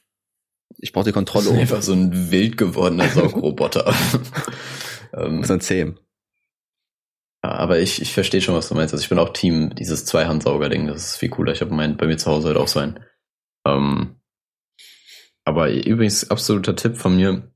Ich 0.79 0.93
brauche 0.93 1.05
die 1.05 1.11
das 1.11 1.15
Kontrolle 1.15 1.47
ist 1.47 1.51
oben. 1.51 1.61
einfach 1.61 1.83
so 1.83 1.95
ein 1.95 2.31
wild 2.31 2.57
gewordener 2.59 3.09
Saugroboter. 3.15 3.93
ähm, 5.15 5.43
So 5.43 5.55
ein 5.55 5.61
Zähm. 5.61 5.99
Aber 7.51 7.79
ich, 7.79 8.01
ich 8.01 8.13
verstehe 8.13 8.41
schon, 8.41 8.55
was 8.55 8.69
du 8.69 8.75
meinst. 8.75 8.95
Also 8.95 9.03
ich 9.03 9.09
bin 9.09 9.19
auch 9.19 9.33
Team 9.33 9.75
dieses 9.75 10.05
Zweihandsauger-Ding. 10.07 10.87
Das 10.87 11.05
ist 11.05 11.17
viel 11.17 11.29
cooler. 11.29 11.53
Ich 11.53 11.61
habe 11.61 11.75
mein, 11.75 11.97
bei 11.97 12.07
mir 12.07 12.17
zu 12.17 12.31
Hause 12.31 12.49
halt 12.49 12.57
auch 12.57 12.69
so 12.69 12.81
einen. 12.81 13.01
Ähm, 13.67 14.17
aber 15.45 15.71
übrigens, 15.71 16.31
absoluter 16.31 16.77
Tipp 16.77 16.97
von 16.97 17.17
mir. 17.17 17.53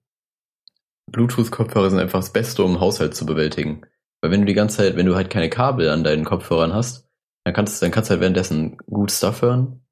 Bluetooth-Kopfhörer 1.10 1.90
sind 1.90 1.98
einfach 1.98 2.20
das 2.20 2.32
Beste, 2.32 2.62
um 2.62 2.74
den 2.74 2.80
Haushalt 2.80 3.14
zu 3.14 3.26
bewältigen. 3.26 3.82
Weil 4.20 4.30
wenn 4.30 4.40
du 4.40 4.46
die 4.46 4.54
ganze 4.54 4.78
Zeit, 4.78 4.96
wenn 4.96 5.06
du 5.06 5.14
halt 5.14 5.30
keine 5.30 5.50
Kabel 5.50 5.88
an 5.88 6.04
deinen 6.04 6.24
Kopfhörern 6.24 6.72
hast, 6.72 7.08
dann 7.44 7.54
kannst, 7.54 7.82
dann 7.82 7.90
kannst 7.90 8.10
du 8.10 8.12
halt 8.12 8.20
währenddessen 8.20 8.76
gut 8.78 9.10
Stuff 9.10 9.42
hören 9.42 9.84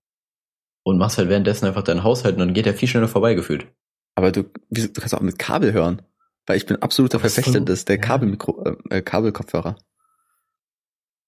und 0.84 0.98
machst 0.98 1.18
halt 1.18 1.28
währenddessen 1.28 1.66
einfach 1.66 1.82
deinen 1.82 2.04
Haushalt 2.04 2.34
und 2.34 2.40
dann 2.40 2.54
geht 2.54 2.66
der 2.66 2.74
viel 2.74 2.88
schneller 2.88 3.08
vorbeigefühlt. 3.08 3.66
Aber 4.14 4.32
du, 4.32 4.44
du 4.70 4.88
kannst 4.92 5.14
auch 5.14 5.20
mit 5.20 5.38
Kabel 5.38 5.72
hören. 5.72 6.02
Weil 6.48 6.56
ich 6.56 6.66
bin 6.66 6.80
absoluter 6.82 7.18
Aber 7.18 7.24
das 7.24 7.36
ist 7.36 7.44
Verfechter 7.44 7.60
des 7.60 7.84
der. 7.84 7.98
Kabelmikro, 7.98 8.64
äh, 8.64 8.98
äh, 8.98 9.02
Kabelkopfhörer. 9.02 9.76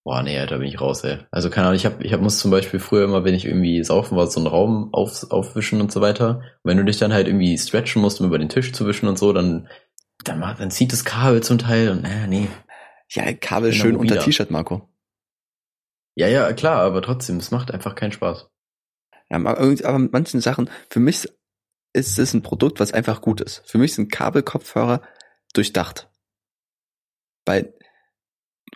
Boah, 0.03 0.23
nee, 0.23 0.47
da 0.47 0.57
bin 0.57 0.67
ich 0.67 0.81
raus, 0.81 1.05
ey. 1.05 1.19
Also 1.31 1.51
keine 1.51 1.67
Ahnung, 1.67 1.77
ich 1.77 1.85
hab, 1.85 2.03
ich 2.03 2.15
hab, 2.15 2.23
muss 2.23 2.39
zum 2.39 2.51
Beispiel 2.51 2.81
früher 2.81 3.05
immer, 3.05 3.23
wenn 3.23 3.35
ich 3.35 3.45
irgendwie 3.45 3.85
saufen 3.85 4.17
war, 4.17 4.27
so 4.29 4.41
einen 4.41 4.47
Raum 4.47 4.95
auf, 4.95 5.31
aufwischen 5.31 5.83
und 5.83 5.93
so 5.93 6.01
weiter. 6.01 6.39
Und 6.63 6.71
wenn 6.71 6.79
du 6.79 6.85
dich 6.87 6.97
dann 6.97 7.13
halt 7.13 7.27
irgendwie 7.27 7.57
stretchen 7.59 8.01
musst, 8.01 8.21
um 8.21 8.27
über 8.27 8.39
den 8.39 8.49
Tisch 8.49 8.73
zu 8.73 8.87
wischen 8.87 9.09
und 9.09 9.19
so, 9.19 9.35
dann, 9.35 9.69
dann, 10.25 10.39
macht, 10.39 10.59
dann 10.59 10.71
zieht 10.71 10.91
das 10.91 11.05
Kabel 11.05 11.43
zum 11.43 11.59
Teil 11.59 11.91
und 11.91 12.07
äh, 12.07 12.27
nee. 12.27 12.49
Ja, 13.11 13.31
Kabel 13.35 13.75
schön 13.75 13.97
unter. 13.97 14.21
T-Shirt, 14.21 14.51
Marco. 14.51 14.89
Ja, 16.15 16.29
ja, 16.29 16.51
klar, 16.55 16.79
aber 16.81 17.03
trotzdem, 17.03 17.37
es 17.37 17.51
macht 17.51 17.71
einfach 17.71 17.95
keinen 17.95 18.13
Spaß. 18.13 18.49
Ja, 19.31 19.37
aber 19.37 19.99
mit 19.99 20.13
manchen 20.13 20.41
Sachen, 20.41 20.71
für 20.89 21.01
mich 21.01 21.29
ist 21.93 22.19
es 22.19 22.35
ein 22.35 22.43
Produkt, 22.43 22.81
was 22.81 22.93
einfach 22.93 23.21
gut 23.21 23.41
ist. 23.41 23.63
Für 23.67 23.79
mich 23.79 23.95
sind 23.95 24.13
Kabelkopfhörer 24.13 25.03
durchdacht. 25.53 26.09
Weil, 27.45 27.75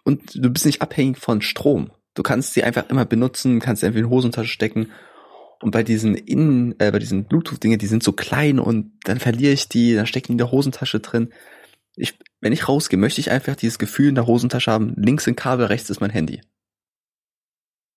und 0.05 0.35
du 0.35 0.51
bist 0.51 0.67
nicht 0.67 0.83
abhängig 0.83 1.19
von 1.19 1.43
Strom. 1.43 1.93
Du 2.15 2.23
kannst 2.23 2.55
sie 2.55 2.65
einfach 2.65 2.89
immer 2.91 3.05
benutzen, 3.05 3.61
kannst 3.61 3.81
sie 3.81 3.87
einfach 3.87 3.99
in 3.99 4.07
die 4.07 4.11
Hosentasche 4.11 4.49
stecken. 4.49 4.91
Und 5.61 5.71
bei 5.71 5.83
diesen 5.83 6.15
Innen, 6.15 6.79
äh, 6.79 6.91
bei 6.91 6.99
diesen 6.99 7.25
Bluetooth-Dinge, 7.27 7.79
die 7.79 7.87
sind 7.87 8.03
so 8.03 8.13
klein 8.13 8.59
und 8.59 8.93
dann 9.05 9.21
verliere 9.21 9.53
ich 9.53 9.69
die, 9.69 9.95
dann 9.95 10.07
stecke 10.07 10.27
ich 10.27 10.31
in 10.31 10.39
der 10.39 10.51
Hosentasche 10.51 11.01
drin. 11.01 11.33
Ich, 11.97 12.19
wenn 12.41 12.53
ich 12.53 12.69
rausgehe, 12.69 12.99
möchte 12.99 13.21
ich 13.21 13.31
einfach 13.31 13.57
dieses 13.57 13.79
Gefühl 13.79 14.09
in 14.09 14.15
der 14.15 14.27
Hosentasche 14.27 14.71
haben, 14.71 14.95
links 14.97 15.27
ein 15.27 15.37
Kabel, 15.37 15.67
rechts 15.67 15.91
ist 15.91 16.01
mein 16.01 16.11
Handy. 16.11 16.43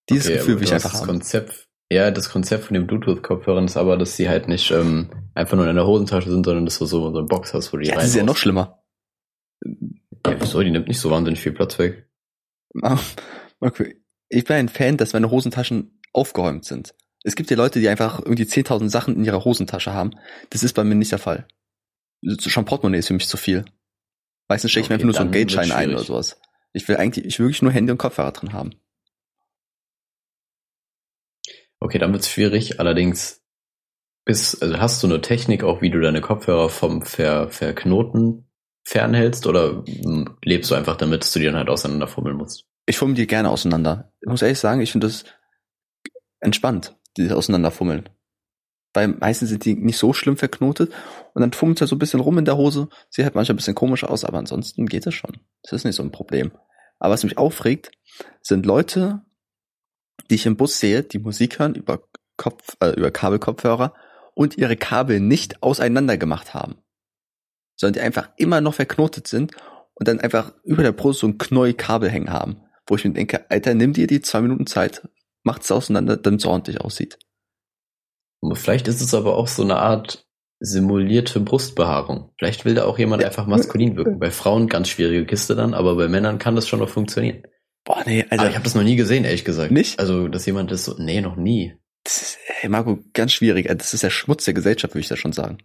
Dieses 0.10 0.28
Okay, 0.28 0.38
Gefühl 0.38 0.56
will 0.58 0.64
ich 0.64 0.74
einfach 0.74 0.92
das 0.92 1.02
haben. 1.02 1.08
Konzept, 1.08 1.67
ja, 1.92 2.12
das 2.12 2.30
Konzept 2.30 2.66
von 2.66 2.74
den 2.74 2.88
Bluetooth-Kopfhörern 2.88 3.66
ist 3.66 3.78
aber, 3.78 3.98
dass 3.98 4.16
sie 4.16 4.28
halt 4.28 4.48
nicht 4.48 4.72
ähm, 4.72 5.10
einfach 5.36 5.56
nur 5.58 5.68
in 5.68 5.76
der 5.76 5.88
Hosentasche 5.88 6.30
sind, 6.30 6.46
sondern 6.46 6.66
dass 6.66 6.80
du 6.80 6.86
so, 6.86 7.12
so 7.12 7.18
eine 7.18 7.28
Box 7.28 7.54
hast, 7.54 7.72
wo 7.72 7.78
die 7.78 7.88
Ja, 7.88 7.96
das 7.96 8.08
ist 8.08 8.16
ja 8.16 8.24
noch 8.24 8.38
schlimmer. 8.38 8.84
Ja, 10.26 10.36
wieso? 10.40 10.62
Die 10.62 10.72
nimmt 10.72 10.88
nicht 10.88 11.00
so 11.00 11.10
wahnsinnig 11.12 11.40
viel 11.40 11.54
Platz 11.54 11.80
weg. 11.80 12.10
Ah, 12.82 13.00
Okay. 13.60 14.02
Ich 14.30 14.44
bin 14.44 14.58
ein 14.58 14.70
Fan, 14.70 14.98
dass 14.98 15.14
meine 15.14 15.32
Hosentaschen 15.32 16.00
aufgeräumt 16.14 16.66
sind. 16.66 16.94
Es 17.24 17.36
gibt 17.36 17.50
ja 17.50 17.58
Leute, 17.58 17.80
die 17.80 17.90
einfach 17.90 18.20
irgendwie 18.20 18.44
10.000 18.44 18.90
Sachen 18.90 19.16
in 19.16 19.24
ihrer 19.24 19.44
Hosentasche 19.44 19.94
haben. 19.94 20.12
Das 20.50 20.64
ist 20.64 20.74
bei 20.74 20.84
mir 20.84 20.96
nicht 20.96 21.12
der 21.12 21.20
Fall. 21.20 21.48
Schon 22.40 22.66
Portemonnaie 22.66 23.00
ist 23.00 23.08
für 23.08 23.14
mich 23.14 23.28
zu 23.28 23.38
viel. 23.38 23.66
Meistens 24.50 24.72
stecke 24.72 24.86
ich 24.86 24.90
mir 24.90 24.96
Okay, 24.96 25.04
einfach 25.04 25.06
nur 25.06 25.14
so 25.14 25.20
einen 25.22 25.32
Geldschein 25.32 25.72
ein 25.72 25.92
oder 25.92 26.04
sowas. 26.04 26.40
Ich 26.74 26.88
will 26.88 26.98
eigentlich, 26.98 27.26
ich 27.26 27.40
will 27.40 27.48
wirklich 27.48 27.62
nur 27.62 27.72
Handy 27.72 27.92
und 27.92 27.98
Kopfhörer 27.98 28.32
drin 28.32 28.54
haben. 28.54 28.72
Okay, 31.80 32.00
dann 32.00 32.14
wird's 32.14 32.30
schwierig. 32.30 32.80
Allerdings 32.80 33.44
bist, 34.26 34.62
also 34.62 34.80
hast 34.80 35.02
du 35.04 35.08
eine 35.08 35.22
Technik 35.22 35.64
auch, 35.64 35.82
wie 35.82 35.90
du 35.90 36.02
deine 36.02 36.22
Kopfhörer 36.22 36.70
vom 36.70 37.02
Ver, 37.02 37.50
Verknoten 37.50 38.50
fernhältst 38.84 39.48
oder 39.48 39.84
mm, 39.86 40.38
lebst 40.44 40.72
du 40.72 40.76
einfach 40.76 40.98
damit, 40.98 41.22
dass 41.22 41.32
du 41.32 41.40
die 41.40 41.46
dann 41.46 41.56
halt 41.56 41.70
auseinanderfummeln 41.70 42.38
musst? 42.38 42.66
Ich 42.86 42.98
fummel 42.98 43.16
die 43.16 43.28
gerne 43.28 43.50
auseinander. 43.50 44.12
Ich 44.22 44.30
muss 44.30 44.42
ehrlich 44.42 44.60
sagen, 44.60 44.82
ich 44.82 44.92
finde 44.92 45.08
das 45.08 45.26
entspannt, 46.40 46.96
dieses 47.18 47.34
Auseinanderfummeln. 47.34 48.10
Weil 48.94 49.10
meistens 49.10 49.50
sind 49.50 49.66
die 49.66 49.76
nicht 49.76 49.98
so 49.98 50.14
schlimm 50.14 50.38
verknotet 50.38 50.92
und 51.34 51.42
dann 51.42 51.54
fummelt 51.54 51.82
er 51.82 51.88
so 51.88 51.96
ein 51.96 52.00
bisschen 52.00 52.20
rum 52.20 52.38
in 52.38 52.46
der 52.46 52.58
Hose. 52.58 52.90
Sieht 53.10 53.26
halt 53.26 53.36
manchmal 53.36 53.54
ein 53.54 53.58
bisschen 53.58 53.76
komisch 53.76 54.04
aus, 54.04 54.24
aber 54.24 54.38
ansonsten 54.38 54.88
geht 54.88 55.06
es 55.06 55.14
schon. 55.14 55.38
Das 55.64 55.74
ist 55.74 55.84
nicht 55.84 55.96
so 55.96 56.04
ein 56.04 56.12
Problem. 56.12 56.52
Aber 56.98 57.14
was 57.14 57.24
mich 57.24 57.38
aufregt, 57.38 57.92
sind 58.42 58.66
Leute, 58.66 59.22
die 60.30 60.36
ich 60.36 60.46
im 60.46 60.58
Bus 60.58 60.80
sehe, 60.80 61.04
die 61.04 61.20
Musik 61.20 61.60
hören 61.60 61.76
über 61.76 62.02
Kopf, 62.38 62.76
äh, 62.82 62.92
über 62.92 63.12
Kabelkopfhörer 63.12 63.94
und 64.34 64.58
ihre 64.58 64.78
Kabel 64.78 65.20
nicht 65.20 65.64
auseinander 65.64 66.18
gemacht 66.18 66.54
haben. 66.54 66.76
Sondern 67.76 67.94
die 67.94 68.02
einfach 68.02 68.30
immer 68.38 68.62
noch 68.62 68.74
verknotet 68.76 69.28
sind 69.28 69.56
und 69.96 70.08
dann 70.08 70.20
einfach 70.20 70.54
über 70.64 70.84
der 70.84 70.92
Brust 70.92 71.20
so 71.20 71.28
ein 71.28 71.38
Knäuel 71.38 71.74
Kabel 71.74 72.10
hängen 72.10 72.32
haben. 72.32 72.62
Wo 72.88 72.96
ich 72.96 73.04
mir 73.04 73.14
denke, 73.14 73.50
Alter, 73.50 73.74
nimm 73.74 73.94
dir 73.94 74.08
die 74.08 74.22
zwei 74.22 74.42
Minuten 74.42 74.68
Zeit, 74.68 75.08
macht's 75.44 75.72
auseinander, 75.72 76.18
damit 76.18 76.42
es 76.42 76.46
ordentlich 76.46 76.82
aussieht. 76.82 77.18
Vielleicht 78.54 78.88
ist 78.88 79.02
es 79.02 79.14
aber 79.14 79.36
auch 79.36 79.48
so 79.48 79.64
eine 79.64 79.78
Art 79.78 80.28
simulierte 80.60 81.40
Brustbehaarung. 81.40 82.32
Vielleicht 82.38 82.66
will 82.66 82.76
da 82.76 82.86
auch 82.86 82.98
jemand 82.98 83.22
Ja. 83.22 83.28
einfach 83.28 83.48
maskulin 83.48 83.96
wirken. 83.96 84.20
Bei 84.20 84.32
Frauen 84.32 84.68
ganz 84.68 84.90
schwierige 84.90 85.26
Kiste 85.26 85.56
dann, 85.56 85.74
aber 85.74 85.96
bei 85.96 86.08
Männern 86.08 86.40
kann 86.40 86.56
das 86.56 86.68
schon 86.68 86.80
noch 86.80 86.90
funktionieren. 86.90 87.44
Boah, 87.88 88.04
nee, 88.06 88.24
Also 88.24 88.32
Alter. 88.42 88.50
ich 88.50 88.56
habe 88.56 88.66
das 88.66 88.76
noch 88.76 88.84
nie 88.84 88.98
gesehen, 88.98 89.24
ehrlich 89.24 89.46
gesagt. 89.46 89.72
Nicht? 89.72 89.98
Also, 89.98 90.28
dass 90.28 90.46
jemand 90.46 90.72
das 90.72 90.84
so, 90.84 90.96
nee, 90.98 91.22
noch 91.22 91.38
nie. 91.38 91.74
ist, 92.06 92.38
ey, 92.62 92.68
Marco, 92.68 93.00
ganz 93.14 93.32
schwierig. 93.32 93.68
Das 93.78 93.94
ist 93.94 94.04
der 94.04 94.10
Schmutz 94.10 94.44
der 94.44 94.54
Gesellschaft, 94.54 94.94
würde 94.94 95.00
ich 95.02 95.08
da 95.08 95.16
schon 95.16 95.32
sagen. 95.32 95.60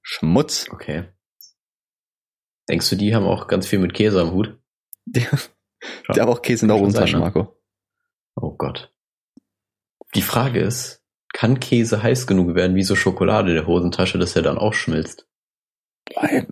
Schmutz. 0.00 0.66
Okay. 0.70 1.04
Denkst 2.70 2.88
du, 2.88 2.96
die 2.96 3.14
haben 3.14 3.26
auch 3.26 3.46
ganz 3.46 3.66
viel 3.66 3.78
mit 3.78 3.92
Käse 3.92 4.22
am 4.22 4.32
Hut? 4.32 4.58
Der, 5.04 5.22
Schon. 5.22 6.14
der 6.14 6.22
hat 6.22 6.28
auch 6.30 6.40
Käse 6.42 6.64
in 6.64 6.68
der 6.68 6.78
Hosentasche, 6.78 7.16
ne? 7.16 7.20
Marco. 7.20 7.56
Oh 8.36 8.54
Gott. 8.56 8.92
Die 10.14 10.22
Frage 10.22 10.60
ist, 10.60 11.02
kann 11.32 11.58
Käse 11.60 12.02
heiß 12.02 12.26
genug 12.26 12.54
werden 12.54 12.76
wie 12.76 12.82
so 12.84 12.94
Schokolade 12.96 13.50
in 13.50 13.56
der 13.56 13.66
Hosentasche, 13.66 14.18
dass 14.18 14.36
er 14.36 14.42
dann 14.42 14.56
auch 14.58 14.72
schmilzt? 14.74 15.26
Boah, 16.06 16.46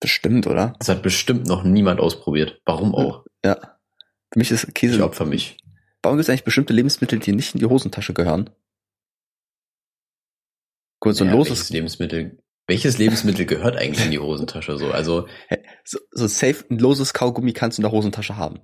bestimmt, 0.00 0.46
oder? 0.46 0.74
Das 0.78 0.88
hat 0.88 1.02
bestimmt 1.02 1.46
noch 1.46 1.64
niemand 1.64 2.00
ausprobiert. 2.00 2.60
Warum 2.64 2.94
auch? 2.94 3.24
Ja. 3.44 3.75
Für 4.36 4.40
mich 4.40 4.50
ist 4.50 4.64
Ich 4.68 4.74
Käse. 4.74 5.02
opfer 5.02 5.24
mich. 5.24 5.56
Warum 6.02 6.18
gibt 6.18 6.24
es 6.24 6.28
eigentlich 6.28 6.44
bestimmte 6.44 6.74
Lebensmittel, 6.74 7.18
die 7.18 7.32
nicht 7.32 7.54
in 7.54 7.58
die 7.60 7.64
Hosentasche 7.64 8.12
gehören? 8.12 8.50
Guck 11.00 11.10
mal, 11.10 11.14
so 11.14 11.24
ein 11.24 11.30
Ja, 11.30 11.36
loses, 11.36 11.50
welches 11.52 11.70
Lebensmittel, 11.70 12.38
welches 12.66 12.98
Lebensmittel 12.98 13.46
gehört 13.46 13.78
eigentlich 13.78 14.04
in 14.04 14.10
die 14.10 14.18
Hosentasche? 14.18 14.76
So, 14.76 14.90
also, 14.90 15.26
so, 15.84 15.98
so 16.10 16.26
safe, 16.26 16.66
ein 16.70 16.78
loses 16.78 17.14
Kaugummi 17.14 17.54
kannst 17.54 17.78
du 17.78 17.80
in 17.80 17.84
der 17.84 17.92
Hosentasche 17.92 18.36
haben. 18.36 18.60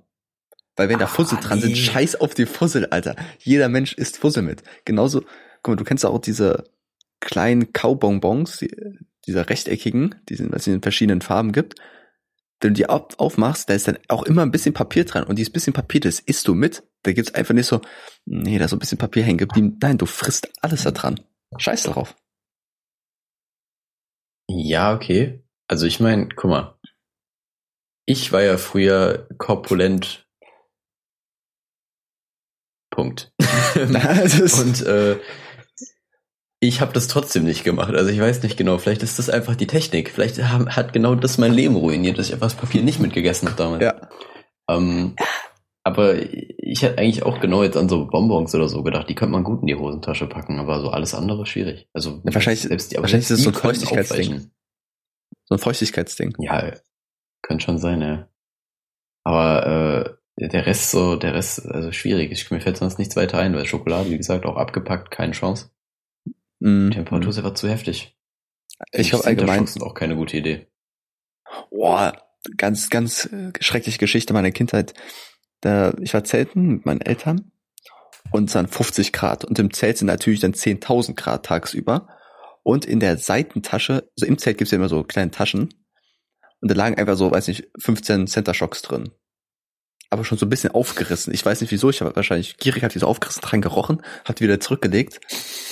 Weil 0.75 0.89
wenn 0.89 0.99
da 0.99 1.05
Ah, 1.05 1.07
Fussel 1.07 1.39
dran 1.41 1.59
sind, 1.59 1.71
nee. 1.71 1.75
scheiß 1.75 2.21
auf 2.21 2.35
die 2.35 2.45
Fussel, 2.45 2.85
Alter. 2.91 3.15
Jeder 3.39 3.67
Mensch 3.67 3.93
isst 3.93 4.17
Fussel 4.17 4.43
mit. 4.43 4.61
Genauso, 4.85 5.21
guck 5.63 5.69
mal, 5.69 5.75
du 5.75 5.85
kennst 5.85 6.03
ja 6.03 6.11
auch 6.11 6.19
diese 6.21 6.65
kleinen 7.19 7.73
Kaubonbons, 7.73 8.57
die, 8.57 8.75
diese 9.25 9.49
rechteckigen, 9.49 10.13
die 10.29 10.35
sind, 10.35 10.53
es 10.53 10.67
in 10.67 10.83
verschiedenen 10.83 11.21
Farben 11.21 11.51
gibt. 11.51 11.79
Wenn 12.63 12.73
du 12.73 12.77
die 12.77 12.89
auf, 12.89 13.19
aufmachst, 13.19 13.69
da 13.69 13.73
ist 13.73 13.87
dann 13.87 13.99
auch 14.07 14.23
immer 14.23 14.41
ein 14.41 14.51
bisschen 14.51 14.73
Papier 14.73 15.05
dran 15.05 15.25
und 15.25 15.37
dieses 15.37 15.51
bisschen 15.51 15.73
Papier, 15.73 16.01
das 16.01 16.19
isst 16.19 16.47
du 16.47 16.53
mit. 16.53 16.83
Da 17.03 17.11
gibt's 17.11 17.33
einfach 17.33 17.53
nicht 17.53 17.67
so, 17.67 17.81
nee, 18.25 18.57
da 18.57 18.65
ist 18.65 18.71
so 18.71 18.77
ein 18.77 18.79
bisschen 18.79 18.97
Papier 18.97 19.23
hängen 19.23 19.37
geblieben. 19.37 19.77
Nein, 19.81 19.97
du 19.97 20.05
frisst 20.05 20.49
alles 20.61 20.83
da 20.83 20.91
dran. 20.91 21.19
Scheiß 21.57 21.83
drauf. 21.83 22.15
Ja, 24.49 24.93
okay. 24.93 25.43
Also 25.67 25.85
ich 25.85 25.99
meine, 25.99 26.29
guck 26.29 26.49
mal. 26.49 26.79
Ich 28.05 28.31
war 28.31 28.41
ja 28.41 28.57
früher 28.57 29.27
korpulent. 29.37 30.27
Punkt. 32.89 33.33
Und 33.39 34.81
äh, 34.85 35.19
ich 36.67 36.79
habe 36.79 36.93
das 36.93 37.07
trotzdem 37.07 37.43
nicht 37.43 37.65
gemacht. 37.65 37.93
Also 37.93 38.09
ich 38.09 38.19
weiß 38.19 38.41
nicht 38.43 38.55
genau. 38.55 38.77
Vielleicht 38.77 39.03
ist 39.03 39.19
das 39.19 39.29
einfach 39.29 39.55
die 39.55 39.67
Technik. 39.67 40.09
Vielleicht 40.09 40.41
hat 40.41 40.93
genau 40.93 41.13
das 41.13 41.37
mein 41.37 41.51
Leben 41.51 41.75
ruiniert, 41.75 42.17
dass 42.17 42.27
ich 42.27 42.33
einfach 42.33 42.47
das 42.47 42.55
Papier 42.55 42.83
nicht 42.83 43.01
mitgegessen 43.01 43.49
habe 43.49 43.57
damals. 43.57 43.83
Ja. 43.83 44.09
Ähm, 44.69 45.15
aber 45.83 46.15
ich 46.15 46.81
hätte 46.81 46.99
eigentlich 46.99 47.23
auch 47.23 47.41
genau 47.41 47.63
jetzt 47.63 47.75
an 47.75 47.89
so 47.89 48.07
Bonbons 48.07 48.55
oder 48.55 48.69
so 48.69 48.81
gedacht, 48.81 49.09
die 49.09 49.15
könnte 49.15 49.33
man 49.33 49.43
gut 49.43 49.59
in 49.59 49.67
die 49.67 49.75
Hosentasche 49.75 50.27
packen, 50.27 50.59
aber 50.59 50.79
so 50.79 50.89
alles 50.89 51.13
andere 51.13 51.45
schwierig. 51.45 51.89
Also 51.91 52.21
ja, 52.23 52.33
wahrscheinlich, 52.33 52.61
selbst 52.61 52.93
die, 52.93 52.95
wahrscheinlich 52.95 53.29
ist 53.29 53.39
es 53.39 53.43
so 53.43 53.49
ein 53.49 53.55
Feuchtigkeitsding. 53.55 54.49
So 55.43 55.55
ein 55.55 55.59
Feuchtigkeitsding. 55.59 56.35
Ja, 56.39 56.71
könnte 57.41 57.65
schon 57.65 57.77
sein, 57.77 58.01
ja. 58.01 58.29
Aber 59.25 60.15
äh, 60.39 60.47
der 60.47 60.65
Rest 60.65 60.91
so, 60.91 61.17
der 61.17 61.33
Rest, 61.33 61.65
also 61.65 61.91
schwierig. 61.91 62.31
Ich, 62.31 62.49
mir 62.49 62.61
fällt 62.61 62.77
sonst 62.77 62.99
nichts 62.99 63.17
weiter 63.17 63.37
ein, 63.37 63.53
weil 63.53 63.65
Schokolade, 63.65 64.09
wie 64.09 64.17
gesagt, 64.17 64.45
auch 64.45 64.55
abgepackt, 64.55 65.11
keine 65.11 65.33
Chance. 65.33 65.69
Die 66.63 66.89
Temperatur 66.91 67.29
ist 67.29 67.37
einfach 67.37 67.55
zu 67.55 67.69
heftig. 67.69 68.17
Ich 68.91 69.09
glaube 69.09 69.25
allgemein 69.25 69.65
ist 69.65 69.81
auch 69.81 69.93
keine 69.93 70.15
gute 70.15 70.37
Idee. 70.37 70.67
Boah, 71.69 72.13
ganz, 72.57 72.89
ganz 72.89 73.25
äh, 73.25 73.51
schreckliche 73.59 73.97
Geschichte 73.97 74.33
meiner 74.33 74.51
Kindheit. 74.51 74.93
Da, 75.59 75.93
ich 76.01 76.13
war 76.13 76.23
zelten 76.23 76.67
mit 76.67 76.85
meinen 76.85 77.01
Eltern 77.01 77.51
und 78.31 78.49
es 78.49 78.55
waren 78.55 78.67
50 78.67 79.11
Grad 79.11 79.43
und 79.43 79.59
im 79.59 79.73
Zelt 79.73 79.97
sind 79.97 80.07
natürlich 80.07 80.39
dann 80.39 80.53
10.000 80.53 81.15
Grad 81.15 81.45
tagsüber 81.45 82.07
und 82.63 82.85
in 82.85 83.01
der 83.01 83.17
Seitentasche, 83.17 84.09
also 84.17 84.25
im 84.25 84.37
Zelt 84.37 84.57
gibt's 84.57 84.71
ja 84.71 84.77
immer 84.77 84.89
so 84.89 85.03
kleine 85.03 85.31
Taschen 85.31 85.73
und 86.61 86.71
da 86.71 86.75
lagen 86.75 86.97
einfach 86.97 87.17
so, 87.17 87.29
weiß 87.29 87.49
nicht, 87.49 87.69
15 87.79 88.27
Center 88.27 88.53
Shocks 88.53 88.81
drin. 88.81 89.11
Aber 90.13 90.25
schon 90.25 90.37
so 90.37 90.45
ein 90.45 90.49
bisschen 90.49 90.71
aufgerissen. 90.71 91.33
Ich 91.33 91.45
weiß 91.45 91.61
nicht 91.61 91.71
wieso, 91.71 91.89
ich 91.89 92.01
habe 92.01 92.15
wahrscheinlich 92.15 92.57
gierig 92.57 92.83
hat 92.83 92.93
die 92.93 92.99
so 92.99 93.07
aufgerissen 93.07 93.41
dran 93.41 93.61
gerochen, 93.61 94.01
hat 94.25 94.41
wieder 94.41 94.59
zurückgelegt. 94.59 95.19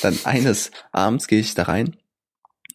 Dann 0.01 0.17
eines 0.23 0.71
Abends 0.91 1.27
gehe 1.27 1.39
ich 1.39 1.53
da 1.53 1.63
rein 1.63 1.95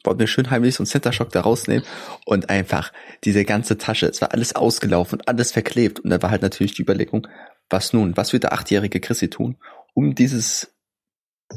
wollte 0.07 0.23
mir 0.23 0.29
schön 0.29 0.51
heimlich 0.51 0.77
so 0.77 0.83
einen 0.83 0.87
Center 0.87 1.13
Shock 1.13 1.31
da 1.33 1.41
rausnehmen 1.41 1.85
und 2.25 2.49
einfach 2.49 2.93
diese 3.25 3.45
ganze 3.45 3.77
Tasche, 3.77 4.07
es 4.07 4.21
war 4.21 4.33
alles 4.33 4.55
ausgelaufen 4.55 5.21
alles 5.27 5.53
verklebt. 5.53 6.01
Und 6.01 6.11
da 6.11 6.23
war 6.23 6.31
halt 6.31 6.43
natürlich 6.43 6.75
die 6.75 6.83
Überlegung, 6.83 7.27
was 7.69 7.93
nun, 7.93 8.17
was 8.17 8.33
wird 8.33 8.45
der 8.45 8.53
achtjährige 8.53 9.01
Chrissy 9.01 9.29
tun, 9.29 9.57
um 9.95 10.15
dieses, 10.15 10.75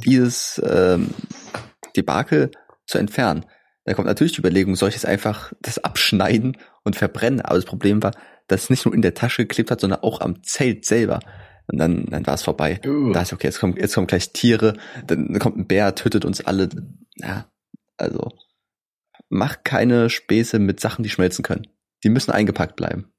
dieses 0.04 0.62
ähm, 0.66 1.12
Debakel 1.96 2.52
zu 2.86 2.98
entfernen. 2.98 3.46
Da 3.86 3.94
kommt 3.94 4.08
natürlich 4.08 4.34
die 4.34 4.40
Überlegung, 4.40 4.76
soll 4.76 4.90
ich 4.90 4.96
jetzt 4.96 5.06
einfach 5.06 5.54
das 5.62 5.80
abschneiden 5.80 6.58
und 6.84 6.96
verbrennen? 6.96 7.42
Aber 7.42 7.56
das 7.56 7.66
Problem 7.66 8.04
war, 8.04 8.12
dass 8.52 8.64
es 8.64 8.70
nicht 8.70 8.86
nur 8.86 8.94
in 8.94 9.02
der 9.02 9.14
Tasche 9.14 9.44
geklebt 9.44 9.72
hat, 9.72 9.82
sondern 9.82 10.02
auch 10.02 10.22
am 10.22 10.44
Zelt 10.44 10.86
selber. 10.86 11.20
Und 11.68 11.78
dann, 11.78 12.06
dann 12.06 12.26
war 12.26 12.34
es 12.34 12.44
vorbei. 12.44 12.82
Uh. 12.86 13.12
Da 13.12 13.22
ist 13.22 13.32
okay, 13.32 13.48
jetzt 13.48 13.60
kommen, 13.60 13.78
jetzt 13.78 13.94
kommen 13.94 14.08
gleich 14.08 14.34
Tiere, 14.34 14.74
dann 15.06 15.38
kommt 15.40 15.58
ein 15.58 15.68
Bär, 15.68 15.96
tötet 15.96 16.26
uns 16.26 16.42
alle. 16.42 16.70
Ja, 17.16 17.46
also, 17.98 18.32
mach 19.30 19.64
keine 19.64 20.10
Späße 20.10 20.60
mit 20.60 20.80
Sachen, 20.80 21.04
die 21.04 21.10
schmelzen 21.10 21.44
können. 21.44 21.68
Die 22.04 22.10
müssen 22.10 22.32
eingepackt 22.32 22.76
bleiben. 22.76 23.12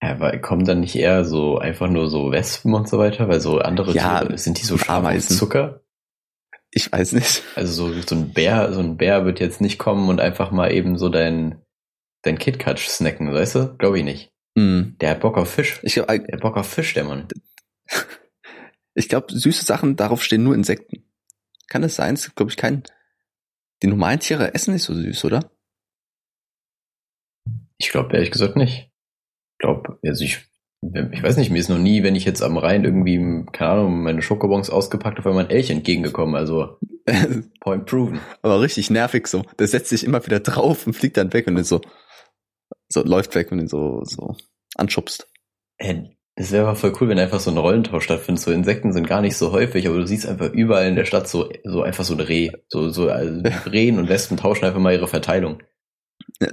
Ja, 0.00 0.20
weil 0.20 0.40
kommen 0.40 0.64
dann 0.64 0.80
nicht 0.80 0.94
eher 0.94 1.24
so 1.24 1.58
einfach 1.58 1.88
nur 1.88 2.08
so 2.08 2.30
Wespen 2.30 2.72
und 2.72 2.88
so 2.88 2.98
weiter, 2.98 3.28
weil 3.28 3.40
so 3.40 3.58
andere 3.58 3.92
ja, 3.92 4.20
Tiere, 4.20 4.38
sind 4.38 4.60
die 4.60 4.64
so 4.64 4.76
Ameisen 4.86 5.36
Zucker? 5.36 5.82
Ich 6.70 6.92
weiß 6.92 7.12
nicht. 7.14 7.42
Also 7.56 7.90
so, 7.90 8.00
so 8.02 8.14
ein 8.14 8.32
Bär, 8.32 8.72
so 8.72 8.80
ein 8.80 8.96
Bär 8.96 9.24
wird 9.24 9.40
jetzt 9.40 9.60
nicht 9.60 9.78
kommen 9.78 10.08
und 10.08 10.20
einfach 10.20 10.52
mal 10.52 10.72
eben 10.72 10.98
so 10.98 11.08
dein, 11.08 11.60
dein 12.22 12.38
KitKat 12.38 12.78
snacken, 12.78 13.32
weißt 13.32 13.54
du? 13.54 13.76
Glaube 13.76 13.98
ich 13.98 14.04
nicht. 14.04 14.32
Mm. 14.54 14.96
Der 15.00 15.10
hat 15.10 15.20
Bock 15.20 15.36
auf 15.38 15.50
Fisch. 15.50 15.80
Ich 15.82 15.94
glaub, 15.94 16.08
der 16.08 16.18
hat 16.18 16.40
Bock 16.40 16.56
auf 16.56 16.68
Fisch, 16.68 16.94
der 16.94 17.04
Mann. 17.04 17.28
Ich 18.94 19.08
glaube, 19.08 19.32
süße 19.32 19.64
Sachen, 19.64 19.94
darauf 19.94 20.24
stehen 20.24 20.42
nur 20.42 20.56
Insekten. 20.56 21.04
Kann 21.68 21.84
es 21.84 21.94
sein? 21.94 22.14
Es 22.14 22.34
glaube 22.34 22.50
ich, 22.50 22.56
kein. 22.56 22.82
Die 23.80 23.86
normalen 23.86 24.18
Tiere 24.18 24.54
essen 24.54 24.72
nicht 24.72 24.82
so 24.82 24.92
süß, 24.92 25.24
oder? 25.24 25.52
Ich 27.76 27.90
glaube 27.90 28.14
ehrlich 28.14 28.32
gesagt 28.32 28.56
nicht. 28.56 28.90
Ich 29.52 29.58
glaube, 29.58 30.00
also 30.04 30.24
ich, 30.24 30.48
ich 31.12 31.22
weiß 31.22 31.36
nicht, 31.36 31.50
mir 31.50 31.60
ist 31.60 31.68
noch 31.68 31.78
nie, 31.78 32.02
wenn 32.02 32.16
ich 32.16 32.24
jetzt 32.24 32.42
am 32.42 32.56
Rhein 32.56 32.84
irgendwie, 32.84 33.46
keine 33.52 33.70
Ahnung, 33.70 34.02
meine 34.02 34.20
Schokobons 34.20 34.68
ausgepackt 34.68 35.18
habe, 35.18 35.32
mein 35.32 35.50
Elch 35.50 35.70
entgegengekommen. 35.70 36.34
Also 36.34 36.78
point 37.60 37.86
proven. 37.86 38.18
Aber 38.42 38.60
richtig 38.60 38.90
nervig 38.90 39.28
so. 39.28 39.44
Der 39.60 39.68
setzt 39.68 39.90
sich 39.90 40.02
immer 40.02 40.26
wieder 40.26 40.40
drauf 40.40 40.88
und 40.88 40.94
fliegt 40.94 41.16
dann 41.16 41.32
weg 41.32 41.46
und 41.46 41.54
dann 41.54 41.62
so, 41.62 41.80
so 42.88 43.02
läuft 43.02 43.34
weg 43.34 43.52
und 43.52 43.60
ihn 43.60 43.68
so, 43.68 44.02
so 44.04 44.36
anschubst. 44.76 45.28
Äh, 45.78 46.04
es 46.34 46.52
wäre 46.52 46.68
aber 46.68 46.76
voll 46.76 46.92
cool, 47.00 47.08
wenn 47.08 47.18
einfach 47.18 47.40
so 47.40 47.50
ein 47.50 47.58
Rollentausch 47.58 48.04
stattfindet. 48.04 48.42
So 48.42 48.52
Insekten 48.52 48.92
sind 48.92 49.08
gar 49.08 49.20
nicht 49.20 49.36
so 49.36 49.50
häufig, 49.50 49.88
aber 49.88 49.98
du 49.98 50.06
siehst 50.06 50.26
einfach 50.26 50.52
überall 50.52 50.86
in 50.86 50.94
der 50.94 51.04
Stadt 51.04 51.28
so, 51.28 51.50
so 51.64 51.82
einfach 51.82 52.04
so 52.04 52.14
ein 52.14 52.20
Reh. 52.20 52.52
So, 52.68 52.90
so 52.90 53.10
also 53.10 53.42
Rehen 53.70 53.98
und 53.98 54.08
Wespen 54.08 54.36
tauschen 54.36 54.64
einfach 54.64 54.78
mal 54.78 54.92
ihre 54.92 55.08
Verteilung. 55.08 55.62
Ja. 56.40 56.48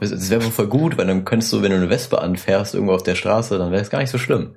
Das 0.00 0.30
wäre 0.30 0.40
voll 0.40 0.68
gut, 0.68 0.96
weil 0.96 1.06
dann 1.06 1.24
könntest 1.24 1.52
du, 1.52 1.62
wenn 1.62 1.70
du 1.70 1.76
eine 1.76 1.90
Wespe 1.90 2.20
anfährst, 2.20 2.74
irgendwo 2.74 2.94
auf 2.94 3.02
der 3.02 3.14
Straße, 3.14 3.58
dann 3.58 3.72
wäre 3.72 3.82
es 3.82 3.90
gar 3.90 4.00
nicht 4.00 4.10
so 4.10 4.18
schlimm. 4.18 4.56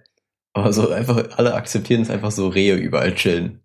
Aber 0.54 0.72
so 0.72 0.90
einfach, 0.90 1.38
alle 1.38 1.56
akzeptieren 1.56 2.02
es 2.02 2.10
einfach 2.10 2.32
so 2.32 2.48
Rehe 2.48 2.76
überall 2.76 3.14
chillen. 3.16 3.62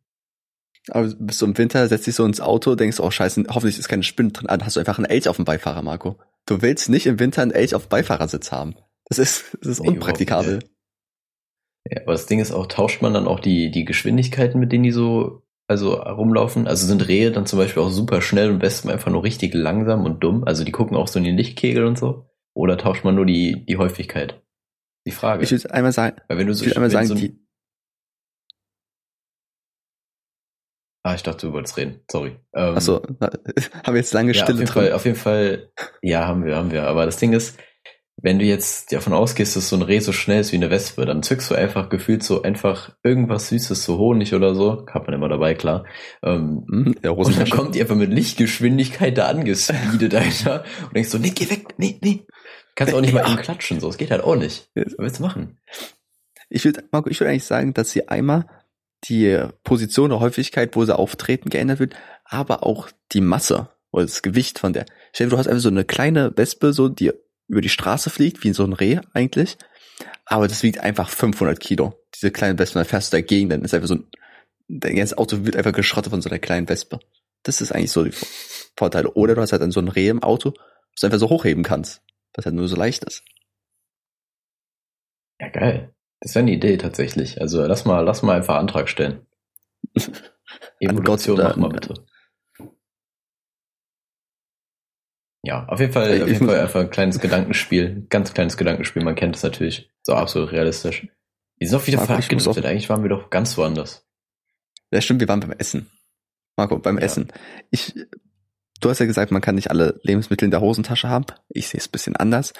Aber 0.90 1.08
bist 1.18 1.40
du 1.40 1.46
im 1.46 1.56
Winter, 1.56 1.86
setzt 1.88 2.06
dich 2.06 2.14
so 2.14 2.24
ins 2.26 2.40
Auto, 2.40 2.74
denkst, 2.74 3.00
oh 3.00 3.10
scheiße, 3.10 3.44
hoffentlich 3.48 3.78
ist 3.78 3.88
keine 3.88 4.02
Spinne 4.02 4.32
drin, 4.32 4.48
dann 4.48 4.64
hast 4.64 4.76
du 4.76 4.80
einfach 4.80 4.98
einen 4.98 5.06
Elch 5.06 5.28
auf 5.28 5.36
dem 5.36 5.44
Beifahrer, 5.44 5.82
Marco. 5.82 6.18
Du 6.46 6.62
willst 6.62 6.88
nicht 6.88 7.06
im 7.06 7.18
Winter 7.18 7.42
einen 7.42 7.50
Elch 7.50 7.74
auf 7.74 7.88
Beifahrersitz 7.88 8.52
haben. 8.52 8.74
Das 9.06 9.18
ist, 9.18 9.56
das 9.60 9.68
ist 9.68 9.80
nee, 9.80 9.88
unpraktikabel. 9.88 10.60
Ja, 11.90 12.02
aber 12.02 12.12
das 12.12 12.26
Ding 12.26 12.40
ist 12.40 12.52
auch, 12.52 12.66
tauscht 12.66 13.02
man 13.02 13.14
dann 13.14 13.26
auch 13.26 13.40
die, 13.40 13.70
die 13.70 13.84
Geschwindigkeiten, 13.84 14.58
mit 14.58 14.72
denen 14.72 14.84
die 14.84 14.92
so 14.92 15.44
also 15.66 15.94
rumlaufen? 15.94 16.66
Also 16.66 16.86
sind 16.86 17.08
Rehe 17.08 17.32
dann 17.32 17.46
zum 17.46 17.58
Beispiel 17.58 17.82
auch 17.82 17.90
super 17.90 18.20
schnell 18.20 18.50
und 18.50 18.62
Wespen 18.62 18.90
einfach 18.90 19.10
nur 19.10 19.24
richtig 19.24 19.54
langsam 19.54 20.04
und 20.04 20.22
dumm? 20.22 20.44
Also 20.44 20.64
die 20.64 20.72
gucken 20.72 20.96
auch 20.96 21.08
so 21.08 21.18
in 21.18 21.24
den 21.24 21.36
Lichtkegel 21.36 21.84
und 21.84 21.98
so? 21.98 22.26
Oder 22.52 22.76
tauscht 22.76 23.04
man 23.04 23.14
nur 23.14 23.26
die, 23.26 23.64
die 23.66 23.78
Häufigkeit? 23.78 24.42
Die 25.06 25.10
Frage. 25.10 25.42
Ich 25.42 25.50
würde 25.50 25.72
einmal 25.72 25.92
sagen, 25.92 26.20
Weil 26.28 26.38
wenn 26.38 26.46
du 26.46 26.54
so, 26.54 26.64
ich 26.64 26.76
einmal 26.76 26.90
sagen, 26.90 27.06
so 27.06 27.14
die, 27.14 27.38
Ah, 31.06 31.14
ich 31.14 31.22
dachte, 31.22 31.46
du 31.46 31.52
wolltest 31.52 31.76
reden. 31.76 32.00
Sorry. 32.10 32.36
Ähm, 32.54 32.76
Achso, 32.76 33.02
haben 33.20 33.94
wir 33.94 33.96
jetzt 33.96 34.14
lange 34.14 34.32
ja, 34.32 34.42
Stille 34.42 34.54
auf 34.54 34.58
jeden 34.60 34.66
drin? 34.72 34.82
Fall, 34.84 34.92
auf 34.92 35.04
jeden 35.04 35.16
Fall, 35.18 35.68
ja, 36.00 36.26
haben 36.26 36.46
wir, 36.46 36.56
haben 36.56 36.70
wir. 36.70 36.84
Aber 36.84 37.04
das 37.04 37.18
Ding 37.18 37.34
ist, 37.34 37.58
wenn 38.16 38.38
du 38.38 38.46
jetzt 38.46 38.90
davon 38.90 39.12
ausgehst, 39.12 39.54
dass 39.54 39.68
so 39.68 39.76
ein 39.76 39.82
Reh 39.82 39.98
so 39.98 40.12
schnell 40.12 40.40
ist 40.40 40.52
wie 40.52 40.56
eine 40.56 40.70
Wespe, 40.70 41.04
dann 41.04 41.22
zückst 41.22 41.50
du 41.50 41.56
einfach 41.56 41.90
gefühlt 41.90 42.22
so 42.22 42.40
einfach 42.40 42.96
irgendwas 43.02 43.48
Süßes, 43.48 43.84
so 43.84 43.98
Honig 43.98 44.32
oder 44.34 44.54
so, 44.54 44.86
hat 44.86 45.04
man 45.04 45.14
immer 45.14 45.28
dabei, 45.28 45.54
klar. 45.54 45.84
Ähm, 46.22 46.64
mhm, 46.66 46.94
ja, 47.02 47.10
und 47.10 47.38
dann 47.38 47.50
kommt 47.50 47.74
die 47.74 47.82
einfach 47.82 47.96
mit 47.96 48.10
Lichtgeschwindigkeit 48.10 49.18
da 49.18 49.26
angespeedet, 49.26 50.14
Alter. 50.14 50.64
Und 50.84 50.96
denkst 50.96 51.10
so, 51.10 51.18
nee, 51.18 51.32
geh 51.34 51.50
weg, 51.50 51.74
nee, 51.76 51.98
nee. 52.02 52.26
Kannst 52.76 52.94
auch 52.94 53.02
nicht 53.02 53.12
mal 53.12 53.28
ihm 53.28 53.36
klatschen, 53.36 53.78
so, 53.78 53.90
es 53.90 53.98
geht 53.98 54.10
halt 54.10 54.24
auch 54.24 54.36
nicht. 54.36 54.70
Was 54.74 54.94
willst 54.96 55.18
du 55.18 55.22
machen? 55.22 55.58
Ich 56.48 56.64
würde, 56.64 56.82
Marco, 56.92 57.10
ich 57.10 57.20
würde 57.20 57.30
eigentlich 57.30 57.44
sagen, 57.44 57.74
dass 57.74 57.90
sie 57.90 58.08
einmal 58.08 58.46
die 59.04 59.46
Position 59.64 60.10
der 60.10 60.20
Häufigkeit, 60.20 60.76
wo 60.76 60.84
sie 60.84 60.96
auftreten, 60.96 61.50
geändert 61.50 61.80
wird, 61.80 61.94
aber 62.24 62.64
auch 62.64 62.88
die 63.12 63.20
Masse 63.20 63.68
oder 63.90 64.04
das 64.04 64.22
Gewicht 64.22 64.58
von 64.58 64.72
der. 64.72 64.86
Stell 65.12 65.26
dir, 65.26 65.32
du 65.32 65.38
hast 65.38 65.46
einfach 65.46 65.62
so 65.62 65.68
eine 65.68 65.84
kleine 65.84 66.32
Wespe, 66.36 66.72
so, 66.72 66.88
die 66.88 67.12
über 67.46 67.60
die 67.60 67.68
Straße 67.68 68.10
fliegt, 68.10 68.42
wie 68.42 68.52
so 68.52 68.64
ein 68.64 68.72
Reh 68.72 69.00
eigentlich. 69.12 69.56
Aber 70.24 70.48
das 70.48 70.62
wiegt 70.62 70.78
einfach 70.78 71.08
500 71.08 71.60
Kilo. 71.60 71.94
Diese 72.14 72.30
kleine 72.30 72.58
Wespe, 72.58 72.78
dann 72.78 72.88
fährst 72.88 73.12
du 73.12 73.16
dagegen, 73.16 73.50
dann 73.50 73.62
ist 73.62 73.74
einfach 73.74 73.88
so 73.88 73.96
ein, 73.96 74.08
dein 74.68 74.96
ganzes 74.96 75.18
Auto 75.18 75.44
wird 75.44 75.56
einfach 75.56 75.72
geschrottet 75.72 76.10
von 76.10 76.22
so 76.22 76.30
einer 76.30 76.38
kleinen 76.38 76.68
Wespe. 76.68 76.98
Das 77.42 77.60
ist 77.60 77.72
eigentlich 77.72 77.92
so 77.92 78.04
die 78.04 78.14
Vorteile. 78.76 79.12
Oder 79.12 79.34
du 79.34 79.42
hast 79.42 79.52
halt 79.52 79.62
dann 79.62 79.70
so 79.70 79.80
ein 79.80 79.88
Reh 79.88 80.08
im 80.08 80.22
Auto, 80.22 80.54
was 80.92 81.00
du 81.00 81.06
einfach 81.06 81.18
so 81.18 81.28
hochheben 81.28 81.62
kannst, 81.62 82.02
was 82.34 82.46
halt 82.46 82.54
nur 82.54 82.68
so 82.68 82.76
leicht 82.76 83.04
ist. 83.04 83.22
Ja, 85.40 85.48
geil. 85.48 85.94
Das 86.20 86.34
wäre 86.34 86.42
eine 86.42 86.52
Idee 86.52 86.76
tatsächlich. 86.76 87.40
Also 87.40 87.64
lass 87.64 87.84
mal, 87.84 88.00
lass 88.00 88.22
mal 88.22 88.36
einfach 88.36 88.56
Antrag 88.56 88.88
stellen. 88.88 89.26
Evolution, 90.80 91.38
mach 91.38 91.56
mal 91.56 91.68
bitte. 91.68 91.94
Ja, 95.42 95.66
auf 95.66 95.78
jeden 95.78 95.92
Fall, 95.92 96.22
auf 96.22 96.28
jeden 96.28 96.46
Fall 96.46 96.60
einfach 96.60 96.80
ein 96.80 96.90
kleines 96.90 97.20
Gedankenspiel. 97.20 98.06
Ganz 98.08 98.32
kleines 98.32 98.56
Gedankenspiel. 98.56 99.04
Man 99.04 99.14
kennt 99.14 99.36
es 99.36 99.42
natürlich. 99.42 99.90
So 100.02 100.14
absolut 100.14 100.52
realistisch. 100.52 101.06
Die 101.60 101.66
sind 101.66 101.78
auch 101.78 101.86
wieder 101.86 101.98
Marco, 101.98 102.14
verabschiedet. 102.14 102.64
Eigentlich 102.64 102.88
waren 102.88 103.02
wir 103.02 103.10
doch 103.10 103.28
ganz 103.28 103.56
woanders. 103.58 104.06
Ja, 104.90 105.02
stimmt. 105.02 105.20
Wir 105.20 105.28
waren 105.28 105.40
beim 105.40 105.52
Essen. 105.52 105.90
Marco, 106.56 106.78
beim 106.78 106.98
ja. 106.98 107.04
Essen. 107.04 107.28
Ich, 107.70 107.94
du 108.80 108.88
hast 108.88 109.00
ja 109.00 109.06
gesagt, 109.06 109.32
man 109.32 109.42
kann 109.42 109.54
nicht 109.54 109.70
alle 109.70 110.00
Lebensmittel 110.02 110.46
in 110.46 110.50
der 110.50 110.62
Hosentasche 110.62 111.08
haben. 111.08 111.26
Ich 111.48 111.68
sehe 111.68 111.78
es 111.78 111.88
ein 111.88 111.92
bisschen 111.92 112.16
anders. 112.16 112.54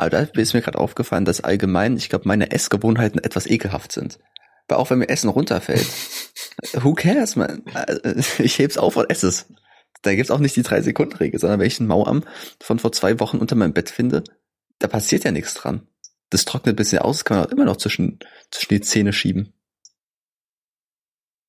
Aber 0.00 0.08
da 0.08 0.20
ist 0.20 0.54
mir 0.54 0.62
gerade 0.62 0.78
aufgefallen, 0.78 1.26
dass 1.26 1.42
allgemein, 1.42 1.98
ich 1.98 2.08
glaube, 2.08 2.26
meine 2.26 2.52
Essgewohnheiten 2.52 3.22
etwas 3.22 3.46
ekelhaft 3.46 3.92
sind. 3.92 4.18
Weil 4.66 4.78
auch 4.78 4.88
wenn 4.88 4.98
mir 4.98 5.10
Essen 5.10 5.28
runterfällt, 5.28 5.86
who 6.72 6.94
cares, 6.94 7.36
man? 7.36 7.62
Also, 7.74 8.42
ich 8.42 8.58
heb's 8.58 8.78
auf 8.78 8.96
und 8.96 9.10
esse 9.10 9.28
es. 9.28 9.52
Da 10.00 10.14
gibt's 10.14 10.30
auch 10.30 10.38
nicht 10.38 10.56
die 10.56 10.62
drei 10.62 10.80
Sekunden 10.80 11.16
Regel, 11.16 11.38
sondern 11.38 11.60
wenn 11.60 11.66
ich 11.66 11.78
einen 11.80 11.88
Mauarm 11.88 12.24
von 12.62 12.78
vor 12.78 12.92
zwei 12.92 13.20
Wochen 13.20 13.36
unter 13.36 13.56
meinem 13.56 13.74
Bett 13.74 13.90
finde, 13.90 14.24
da 14.78 14.88
passiert 14.88 15.24
ja 15.24 15.32
nichts 15.32 15.52
dran. 15.52 15.86
Das 16.30 16.46
trocknet 16.46 16.72
ein 16.72 16.76
bisschen 16.76 17.00
aus, 17.00 17.26
kann 17.26 17.36
man 17.36 17.46
auch 17.46 17.52
immer 17.52 17.66
noch 17.66 17.76
zwischen, 17.76 18.20
zwischen 18.50 18.72
die 18.72 18.80
Zähne 18.80 19.12
schieben. 19.12 19.52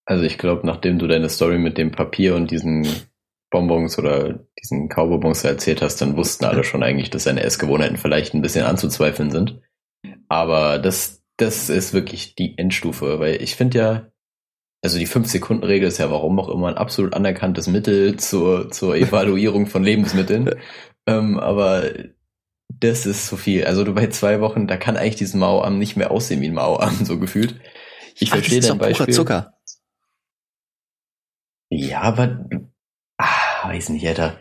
Also 0.03 0.25
ich 0.25 0.37
glaube, 0.37 0.67
nachdem 0.67 0.99
du 0.99 1.07
deine 1.07 1.29
Story 1.29 1.57
mit 1.57 1.77
dem 1.77 1.91
Papier 1.91 2.35
und 2.35 2.51
diesen 2.51 2.85
Bonbons 3.51 3.99
oder 3.99 4.39
diesen 4.59 4.89
Kaubonbons 4.89 5.43
erzählt 5.43 5.81
hast, 5.83 6.01
dann 6.01 6.17
wussten 6.17 6.45
alle 6.45 6.63
schon 6.63 6.81
eigentlich, 6.81 7.11
dass 7.11 7.25
seine 7.25 7.43
Essgewohnheiten 7.43 7.97
vielleicht 7.97 8.33
ein 8.33 8.41
bisschen 8.41 8.65
anzuzweifeln 8.65 9.29
sind. 9.29 9.61
Aber 10.27 10.79
das, 10.79 11.21
das 11.37 11.69
ist 11.69 11.93
wirklich 11.93 12.35
die 12.35 12.57
Endstufe, 12.57 13.19
weil 13.19 13.41
ich 13.41 13.55
finde 13.55 13.77
ja, 13.77 14.07
also 14.81 14.97
die 14.97 15.07
5-Sekunden-Regel 15.07 15.87
ist 15.87 15.99
ja 15.99 16.09
warum 16.09 16.39
auch 16.39 16.49
immer 16.49 16.69
ein 16.69 16.77
absolut 16.77 17.13
anerkanntes 17.13 17.67
Mittel 17.67 18.17
zur, 18.17 18.71
zur 18.71 18.95
Evaluierung 18.95 19.67
von 19.67 19.83
Lebensmitteln. 19.83 20.55
ähm, 21.05 21.37
aber 21.37 21.91
das 22.79 23.05
ist 23.05 23.27
zu 23.27 23.37
viel. 23.37 23.65
Also 23.65 23.83
du 23.83 23.93
bei 23.93 24.07
zwei 24.07 24.39
Wochen, 24.39 24.65
da 24.65 24.77
kann 24.77 24.97
eigentlich 24.97 25.17
diesen 25.17 25.41
Mauarm 25.41 25.77
nicht 25.77 25.97
mehr 25.97 26.09
aussehen 26.09 26.41
wie 26.41 26.47
ein 26.47 26.53
Mauarm, 26.53 27.05
so 27.05 27.19
gefühlt. 27.19 27.59
Ich 28.15 28.31
Ach, 28.31 28.37
verstehe 28.37 28.61
dein 28.61 28.77
Beispiel. 28.77 29.13
Zucker. 29.13 29.53
Ja, 31.69 32.01
aber 32.01 32.45
weiß 33.63 33.89
nicht, 33.89 34.07
Alter. 34.07 34.39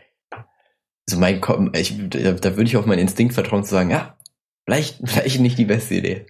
Also 1.08 1.18
mein 1.18 1.40
Kopf, 1.40 1.76
ich, 1.76 1.96
da, 2.08 2.32
da 2.32 2.56
würde 2.56 2.64
ich 2.64 2.76
auf 2.76 2.86
meinen 2.86 3.00
Instinkt 3.00 3.34
vertrauen 3.34 3.64
zu 3.64 3.70
sagen, 3.70 3.90
ja, 3.90 4.18
vielleicht, 4.64 5.00
vielleicht 5.04 5.40
nicht 5.40 5.58
die 5.58 5.64
beste 5.64 5.94
Idee. 5.94 6.26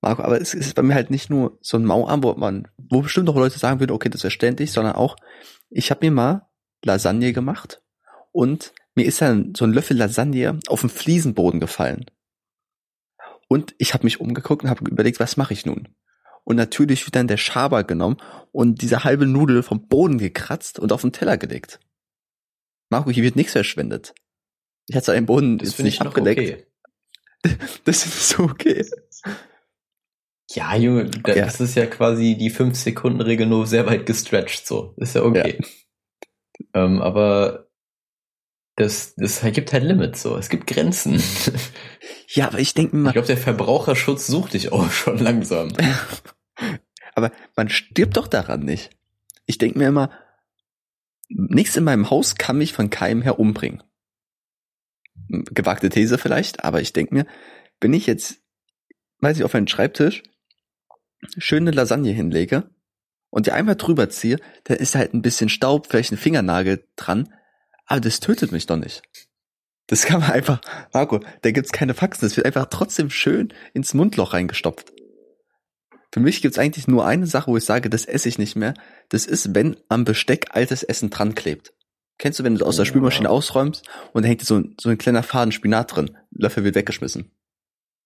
Marco, 0.00 0.22
aber 0.22 0.40
es 0.40 0.54
ist 0.54 0.74
bei 0.74 0.82
mir 0.82 0.94
halt 0.94 1.10
nicht 1.10 1.28
nur 1.28 1.58
so 1.60 1.76
ein 1.76 1.84
Mauarm, 1.84 2.22
wo 2.22 3.02
bestimmt 3.02 3.28
auch 3.28 3.34
Leute 3.34 3.58
sagen 3.58 3.80
würden, 3.80 3.92
okay, 3.92 4.08
das 4.08 4.22
wäre 4.22 4.30
ständig, 4.30 4.70
sondern 4.70 4.94
auch, 4.94 5.16
ich 5.70 5.90
habe 5.90 6.06
mir 6.06 6.12
mal 6.12 6.48
Lasagne 6.84 7.32
gemacht 7.32 7.82
und 8.30 8.72
mir 8.94 9.06
ist 9.06 9.20
dann 9.20 9.54
so 9.56 9.64
ein 9.64 9.72
Löffel 9.72 9.96
Lasagne 9.96 10.60
auf 10.68 10.82
den 10.82 10.90
Fliesenboden 10.90 11.58
gefallen. 11.58 12.06
Und 13.48 13.74
ich 13.78 13.94
habe 13.94 14.04
mich 14.04 14.20
umgeguckt 14.20 14.62
und 14.62 14.70
habe 14.70 14.88
überlegt, 14.88 15.18
was 15.20 15.36
mache 15.36 15.54
ich 15.54 15.66
nun? 15.66 15.88
Und 16.48 16.56
natürlich 16.56 17.04
wird 17.04 17.14
dann 17.14 17.28
der 17.28 17.36
Schaber 17.36 17.84
genommen 17.84 18.16
und 18.52 18.80
diese 18.80 19.04
halbe 19.04 19.26
Nudel 19.26 19.62
vom 19.62 19.86
Boden 19.86 20.16
gekratzt 20.16 20.78
und 20.78 20.92
auf 20.92 21.02
den 21.02 21.12
Teller 21.12 21.36
gelegt. 21.36 21.78
Marco, 22.88 23.10
hier 23.10 23.22
wird 23.22 23.36
nichts 23.36 23.52
verschwendet. 23.52 24.14
Ich 24.86 24.96
hatte 24.96 25.12
einen 25.12 25.26
Boden 25.26 25.58
das 25.58 25.78
nicht 25.78 26.00
abgeleckt. 26.00 26.40
Okay. 26.40 26.64
Das 27.84 28.06
ist 28.06 28.30
so 28.30 28.44
okay. 28.44 28.82
Ja, 30.52 30.74
Junge, 30.74 31.10
das 31.10 31.36
ja. 31.36 31.64
ist 31.64 31.74
ja 31.74 31.84
quasi 31.84 32.36
die 32.38 32.50
5-Sekunden-Regel 32.50 33.46
nur 33.46 33.66
sehr 33.66 33.84
weit 33.84 34.06
gestretched, 34.06 34.66
so. 34.66 34.94
Ist 34.96 35.16
ja 35.16 35.24
okay. 35.24 35.60
Ja. 36.72 36.84
Ähm, 36.84 37.02
aber 37.02 37.68
das, 38.76 39.14
das 39.16 39.42
gibt 39.52 39.74
halt 39.74 39.84
Limits, 39.84 40.22
so. 40.22 40.34
Es 40.38 40.48
gibt 40.48 40.66
Grenzen. 40.66 41.22
Ja, 42.28 42.46
aber 42.48 42.58
ich 42.58 42.72
denke 42.72 42.96
mal. 42.96 43.10
Ich 43.10 43.12
glaube, 43.12 43.26
der 43.28 43.36
Verbraucherschutz 43.36 44.26
sucht 44.26 44.54
dich 44.54 44.72
auch 44.72 44.90
schon 44.90 45.18
langsam. 45.18 45.72
aber 47.18 47.32
man 47.56 47.68
stirbt 47.68 48.16
doch 48.16 48.28
daran 48.28 48.60
nicht. 48.60 48.90
Ich 49.46 49.58
denke 49.58 49.78
mir 49.78 49.88
immer, 49.88 50.10
nichts 51.28 51.76
in 51.76 51.84
meinem 51.84 52.10
Haus 52.10 52.36
kann 52.36 52.58
mich 52.58 52.72
von 52.72 52.90
keinem 52.90 53.22
her 53.22 53.38
umbringen. 53.38 53.82
Gewagte 55.28 55.90
These 55.90 56.16
vielleicht, 56.16 56.64
aber 56.64 56.80
ich 56.80 56.92
denke 56.92 57.14
mir, 57.14 57.26
wenn 57.80 57.92
ich 57.92 58.06
jetzt, 58.06 58.40
weiß 59.20 59.38
ich, 59.38 59.44
auf 59.44 59.52
meinen 59.52 59.68
Schreibtisch 59.68 60.22
schöne 61.36 61.72
Lasagne 61.72 62.12
hinlege 62.12 62.70
und 63.30 63.46
die 63.46 63.52
einmal 63.52 63.76
drüber 63.76 64.08
ziehe, 64.08 64.38
dann 64.64 64.78
ist 64.78 64.94
halt 64.94 65.14
ein 65.14 65.22
bisschen 65.22 65.48
Staub, 65.48 65.88
vielleicht 65.88 66.12
ein 66.12 66.18
Fingernagel 66.18 66.86
dran, 66.96 67.34
aber 67.86 68.00
das 68.00 68.20
tötet 68.20 68.52
mich 68.52 68.66
doch 68.66 68.76
nicht. 68.76 69.02
Das 69.88 70.04
kann 70.04 70.20
man 70.20 70.30
einfach, 70.30 70.60
Marco, 70.92 71.20
da 71.42 71.50
gibt's 71.50 71.72
keine 71.72 71.94
Faxen, 71.94 72.26
das 72.26 72.36
wird 72.36 72.46
einfach 72.46 72.66
trotzdem 72.66 73.10
schön 73.10 73.52
ins 73.72 73.94
Mundloch 73.94 74.34
reingestopft. 74.34 74.92
Für 76.12 76.20
mich 76.20 76.40
gibt's 76.40 76.58
eigentlich 76.58 76.88
nur 76.88 77.06
eine 77.06 77.26
Sache, 77.26 77.50
wo 77.50 77.56
ich 77.56 77.64
sage, 77.64 77.90
das 77.90 78.06
esse 78.06 78.28
ich 78.28 78.38
nicht 78.38 78.56
mehr. 78.56 78.74
Das 79.10 79.26
ist, 79.26 79.54
wenn 79.54 79.76
am 79.88 80.04
Besteck 80.04 80.46
altes 80.50 80.82
Essen 80.82 81.10
dran 81.10 81.34
klebt. 81.34 81.74
Kennst 82.18 82.38
du, 82.38 82.44
wenn 82.44 82.56
du 82.56 82.64
aus 82.64 82.76
der 82.76 82.84
Spülmaschine 82.84 83.30
ausräumst 83.30 83.88
und 84.12 84.22
da 84.22 84.28
hängt 84.28 84.42
so, 84.42 84.62
so 84.80 84.88
ein 84.88 84.98
kleiner 84.98 85.22
Faden 85.22 85.52
Spinat 85.52 85.94
drin, 85.94 86.16
Löffel 86.30 86.64
wird 86.64 86.74
weggeschmissen. 86.74 87.30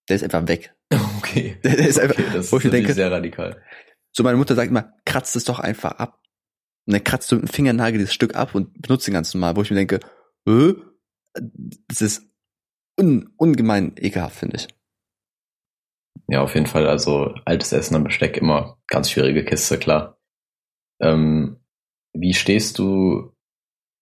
Der 0.08 0.16
ist 0.16 0.24
einfach 0.24 0.46
weg. 0.48 0.74
Okay. 1.18 1.56
Der, 1.64 1.76
der 1.76 1.88
ist 1.88 1.98
einfach, 1.98 2.18
okay, 2.18 2.28
das 2.34 2.52
wo 2.52 2.58
ich 2.58 2.64
ist 2.66 2.72
denke, 2.72 2.92
sehr 2.92 3.10
radikal. 3.10 3.62
So 4.10 4.22
meine 4.22 4.36
Mutter 4.36 4.54
sagt 4.54 4.68
immer, 4.68 4.92
kratzt 5.06 5.34
es 5.36 5.44
doch 5.44 5.60
einfach 5.60 5.92
ab. 5.92 6.20
Und 6.86 6.92
dann 6.92 7.04
kratzt 7.04 7.30
du 7.30 7.36
mit 7.36 7.44
dem 7.44 7.48
Fingernagel 7.48 7.98
dieses 7.98 8.12
Stück 8.12 8.34
ab 8.34 8.54
und 8.54 8.82
benutzt 8.82 9.06
den 9.06 9.14
ganzen 9.14 9.40
Mal, 9.40 9.56
wo 9.56 9.62
ich 9.62 9.70
mir 9.70 9.76
denke, 9.76 10.00
äh, 10.46 10.74
das 11.88 12.02
ist 12.02 12.26
un, 12.98 13.32
ungemein 13.36 13.94
ekelhaft, 13.96 14.36
finde 14.36 14.56
ich. 14.56 14.68
Ja, 16.28 16.42
auf 16.42 16.54
jeden 16.54 16.66
Fall. 16.66 16.86
Also 16.86 17.34
altes 17.44 17.72
Essen 17.72 17.96
am 17.96 18.04
Besteck 18.04 18.36
immer 18.36 18.78
ganz 18.88 19.10
schwierige 19.10 19.44
Kiste, 19.44 19.78
klar. 19.78 20.18
Ähm, 21.00 21.58
wie 22.12 22.34
stehst 22.34 22.78
du, 22.78 23.32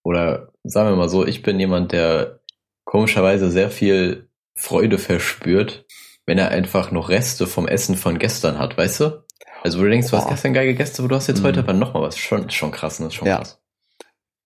oder 0.03 0.53
sagen 0.65 0.91
wir 0.91 0.97
mal 0.97 1.09
so, 1.09 1.27
ich 1.27 1.43
bin 1.43 1.59
jemand, 1.59 1.93
der 1.93 2.41
komischerweise 2.85 3.51
sehr 3.51 3.71
viel 3.71 4.29
Freude 4.55 4.99
verspürt, 4.99 5.87
wenn 6.27 6.39
er 6.39 6.51
einfach 6.51 6.91
noch 6.91 7.09
Reste 7.09 7.47
vom 7.47 7.67
Essen 7.67 7.97
von 7.97 8.19
gestern 8.19 8.59
hat, 8.59 8.77
weißt 8.77 9.01
du? 9.01 9.25
Also 9.63 9.79
wo 9.79 9.83
du 9.85 9.91
denkst, 9.91 10.11
du 10.11 10.17
hast 10.17 10.29
gestern 10.29 10.55
geil 10.55 10.67
gegessen, 10.67 11.05
wo 11.05 11.09
du 11.09 11.17
hast 11.17 11.27
jetzt 11.27 11.43
heute 11.43 11.63
mhm. 11.63 11.69
aber 11.69 11.73
noch 11.79 11.95
mal 11.95 12.03
was. 12.03 12.17
Schon, 12.17 12.49
schon 12.51 12.71
krass, 12.71 13.01
ne? 13.01 13.11
Schon 13.11 13.29
ja. 13.29 13.37
krass. 13.39 13.61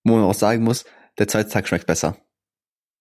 Wo 0.03 0.13
man 0.13 0.23
auch 0.23 0.33
sagen 0.33 0.63
muss, 0.63 0.85
der 1.17 1.27
zweite 1.27 1.49
Tag 1.49 1.67
schmeckt 1.67 1.87
besser. 1.87 2.17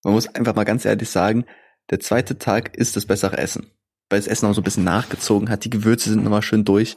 Man 0.05 0.15
muss 0.15 0.33
einfach 0.35 0.55
mal 0.55 0.65
ganz 0.65 0.85
ehrlich 0.85 1.11
sagen, 1.11 1.45
der 1.91 2.01
zweite 2.01 2.39
Tag 2.39 2.77
ist 2.77 2.97
das 2.97 3.07
bessere 3.07 3.39
Essen. 3.39 3.71
Weil 4.09 4.21
das 4.21 4.27
Essen 4.27 4.47
auch 4.47 4.55
so 4.55 4.61
ein 4.61 4.65
bisschen 4.65 4.85
nachgezogen 4.85 5.49
hat, 5.49 5.65
die 5.65 5.71
Gewürze 5.71 6.11
sind 6.11 6.23
nochmal 6.23 6.43
schön 6.43 6.65
durch. 6.65 6.97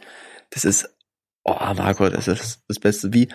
Das 0.50 0.66
ist, 0.66 0.90
oh 1.44 1.56
Marco, 1.76 2.10
das 2.10 2.28
ist 2.28 2.64
das 2.68 2.80
Beste. 2.80 3.14
Wie 3.14 3.30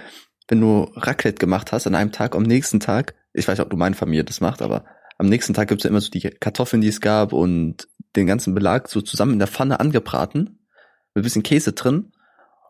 wenn 0.48 0.60
du 0.60 0.90
Raclette 0.94 1.38
gemacht 1.38 1.72
hast 1.72 1.86
an 1.86 1.94
einem 1.94 2.12
Tag, 2.12 2.34
am 2.34 2.42
nächsten 2.42 2.80
Tag, 2.80 3.14
ich 3.32 3.48
weiß 3.48 3.58
nicht, 3.58 3.64
ob 3.64 3.70
du 3.70 3.76
meine 3.76 3.94
Familie 3.94 4.24
das 4.24 4.40
macht, 4.40 4.60
aber 4.60 4.84
am 5.18 5.28
nächsten 5.28 5.54
Tag 5.54 5.68
gibt's 5.68 5.84
ja 5.84 5.90
immer 5.90 6.00
so 6.00 6.10
die 6.10 6.20
Kartoffeln, 6.20 6.82
die 6.82 6.88
es 6.88 7.00
gab 7.00 7.32
und 7.32 7.88
den 8.16 8.26
ganzen 8.26 8.54
Belag 8.54 8.88
so 8.88 9.00
zusammen 9.00 9.34
in 9.34 9.38
der 9.38 9.48
Pfanne 9.48 9.80
angebraten, 9.80 10.58
mit 11.14 11.22
ein 11.22 11.22
bisschen 11.22 11.42
Käse 11.42 11.72
drin 11.72 12.12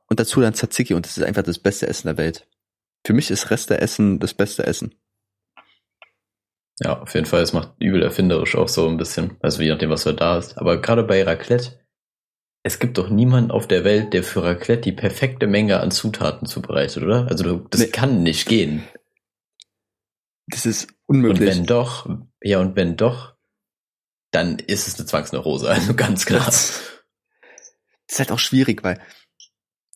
und 0.08 0.20
dazu 0.20 0.40
dann 0.40 0.54
Tzatziki 0.54 0.94
und 0.94 1.06
das 1.06 1.16
ist 1.16 1.24
einfach 1.24 1.42
das 1.42 1.58
beste 1.58 1.88
Essen 1.88 2.08
der 2.08 2.18
Welt. 2.18 2.46
Für 3.04 3.14
mich 3.14 3.30
ist 3.30 3.50
Reste 3.50 3.80
Essen 3.80 4.20
das 4.20 4.34
beste 4.34 4.64
Essen. 4.64 4.94
Ja, 6.80 7.00
auf 7.00 7.14
jeden 7.14 7.26
Fall. 7.26 7.42
Es 7.42 7.52
macht 7.52 7.72
übel 7.78 8.02
erfinderisch 8.02 8.56
auch 8.56 8.68
so 8.68 8.88
ein 8.88 8.96
bisschen. 8.96 9.36
Also 9.40 9.62
je 9.62 9.70
nachdem, 9.70 9.90
was 9.90 10.04
da 10.04 10.12
da 10.12 10.38
ist. 10.38 10.58
Aber 10.58 10.80
gerade 10.80 11.02
bei 11.04 11.22
Raclette, 11.22 11.80
es 12.64 12.78
gibt 12.78 12.98
doch 12.98 13.10
niemanden 13.10 13.50
auf 13.50 13.66
der 13.66 13.84
Welt, 13.84 14.12
der 14.12 14.22
für 14.22 14.42
Raclette 14.42 14.82
die 14.82 14.92
perfekte 14.92 15.46
Menge 15.46 15.80
an 15.80 15.90
Zutaten 15.90 16.46
zubereitet, 16.46 17.02
oder? 17.02 17.26
Also 17.28 17.56
das 17.70 17.80
nee. 17.80 17.86
kann 17.88 18.22
nicht 18.22 18.48
gehen. 18.48 18.84
Das 20.46 20.66
ist 20.66 20.88
unmöglich. 21.06 21.40
Und 21.40 21.56
wenn 21.56 21.66
doch, 21.66 22.08
ja, 22.42 22.60
und 22.60 22.76
wenn 22.76 22.96
doch, 22.96 23.34
dann 24.30 24.58
ist 24.58 24.88
es 24.88 24.98
eine 24.98 25.06
Zwangsneurose, 25.06 25.68
also 25.70 25.94
ganz 25.94 26.26
klar. 26.26 26.44
Das 26.46 26.82
ist 28.08 28.18
halt 28.18 28.32
auch 28.32 28.38
schwierig, 28.38 28.82
weil 28.84 29.00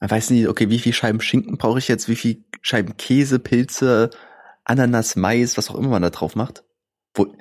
man 0.00 0.10
weiß 0.10 0.30
nicht, 0.30 0.48
okay, 0.48 0.68
wie 0.68 0.78
viel 0.78 0.92
Scheiben 0.92 1.20
Schinken 1.20 1.56
brauche 1.56 1.78
ich 1.78 1.88
jetzt, 1.88 2.08
wie 2.08 2.16
viel 2.16 2.44
Scheiben 2.60 2.96
Käse, 2.96 3.38
Pilze, 3.38 4.10
Ananas, 4.64 5.16
Mais, 5.16 5.56
was 5.56 5.70
auch 5.70 5.76
immer 5.76 5.88
man 5.88 6.02
da 6.02 6.10
drauf 6.10 6.34
macht. 6.34 6.64
Wo, 7.16 7.34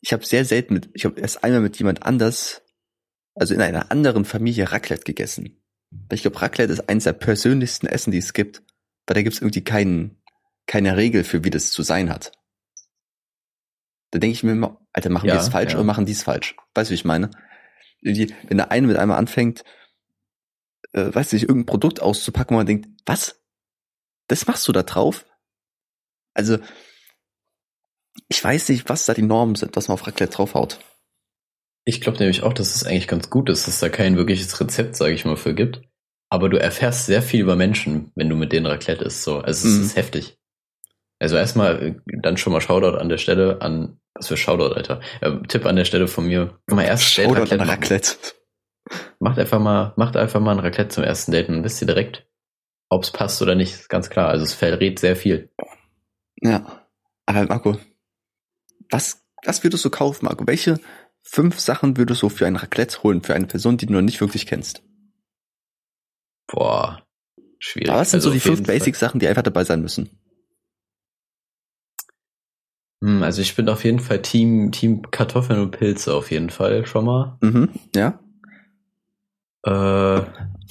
ich 0.00 0.12
habe 0.12 0.26
sehr 0.26 0.44
selten 0.44 0.74
mit, 0.74 0.90
ich 0.94 1.04
habe 1.04 1.20
erst 1.20 1.44
einmal 1.44 1.60
mit 1.60 1.78
jemand 1.78 2.02
anders, 2.02 2.62
also 3.34 3.54
in 3.54 3.62
einer 3.62 3.90
anderen 3.90 4.24
Familie 4.24 4.70
Raclette 4.70 5.04
gegessen. 5.04 5.62
Weil 5.90 6.16
ich 6.16 6.22
glaube, 6.22 6.40
Raclette 6.42 6.72
ist 6.72 6.88
eines 6.88 7.04
der 7.04 7.12
persönlichsten 7.12 7.86
Essen, 7.86 8.10
die 8.10 8.18
es 8.18 8.32
gibt. 8.32 8.62
Weil 9.06 9.14
da 9.14 9.22
gibt 9.22 9.34
es 9.34 9.40
irgendwie 9.40 9.64
keinen, 9.64 10.22
keine 10.66 10.96
Regel 10.96 11.24
für, 11.24 11.44
wie 11.44 11.50
das 11.50 11.70
zu 11.70 11.82
sein 11.82 12.10
hat. 12.10 12.32
Da 14.10 14.18
denke 14.18 14.34
ich 14.34 14.42
mir 14.42 14.52
immer, 14.52 14.86
Alter, 14.92 15.10
machen 15.10 15.28
ja, 15.28 15.34
die 15.34 15.40
es 15.40 15.48
falsch 15.48 15.72
ja. 15.72 15.78
oder 15.78 15.84
machen 15.84 16.04
die 16.04 16.12
es 16.12 16.22
falsch? 16.22 16.56
Weißt 16.74 16.90
du, 16.90 16.92
wie 16.92 16.96
ich 16.96 17.04
meine? 17.04 17.30
Wenn 18.02 18.56
der 18.56 18.70
eine 18.70 18.86
mit 18.86 18.96
einmal 18.96 19.18
anfängt, 19.18 19.64
äh, 20.92 21.14
weiß 21.14 21.32
nicht, 21.32 21.44
irgendein 21.44 21.66
Produkt 21.66 22.00
auszupacken, 22.00 22.54
wo 22.54 22.58
man 22.58 22.66
denkt, 22.66 22.88
was? 23.06 23.40
Das 24.28 24.46
machst 24.46 24.66
du 24.68 24.72
da 24.72 24.82
drauf? 24.82 25.26
Also, 26.34 26.58
ich 28.28 28.42
weiß 28.42 28.68
nicht, 28.68 28.88
was 28.88 29.04
da 29.04 29.14
die 29.14 29.22
Normen 29.22 29.54
sind, 29.54 29.76
was 29.76 29.88
man 29.88 29.94
auf 29.94 30.06
Raclette 30.06 30.32
draufhaut. 30.32 30.78
Ich 31.84 32.00
glaube 32.00 32.18
nämlich 32.18 32.42
auch, 32.42 32.52
dass 32.52 32.74
es 32.74 32.84
eigentlich 32.84 33.08
ganz 33.08 33.30
gut 33.30 33.50
ist, 33.50 33.66
dass 33.66 33.74
es 33.74 33.80
da 33.80 33.88
kein 33.88 34.16
wirkliches 34.16 34.58
Rezept, 34.60 34.96
sage 34.96 35.14
ich 35.14 35.24
mal, 35.24 35.36
für 35.36 35.54
gibt. 35.54 35.82
Aber 36.30 36.48
du 36.48 36.56
erfährst 36.56 37.06
sehr 37.06 37.22
viel 37.22 37.40
über 37.40 37.56
Menschen, 37.56 38.12
wenn 38.14 38.28
du 38.28 38.36
mit 38.36 38.52
denen 38.52 38.66
Raclette 38.66 39.04
isst. 39.04 39.22
So. 39.22 39.38
Also 39.38 39.68
es 39.68 39.74
mhm. 39.74 39.82
ist 39.82 39.96
heftig. 39.96 40.38
Also 41.18 41.36
erstmal, 41.36 42.00
dann 42.06 42.36
schon 42.36 42.52
mal 42.52 42.60
Shoutout 42.60 42.98
an 42.98 43.08
der 43.08 43.18
Stelle 43.18 43.60
an 43.60 44.00
Was 44.14 44.28
für 44.28 44.36
Shoutout, 44.36 44.74
Alter. 44.74 45.00
Äh, 45.20 45.42
Tipp 45.48 45.66
an 45.66 45.76
der 45.76 45.84
Stelle 45.84 46.08
von 46.08 46.26
mir. 46.26 46.58
Mal 46.66 46.84
erst 46.84 47.04
Shoutout 47.04 47.40
Raclette 47.40 47.62
an. 47.62 47.68
Raclette. 47.68 48.16
Macht 49.18 49.38
einfach 49.38 49.60
mal, 49.60 49.92
macht 49.96 50.16
einfach 50.16 50.40
mal 50.40 50.52
ein 50.52 50.58
Raclette 50.58 50.88
zum 50.88 51.04
ersten 51.04 51.32
Date 51.32 51.48
und 51.48 51.56
dann 51.56 51.64
wisst 51.64 51.80
ihr 51.80 51.86
direkt, 51.86 52.26
ob 52.88 53.04
es 53.04 53.10
passt 53.10 53.42
oder 53.42 53.54
nicht. 53.54 53.74
Ist 53.74 53.88
ganz 53.88 54.10
klar. 54.10 54.28
Also 54.28 54.44
es 54.44 54.54
verrät 54.54 54.98
sehr 54.98 55.16
viel. 55.16 55.50
Ja. 56.40 56.86
Aber 57.26 57.44
Marco, 57.44 57.76
was, 58.92 59.24
was 59.44 59.64
würdest 59.64 59.84
du 59.84 59.90
kaufen, 59.90 60.26
Marco? 60.26 60.46
Welche 60.46 60.80
fünf 61.22 61.58
Sachen 61.60 61.96
würdest 61.96 62.22
du 62.22 62.28
für 62.28 62.46
ein 62.46 62.56
Raclette 62.56 63.02
holen, 63.02 63.22
für 63.22 63.34
eine 63.34 63.46
Person, 63.46 63.76
die 63.76 63.86
du 63.86 63.92
noch 63.92 64.02
nicht 64.02 64.20
wirklich 64.20 64.46
kennst? 64.46 64.82
Boah, 66.46 67.02
schwierig. 67.58 67.90
Aber 67.90 68.00
was 68.00 68.10
sind 68.10 68.18
Also 68.18 68.28
so 68.28 68.34
die 68.34 68.40
fünf 68.40 68.64
Basic-Sachen, 68.64 69.20
die 69.20 69.28
einfach 69.28 69.42
dabei 69.42 69.64
sein 69.64 69.80
müssen? 69.80 70.10
Hm, 73.02 73.22
also 73.22 73.42
ich 73.42 73.56
bin 73.56 73.68
auf 73.68 73.84
jeden 73.84 74.00
Fall 74.00 74.22
Team, 74.22 74.70
Team 74.70 75.02
Kartoffeln 75.10 75.60
und 75.60 75.70
Pilze 75.72 76.14
auf 76.14 76.30
jeden 76.30 76.50
Fall 76.50 76.86
schon 76.86 77.04
mal. 77.04 77.38
Mhm, 77.40 77.70
ja. 77.96 78.20
Äh, 79.64 80.22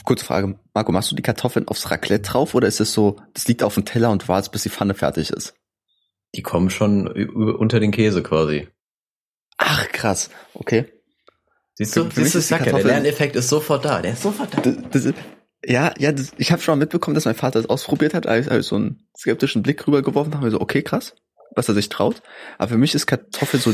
Kurze 0.03 0.25
Frage, 0.25 0.59
Marco, 0.73 0.91
machst 0.91 1.11
du 1.11 1.15
die 1.15 1.21
Kartoffeln 1.21 1.67
aufs 1.67 1.91
Raclette 1.91 2.29
drauf 2.29 2.55
oder 2.55 2.67
ist 2.67 2.79
es 2.79 2.93
so, 2.93 3.17
das 3.33 3.47
liegt 3.47 3.63
auf 3.63 3.75
dem 3.75 3.85
Teller 3.85 4.11
und 4.11 4.23
du 4.23 4.27
wartest, 4.27 4.51
bis 4.51 4.63
die 4.63 4.69
Pfanne 4.69 4.93
fertig 4.93 5.29
ist? 5.29 5.53
Die 6.35 6.41
kommen 6.41 6.69
schon 6.69 7.07
unter 7.07 7.79
den 7.79 7.91
Käse 7.91 8.23
quasi. 8.23 8.67
Ach, 9.57 9.87
krass. 9.89 10.29
Okay. 10.53 10.85
Siehst 11.75 11.95
du, 11.95 12.05
Für- 12.05 12.11
für 12.11 12.21
siehst 12.23 12.35
du, 12.35 12.39
ist 12.39 12.49
ja, 12.49 12.57
der 12.59 12.83
Lerneffekt 12.83 13.35
ist 13.35 13.49
sofort 13.49 13.85
da. 13.85 14.01
Der 14.01 14.13
ist 14.13 14.21
sofort 14.23 14.55
da. 14.55 14.61
Das, 14.61 14.75
das, 14.91 15.05
ist- 15.05 15.15
ja, 15.65 15.93
ja, 15.99 16.11
das, 16.11 16.31
ich 16.37 16.51
habe 16.51 16.61
schon 16.61 16.73
mal 16.77 16.83
mitbekommen, 16.83 17.15
dass 17.15 17.25
mein 17.25 17.35
Vater 17.35 17.61
das 17.61 17.69
ausprobiert 17.69 18.13
hat, 18.13 18.25
als 18.27 18.47
ich 18.47 18.65
so 18.65 18.75
einen 18.75 19.07
skeptischen 19.17 19.61
Blick 19.61 19.85
rübergeworfen 19.87 20.35
habe, 20.35 20.49
so, 20.51 20.59
okay, 20.59 20.81
krass, 20.81 21.15
was 21.55 21.67
er 21.69 21.75
sich 21.75 21.89
traut. 21.89 22.21
Aber 22.57 22.69
für 22.69 22.77
mich 22.77 22.95
ist 22.95 23.05
Kartoffel 23.07 23.59
so 23.59 23.73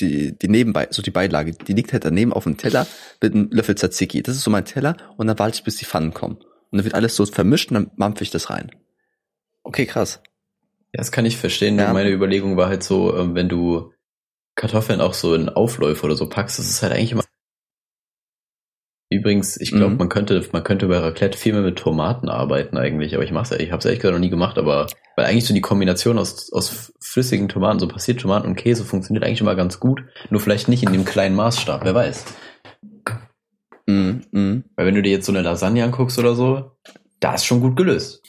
die, 0.00 0.36
die 0.36 0.48
Nebenbei, 0.48 0.88
so 0.90 1.02
die 1.02 1.10
Beilage, 1.10 1.52
die 1.52 1.72
liegt 1.72 1.92
halt 1.92 2.04
daneben 2.04 2.32
auf 2.32 2.44
dem 2.44 2.56
Teller 2.56 2.86
mit 3.22 3.34
einem 3.34 3.48
Löffel 3.50 3.74
Tzatziki. 3.76 4.22
Das 4.22 4.34
ist 4.36 4.42
so 4.42 4.50
mein 4.50 4.64
Teller 4.64 4.96
und 5.16 5.26
dann 5.26 5.38
warte 5.38 5.56
ich, 5.56 5.64
bis 5.64 5.76
die 5.76 5.84
Pfannen 5.84 6.12
kommen. 6.14 6.36
Und 6.70 6.78
dann 6.78 6.84
wird 6.84 6.94
alles 6.94 7.14
so 7.16 7.24
vermischt 7.26 7.70
und 7.70 7.74
dann 7.74 7.90
mampfe 7.96 8.24
ich 8.24 8.30
das 8.30 8.50
rein. 8.50 8.70
Okay, 9.62 9.86
krass. 9.86 10.20
Ja, 10.92 10.98
das 10.98 11.12
kann 11.12 11.26
ich 11.26 11.36
verstehen. 11.36 11.78
Ja. 11.78 11.92
Meine 11.92 12.10
Überlegung 12.10 12.56
war 12.56 12.68
halt 12.68 12.82
so, 12.82 13.16
ähm, 13.16 13.34
wenn 13.34 13.48
du 13.48 13.92
Kartoffeln 14.56 15.00
auch 15.00 15.14
so 15.14 15.34
in 15.34 15.48
Aufläufe 15.48 16.04
oder 16.06 16.16
so 16.16 16.28
packst, 16.28 16.58
das 16.58 16.68
ist 16.68 16.82
halt 16.82 16.92
eigentlich 16.92 17.12
immer. 17.12 17.24
Übrigens, 19.10 19.58
ich 19.58 19.70
glaube, 19.70 19.92
Mhm. 19.92 19.96
man 19.98 20.08
könnte, 20.10 20.46
man 20.52 20.64
könnte 20.64 20.86
bei 20.86 20.98
Raclette 20.98 21.38
viel 21.38 21.54
mehr 21.54 21.62
mit 21.62 21.78
Tomaten 21.78 22.28
arbeiten 22.28 22.76
eigentlich, 22.76 23.14
aber 23.14 23.24
ich 23.24 23.32
mach's, 23.32 23.50
ich 23.52 23.72
hab's 23.72 23.86
ehrlich 23.86 24.00
gesagt 24.00 24.12
noch 24.12 24.20
nie 24.20 24.28
gemacht, 24.28 24.58
aber 24.58 24.86
weil 25.16 25.24
eigentlich 25.24 25.46
so 25.46 25.54
die 25.54 25.62
Kombination 25.62 26.18
aus, 26.18 26.52
aus 26.52 26.92
flüssigen 27.00 27.48
Tomaten, 27.48 27.78
so 27.78 27.88
passiert 27.88 28.20
Tomaten 28.20 28.46
und 28.48 28.56
Käse 28.56 28.84
funktioniert 28.84 29.24
eigentlich 29.24 29.40
immer 29.40 29.54
ganz 29.54 29.80
gut, 29.80 30.02
nur 30.28 30.40
vielleicht 30.42 30.68
nicht 30.68 30.82
in 30.82 30.92
dem 30.92 31.06
kleinen 31.06 31.36
Maßstab, 31.36 31.84
wer 31.84 31.94
weiß. 31.94 32.24
Mm, 33.86 34.20
mm. 34.32 34.64
Weil 34.76 34.86
wenn 34.86 34.94
du 34.94 35.02
dir 35.02 35.12
jetzt 35.12 35.24
so 35.24 35.32
eine 35.32 35.40
Lasagne 35.40 35.82
anguckst 35.84 36.18
oder 36.18 36.34
so, 36.34 36.72
da 37.20 37.34
ist 37.34 37.46
schon 37.46 37.60
gut 37.60 37.76
gelöst. 37.76 38.22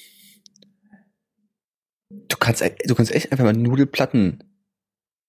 Du 2.39 2.45
kannst, 2.45 2.61
e- 2.61 2.75
du 2.85 2.95
kannst 2.95 3.11
echt 3.11 3.31
einfach 3.31 3.43
mal 3.45 3.53
Nudelplatten 3.53 4.43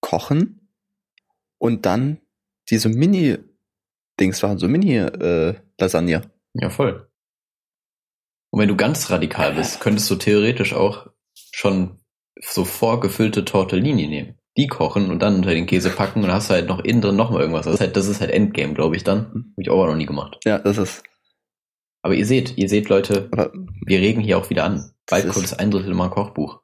kochen 0.01 0.69
und 1.59 1.85
dann 1.87 2.19
diese 2.69 2.89
Mini-Dings 2.89 4.43
machen, 4.43 4.59
so 4.59 4.69
Mini-Lasagne. 4.69 6.23
Ja, 6.55 6.71
voll. 6.71 7.09
Und 8.51 8.61
wenn 8.61 8.69
du 8.69 8.77
ganz 8.77 9.11
radikal 9.11 9.55
bist, 9.55 9.81
könntest 9.81 10.09
du 10.11 10.17
theoretisch 10.17 10.73
auch 10.73 11.09
schon 11.53 11.99
so 12.41 12.65
vorgefüllte 12.65 13.45
Tortellini 13.45 14.07
nehmen. 14.07 14.37
Die 14.57 14.67
kochen 14.67 15.11
und 15.11 15.21
dann 15.21 15.37
unter 15.37 15.51
den 15.51 15.67
Käse 15.67 15.91
packen 15.91 16.25
und 16.25 16.33
hast 16.33 16.51
halt 16.51 16.69
noch 16.69 16.81
innen 16.81 17.01
drin 17.01 17.17
noch 17.17 17.31
mal 17.31 17.41
irgendwas. 17.41 17.65
Das 17.67 17.75
ist 17.75 17.81
halt, 17.81 17.97
das 17.97 18.07
ist 18.09 18.21
halt 18.21 18.31
Endgame, 18.31 18.75
glaube 18.75 18.97
ich 18.97 19.05
dann. 19.05 19.27
Habe 19.27 19.55
ich 19.59 19.71
auch 19.71 19.87
noch 19.87 19.95
nie 19.97 20.07
gemacht. 20.07 20.39
ja, 20.45 20.59
das 20.59 20.79
ist, 20.79 21.03
Aber 22.03 22.15
ihr 22.15 22.27
seht, 22.27 22.57
ihr 22.57 22.69
seht 22.69 22.89
Leute, 22.89 23.29
aber 23.33 23.53
wir 23.87 23.99
regen 24.01 24.21
hier 24.21 24.39
auch 24.39 24.51
wieder 24.51 24.65
an. 24.65 24.93
Bald 25.07 25.25
kommt 25.25 25.45
ist- 25.45 25.53
das 25.53 25.59
ein 25.59 25.71
Drittel 25.71 25.95
mal 25.95 26.05
ein 26.05 26.11
Kochbuch. 26.11 26.61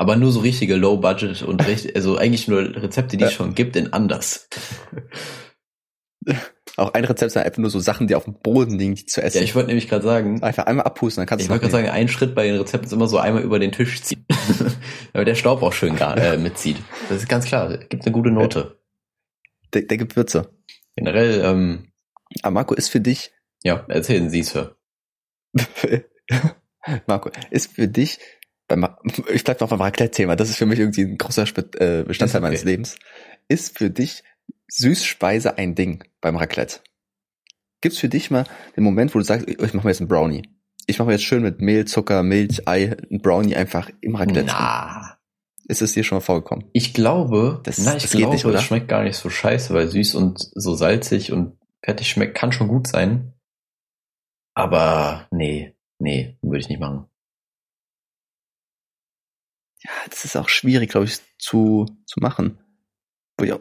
Aber 0.00 0.16
nur 0.16 0.30
so 0.32 0.40
richtige 0.40 0.76
Low 0.76 0.96
Budget 0.96 1.42
und 1.42 1.66
richtig, 1.66 1.94
also 1.96 2.16
eigentlich 2.16 2.48
nur 2.48 2.60
Rezepte, 2.60 3.16
die 3.18 3.24
es 3.24 3.32
Ja. 3.32 3.36
schon 3.36 3.54
gibt, 3.54 3.76
in 3.76 3.92
anders. 3.92 4.48
auch 6.76 6.94
ein 6.94 7.04
Rezept 7.04 7.32
sind 7.32 7.42
einfach 7.42 7.58
nur 7.58 7.70
so 7.70 7.80
Sachen, 7.80 8.06
die 8.06 8.14
auf 8.14 8.24
dem 8.24 8.34
Boden 8.40 8.78
liegen, 8.78 8.94
die 8.94 9.06
zu 9.06 9.20
essen. 9.22 9.38
Ja, 9.38 9.42
ich 9.44 9.54
wollte 9.54 9.68
nämlich 9.68 9.88
gerade 9.88 10.04
sagen, 10.04 10.42
einfach 10.42 10.66
einmal 10.66 10.84
abpusten, 10.86 11.20
dann 11.22 11.26
kannst 11.26 11.42
Ich 11.42 11.48
du 11.48 11.52
wollte 11.52 11.62
gerade 11.68 11.72
sagen, 11.84 11.88
ein 11.88 12.08
Schritt 12.08 12.34
bei 12.34 12.46
den 12.46 12.56
Rezepten 12.56 12.86
ist 12.86 12.92
immer 12.92 13.08
so 13.08 13.18
einmal 13.18 13.42
über 13.42 13.58
den 13.58 13.72
Tisch 13.72 14.00
ziehen. 14.02 14.24
Damit 15.12 15.26
der 15.28 15.34
Staub 15.34 15.62
auch 15.62 15.72
schön 15.72 15.96
gar, 15.96 16.16
äh, 16.16 16.36
mitzieht. 16.36 16.76
Das 17.08 17.18
ist 17.22 17.28
ganz 17.28 17.44
klar. 17.46 17.76
Gibt 17.78 18.04
eine 18.04 18.12
gute 18.12 18.30
Note. 18.30 18.78
der, 19.74 19.82
der 19.82 19.96
gibt 19.96 20.14
Würze. 20.16 20.50
Generell, 20.94 21.40
ähm, 21.44 21.92
Aber 22.42 22.52
Marco, 22.54 22.74
ist 22.74 22.88
für 22.88 23.00
dich, 23.00 23.32
ja, 23.64 23.84
erzählen 23.88 24.30
Sie 24.30 24.40
es, 24.40 24.50
Sir. 24.50 24.76
Marco, 27.06 27.30
ist 27.50 27.72
für 27.72 27.88
dich, 27.88 28.18
beim, 28.68 28.86
ich 29.32 29.42
bleib 29.44 29.60
noch 29.60 29.68
beim 29.70 29.80
Raclette-Thema, 29.80 30.36
das 30.36 30.50
ist 30.50 30.56
für 30.56 30.66
mich 30.66 30.78
irgendwie 30.78 31.02
ein 31.02 31.18
großer 31.18 31.42
äh, 31.42 32.04
Bestandteil 32.04 32.26
Ist 32.26 32.34
okay. 32.34 32.40
meines 32.40 32.64
Lebens. 32.64 32.96
Ist 33.48 33.78
für 33.78 33.90
dich 33.90 34.22
Süßspeise 34.68 35.56
ein 35.58 35.74
Ding 35.74 36.04
beim 36.20 36.36
Raclette? 36.36 36.80
Gibt's 37.80 37.98
für 37.98 38.08
dich 38.08 38.30
mal 38.30 38.44
den 38.76 38.84
Moment, 38.84 39.14
wo 39.14 39.18
du 39.18 39.24
sagst, 39.24 39.48
ich 39.48 39.58
mache 39.74 39.86
mir 39.86 39.90
jetzt 39.92 40.00
einen 40.00 40.08
Brownie? 40.08 40.42
Ich 40.86 40.98
mache 40.98 41.06
mir 41.06 41.12
jetzt 41.14 41.24
schön 41.24 41.42
mit 41.42 41.60
Mehl, 41.60 41.84
Zucker, 41.84 42.22
Milch, 42.22 42.66
Ei, 42.68 42.96
einen 43.10 43.20
Brownie 43.22 43.56
einfach 43.56 43.90
im 44.00 44.14
Raclette. 44.16 44.46
Na, 44.48 45.18
Ist 45.68 45.82
es 45.82 45.92
dir 45.92 46.02
schon 46.04 46.16
mal 46.16 46.20
vorgekommen? 46.22 46.64
ich 46.72 46.92
glaube, 46.94 47.60
Das- 47.64 47.78
na, 47.78 47.96
ich 47.96 48.02
das 48.04 48.12
glaube, 48.12 48.32
nicht, 48.34 48.44
das 48.44 48.64
schmeckt 48.64 48.88
gar 48.88 49.02
nicht 49.04 49.16
so 49.16 49.30
scheiße, 49.30 49.72
weil 49.74 49.88
süß 49.88 50.14
und 50.14 50.38
so 50.54 50.74
salzig 50.74 51.32
und 51.32 51.58
fertig 51.84 52.08
schmeckt, 52.10 52.36
kann 52.36 52.52
schon 52.52 52.68
gut 52.68 52.86
sein. 52.88 53.32
Aber 54.54 55.28
nee, 55.30 55.74
nee, 55.98 56.36
würde 56.42 56.58
ich 56.58 56.68
nicht 56.68 56.80
machen. 56.80 57.06
Ja, 59.84 59.90
das 60.10 60.24
ist 60.24 60.36
auch 60.36 60.48
schwierig, 60.48 60.90
glaube 60.90 61.06
ich, 61.06 61.18
zu, 61.38 61.86
zu 62.06 62.20
machen. 62.20 62.58
Auch- 63.40 63.60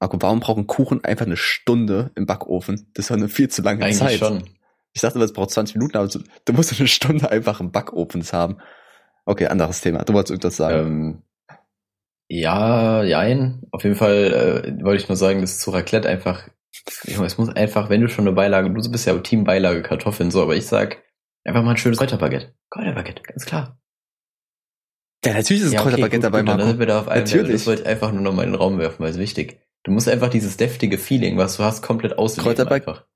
Marco, 0.00 0.20
warum 0.20 0.40
brauchen 0.40 0.66
Kuchen 0.66 1.02
einfach 1.04 1.24
eine 1.24 1.36
Stunde 1.36 2.10
im 2.14 2.26
Backofen? 2.26 2.90
Das 2.94 3.04
ist 3.06 3.10
doch 3.10 3.16
eine 3.16 3.28
viel 3.28 3.48
zu 3.48 3.62
lange 3.62 3.82
Eigentlich 3.84 3.98
Zeit. 3.98 4.18
schon. 4.18 4.44
Ich 4.92 5.00
dachte, 5.00 5.18
es 5.20 5.32
braucht 5.32 5.50
20 5.50 5.76
Minuten, 5.76 5.96
aber 5.96 6.08
du 6.08 6.52
musst 6.52 6.78
eine 6.78 6.88
Stunde 6.88 7.30
einfach 7.30 7.60
im 7.60 7.72
Backofen 7.72 8.22
haben. 8.32 8.58
Okay, 9.24 9.46
anderes 9.46 9.80
Thema. 9.80 10.04
Du 10.04 10.12
wolltest 10.12 10.30
irgendwas 10.32 10.56
sagen. 10.56 10.86
Ähm, 10.86 11.22
ja, 12.28 13.02
jein. 13.02 13.62
Auf 13.70 13.84
jeden 13.84 13.96
Fall 13.96 14.74
äh, 14.78 14.84
wollte 14.84 15.02
ich 15.02 15.08
nur 15.08 15.16
sagen, 15.16 15.40
dass 15.40 15.58
zu 15.58 15.70
Raclette 15.70 16.08
einfach, 16.08 16.48
es 16.84 17.38
muss 17.38 17.48
einfach, 17.48 17.88
wenn 17.88 18.00
du 18.00 18.08
schon 18.08 18.26
eine 18.26 18.34
Beilage, 18.34 18.70
du 18.70 18.90
bist 18.90 19.06
ja 19.06 19.16
Team 19.18 19.44
Beilage 19.44 19.82
Kartoffeln, 19.82 20.30
so, 20.30 20.42
aber 20.42 20.56
ich 20.56 20.66
sag, 20.66 21.02
einfach 21.44 21.62
mal 21.62 21.72
ein 21.72 21.76
schönes 21.76 21.98
Kräuterbaguette. 21.98 22.54
Kräuterbaguette, 22.70 23.22
ganz 23.22 23.46
klar. 23.46 23.78
Ja, 25.24 25.32
natürlich 25.34 25.62
ist 25.62 25.68
ein 25.68 25.72
Ja, 25.74 25.80
okay, 25.80 25.90
Kräuterbaguette 25.90 26.22
dabei, 26.22 26.40
gut, 26.40 26.48
dann 26.48 26.58
sind 26.60 26.78
Marco. 26.78 26.84
da 26.86 27.00
auf 27.00 27.08
einem. 27.08 27.24
Natürlich. 27.24 27.52
Das 27.52 27.66
wollte 27.66 27.82
ich 27.82 27.88
einfach 27.88 28.12
nur 28.12 28.22
noch 28.22 28.32
mal 28.34 28.42
in 28.44 28.50
den 28.52 28.60
Raum 28.60 28.78
werfen, 28.78 29.02
weil 29.02 29.10
es 29.10 29.18
wichtig. 29.18 29.60
Du 29.82 29.90
musst 29.90 30.08
einfach 30.08 30.28
dieses 30.30 30.56
deftige 30.56 30.96
Feeling, 30.98 31.36
was 31.36 31.56
du 31.56 31.62
hast, 31.64 31.82
komplett 31.82 32.16
ausleben 32.18 32.50
Kräuterbaguette- 32.52 32.74
einfach. 32.88 33.06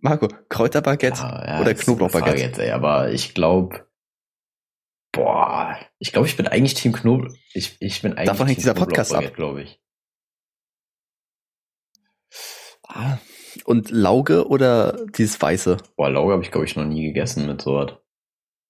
Marco, 0.00 0.28
Kräuterbaguette 0.48 1.20
Ja, 1.20 1.46
ja, 1.46 1.60
oder 1.60 1.74
Knoblauchbaguette? 1.74 2.62
Ey, 2.62 2.70
aber 2.70 3.10
ich 3.12 3.34
glaube, 3.34 3.86
boah, 5.12 5.76
ich 5.98 6.12
glaube, 6.12 6.28
ich 6.28 6.36
bin 6.36 6.46
eigentlich 6.46 6.74
Team 6.74 6.92
Knoblauch. 6.92 7.34
Ich, 7.52 7.76
ich 7.80 8.00
bin 8.00 8.12
eigentlich 8.14 8.26
Davon 8.28 8.46
hängt 8.46 8.58
Team 8.58 8.62
dieser 8.62 8.74
Podcast 8.74 9.12
ab. 9.14 9.34
Glaube 9.34 9.62
ich. 9.62 9.80
Ah, 12.86 13.18
Und 13.64 13.90
Lauge 13.90 14.46
oder 14.48 15.04
dieses 15.16 15.40
Weiße? 15.40 15.76
Boah, 15.96 16.10
Lauge 16.10 16.32
habe 16.32 16.42
ich, 16.42 16.50
glaube 16.50 16.66
ich, 16.66 16.76
noch 16.76 16.84
nie 16.84 17.04
gegessen 17.04 17.46
mit 17.46 17.60
so 17.62 17.74
was. 17.74 17.92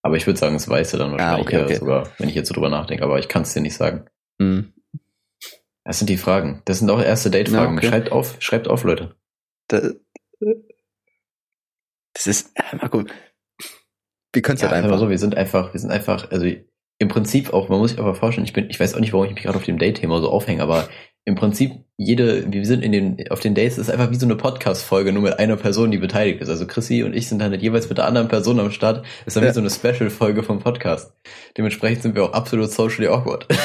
Aber 0.03 0.17
ich 0.17 0.27
würde 0.27 0.39
sagen, 0.39 0.55
das 0.55 0.69
Weiße 0.69 0.97
dann 0.97 1.13
wahrscheinlich 1.13 1.47
okay, 1.47 1.57
eher 1.57 1.65
okay. 1.65 1.77
sogar, 1.77 2.09
wenn 2.19 2.29
ich 2.29 2.35
jetzt 2.35 2.49
so 2.49 2.55
drüber 2.55 2.71
nachdenke, 2.71 3.05
aber 3.05 3.19
ich 3.19 3.29
kann 3.29 3.43
es 3.43 3.53
dir 3.53 3.61
nicht 3.61 3.77
sagen. 3.77 4.07
Hm. 4.41 4.73
Das 5.85 5.99
sind 5.99 6.09
die 6.09 6.17
Fragen. 6.17 6.63
Das 6.65 6.79
sind 6.79 6.91
auch 6.91 7.03
erste 7.03 7.31
Date-Fragen. 7.31 7.75
Ja, 7.75 7.79
okay. 7.79 7.89
Schreibt 7.89 8.13
auf, 8.13 8.37
schreibt 8.39 8.69
auf, 8.69 8.85
Leute. 8.85 9.17
Da, 9.69 9.91
das 12.15 12.27
ist, 12.27 12.51
äh, 12.55 12.77
Marco, 12.77 13.05
wir 14.33 14.43
können 14.43 14.57
es 14.57 14.63
Ja, 14.63 14.69
halt 14.69 14.77
einfach 14.77 14.93
einfach. 14.93 15.01
so, 15.01 15.11
wir 15.11 15.19
sind 15.19 15.37
einfach, 15.37 15.73
wir 15.73 15.81
sind 15.81 15.91
einfach, 15.91 16.31
also 16.31 16.47
im 16.99 17.09
Prinzip 17.09 17.53
auch, 17.53 17.69
man 17.69 17.79
muss 17.79 17.91
sich 17.91 17.99
aber 17.99 18.15
vorstellen, 18.15 18.45
ich 18.45 18.53
bin, 18.53 18.69
ich 18.69 18.79
weiß 18.79 18.95
auch 18.95 19.01
nicht, 19.01 19.13
warum 19.13 19.27
ich 19.27 19.35
mich 19.35 19.43
gerade 19.43 19.57
auf 19.57 19.65
dem 19.65 19.79
Date-Thema 19.79 20.21
so 20.21 20.31
aufhänge, 20.31 20.63
aber 20.63 20.89
im 21.27 21.35
Prinzip 21.35 21.73
jede, 21.97 22.51
wir 22.51 22.65
sind 22.65 22.83
in 22.83 22.93
den, 22.93 23.31
auf 23.31 23.41
den 23.41 23.55
Dates, 23.55 23.77
ist 23.77 23.91
einfach 23.91 24.11
wie 24.11 24.17
so 24.17 24.25
eine 24.25 24.37
Podcast-Folge, 24.37 25.13
nur 25.13 25.23
mit 25.23 25.39
einer 25.39 25.57
Person, 25.57 25.91
die 25.91 25.99
beteiligt 25.99 26.41
ist. 26.41 26.49
Also 26.49 26.67
Chrissy 26.67 27.03
und 27.03 27.13
ich 27.15 27.29
sind 27.29 27.41
dann 27.41 27.51
halt 27.51 27.61
jeweils 27.63 27.89
mit 27.91 27.99
der 27.99 28.07
anderen 28.07 28.29
Person 28.29 28.59
am 28.59 28.71
Start. 28.71 29.05
Ist 29.27 29.37
dann 29.37 29.45
Ja. 29.45 29.51
wie 29.51 29.55
so 29.55 29.61
eine 29.61 29.71
Special-Folge 29.71 30.43
vom 30.43 30.61
Podcast. 30.61 31.13
Dementsprechend 31.59 32.03
sind 32.03 32.15
wir 32.15 32.25
auch 32.25 32.33
absolut 32.33 32.71
socially 32.71 33.09
awkward. 33.09 33.47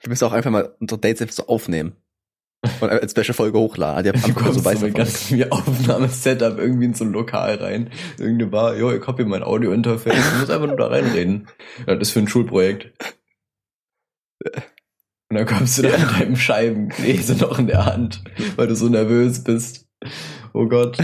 Wir 0.00 0.08
müssen 0.10 0.24
auch 0.24 0.32
einfach 0.32 0.50
mal 0.50 0.74
unsere 0.80 1.00
Dates 1.00 1.22
einfach 1.22 1.34
so 1.34 1.46
aufnehmen. 1.46 1.96
Und 2.80 2.90
als 2.90 3.12
Special-Folge 3.12 3.58
hochladen. 3.58 4.12
Die 4.12 4.20
haben 4.20 4.34
du 4.44 4.52
so 4.52 4.64
weiß 4.64 4.80
so 4.80 4.90
ganz 4.90 5.30
wie 5.30 5.50
Aufnahmesetup 5.50 6.58
irgendwie 6.58 6.86
in 6.86 6.94
so 6.94 7.04
ein 7.04 7.12
Lokal 7.12 7.56
rein. 7.56 7.90
Irgendeine 8.18 8.50
Bar, 8.50 8.76
jo, 8.76 8.90
ich 8.90 9.06
hab 9.06 9.16
hier 9.16 9.26
mein 9.26 9.44
Audio-Interface, 9.44 10.18
ich 10.18 10.40
muss 10.40 10.50
einfach 10.50 10.66
nur 10.66 10.76
da 10.76 10.88
reinreden. 10.88 11.48
Ja, 11.86 11.94
das 11.94 12.08
ist 12.08 12.12
für 12.12 12.20
ein 12.20 12.28
Schulprojekt. 12.28 12.92
Und 15.30 15.36
dann 15.36 15.46
kommst 15.46 15.78
du 15.78 15.82
da 15.82 15.96
mit 15.96 16.20
deinem 16.20 16.36
Scheibengläser 16.36 17.34
noch 17.36 17.58
in 17.58 17.66
der 17.66 17.84
Hand, 17.86 18.24
weil 18.56 18.66
du 18.66 18.74
so 18.74 18.88
nervös 18.88 19.44
bist. 19.44 19.86
Oh 20.52 20.66
Gott. 20.66 20.98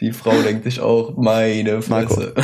Die 0.00 0.12
Frau 0.12 0.42
denkt 0.42 0.64
sich 0.64 0.80
auch, 0.80 1.16
meine 1.16 1.80
Fresse. 1.82 2.34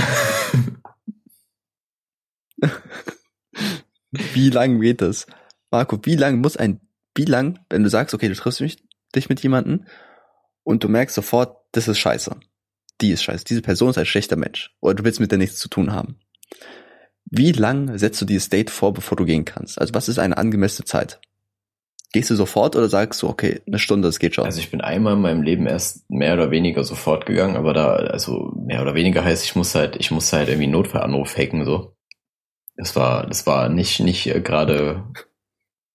wie 4.10 4.50
lang 4.50 4.80
geht 4.80 5.02
das? 5.02 5.26
Marco, 5.70 5.98
wie 6.02 6.16
lang 6.16 6.40
muss 6.40 6.56
ein, 6.56 6.80
wie 7.14 7.24
lang, 7.24 7.58
wenn 7.68 7.82
du 7.82 7.90
sagst, 7.90 8.14
okay, 8.14 8.28
du 8.28 8.34
triffst 8.34 8.60
mich, 8.60 8.82
dich 9.14 9.28
mit 9.28 9.42
jemandem 9.42 9.86
und 10.62 10.84
du 10.84 10.88
merkst 10.88 11.14
sofort, 11.14 11.56
das 11.72 11.88
ist 11.88 11.98
scheiße. 11.98 12.36
Die 13.00 13.10
ist 13.10 13.22
scheiße. 13.22 13.44
Diese 13.44 13.62
Person 13.62 13.90
ist 13.90 13.98
ein 13.98 14.06
schlechter 14.06 14.36
Mensch. 14.36 14.74
Oder 14.80 14.94
du 14.94 15.04
willst 15.04 15.20
mit 15.20 15.30
der 15.30 15.38
nichts 15.38 15.58
zu 15.58 15.68
tun 15.68 15.92
haben. 15.92 16.18
Wie 17.24 17.52
lang 17.52 17.96
setzt 17.98 18.20
du 18.20 18.24
dieses 18.24 18.50
Date 18.50 18.70
vor, 18.70 18.92
bevor 18.92 19.16
du 19.16 19.24
gehen 19.24 19.44
kannst? 19.44 19.80
Also 19.80 19.94
was 19.94 20.08
ist 20.08 20.18
eine 20.18 20.36
angemessene 20.36 20.84
Zeit? 20.84 21.20
Gehst 22.12 22.28
du 22.28 22.34
sofort 22.34 22.76
oder 22.76 22.90
sagst 22.90 23.22
du, 23.22 23.28
okay, 23.28 23.62
eine 23.66 23.78
Stunde, 23.78 24.06
das 24.06 24.18
geht 24.18 24.34
schon? 24.34 24.44
Also 24.44 24.60
ich 24.60 24.70
bin 24.70 24.82
einmal 24.82 25.14
in 25.14 25.22
meinem 25.22 25.42
Leben 25.42 25.66
erst 25.66 26.08
mehr 26.10 26.34
oder 26.34 26.50
weniger 26.50 26.84
sofort 26.84 27.24
gegangen, 27.24 27.56
aber 27.56 27.72
da, 27.72 27.94
also 27.94 28.52
mehr 28.54 28.82
oder 28.82 28.94
weniger 28.94 29.24
heißt, 29.24 29.46
ich 29.46 29.56
muss 29.56 29.74
halt, 29.74 29.96
ich 29.96 30.10
muss 30.10 30.30
halt 30.30 30.48
irgendwie 30.48 30.64
einen 30.64 30.72
Notfallanruf 30.72 31.36
hacken, 31.38 31.64
so. 31.64 31.96
Das 32.76 32.96
war, 32.96 33.26
das 33.26 33.46
war 33.46 33.70
nicht, 33.70 34.00
nicht 34.00 34.26
äh, 34.26 34.42
gerade, 34.42 35.04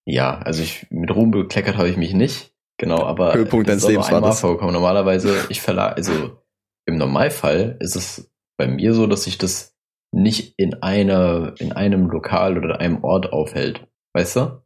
ja, 0.08 0.40
also 0.40 0.64
ich, 0.64 0.88
mit 0.90 1.14
Ruhm 1.14 1.32
bekleckert 1.32 1.76
habe 1.78 1.90
ich 1.90 1.98
mich 1.98 2.14
nicht, 2.14 2.54
genau, 2.78 3.04
aber 3.04 3.34
Höhepunkt 3.34 3.68
deines 3.68 3.88
Lebens 3.88 4.10
war 4.10 4.22
das. 4.22 4.40
vorgekommen. 4.40 4.74
Normalerweise, 4.74 5.46
ich 5.50 5.62
verlag, 5.62 5.98
also 5.98 6.42
im 6.86 6.98
Normalfall 6.98 7.76
ist 7.82 7.98
es 7.98 8.32
bei 8.58 8.68
mir 8.68 8.94
so, 8.94 9.06
dass 9.06 9.28
ich 9.28 9.38
das 9.38 9.76
nicht 10.14 10.54
in 10.58 10.82
einer, 10.82 11.54
in 11.60 11.74
einem 11.74 12.10
Lokal 12.10 12.58
oder 12.58 12.80
einem 12.80 13.04
Ort 13.04 13.34
aufhält. 13.34 13.86
Weißt 14.14 14.38
du? 14.38 14.64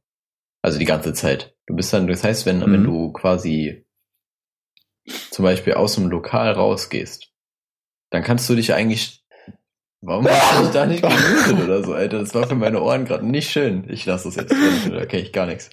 Also 0.64 0.78
die 0.78 0.86
ganze 0.86 1.14
Zeit. 1.14 1.58
Du 1.66 1.76
bist 1.76 1.92
dann, 1.92 2.06
das 2.06 2.24
heißt, 2.24 2.46
wenn, 2.46 2.60
mhm. 2.60 2.74
wenn 2.74 2.84
du 2.84 3.12
quasi 3.12 3.84
zum 5.32 5.44
Beispiel 5.44 5.74
aus 5.74 5.96
dem 5.96 6.08
Lokal 6.08 6.52
rausgehst, 6.52 7.34
dann 8.12 8.22
kannst 8.24 8.48
du 8.48 8.56
dich 8.56 8.76
eigentlich, 8.76 9.21
warum 10.02 10.28
hast 10.28 10.60
du 10.60 10.64
dich 10.64 10.72
da 10.72 10.86
nicht 10.86 11.02
gemutet 11.02 11.64
oder 11.64 11.84
so, 11.84 11.94
Alter? 11.94 12.20
Das 12.20 12.34
war 12.36 12.48
für 12.48 12.56
meine 12.56 12.82
Ohren 12.82 13.06
gerade 13.06 13.26
nicht 13.26 13.50
schön. 13.50 13.86
Ich 13.90 14.06
lasse 14.06 14.26
das 14.26 14.36
jetzt 14.36 14.52
drin, 14.52 14.94
da 14.94 15.06
kenne 15.06 15.24
ich 15.24 15.32
gar 15.32 15.46
nichts. 15.46 15.70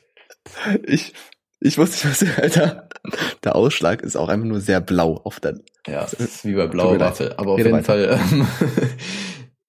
Ich, 0.87 1.15
ich 1.61 1.79
wusste 1.79 2.09
nicht, 2.09 2.23
was, 2.23 2.39
Alter. 2.39 2.89
Der 3.45 3.57
Ausschlag 3.57 4.03
ist 4.03 4.17
auch 4.17 4.29
einfach 4.29 4.47
nur 4.47 4.61
sehr 4.61 4.81
blau 4.81 5.21
auf 5.25 5.41
der. 5.41 5.59
Ja, 5.87 6.03
das 6.03 6.15
ist 6.15 6.45
wie 6.45 6.55
bei 6.55 6.67
blauer 6.67 7.01
Waffe. 7.01 7.35
Aber 7.39 7.53
auf 7.53 7.59
jeden 7.59 7.73
weiter. 7.73 7.85
Fall, 7.85 8.21
ähm, 8.33 8.47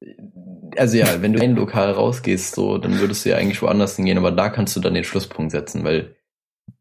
also 0.78 0.98
ja, 0.98 1.22
wenn 1.22 1.34
du 1.34 1.40
in 1.40 1.52
ein 1.52 1.56
Lokal 1.56 1.92
rausgehst, 1.92 2.56
so, 2.56 2.78
dann 2.78 3.00
würdest 3.00 3.26
du 3.26 3.30
ja 3.30 3.38
eigentlich 3.38 3.62
woanders 3.62 3.96
hingehen, 3.96 4.18
aber 4.18 4.32
da 4.32 4.50
kannst 4.50 4.76
du 4.76 4.80
dann 4.80 4.94
den 4.94 5.04
Schlusspunkt 5.04 5.52
setzen, 5.52 5.84
weil 5.84 6.16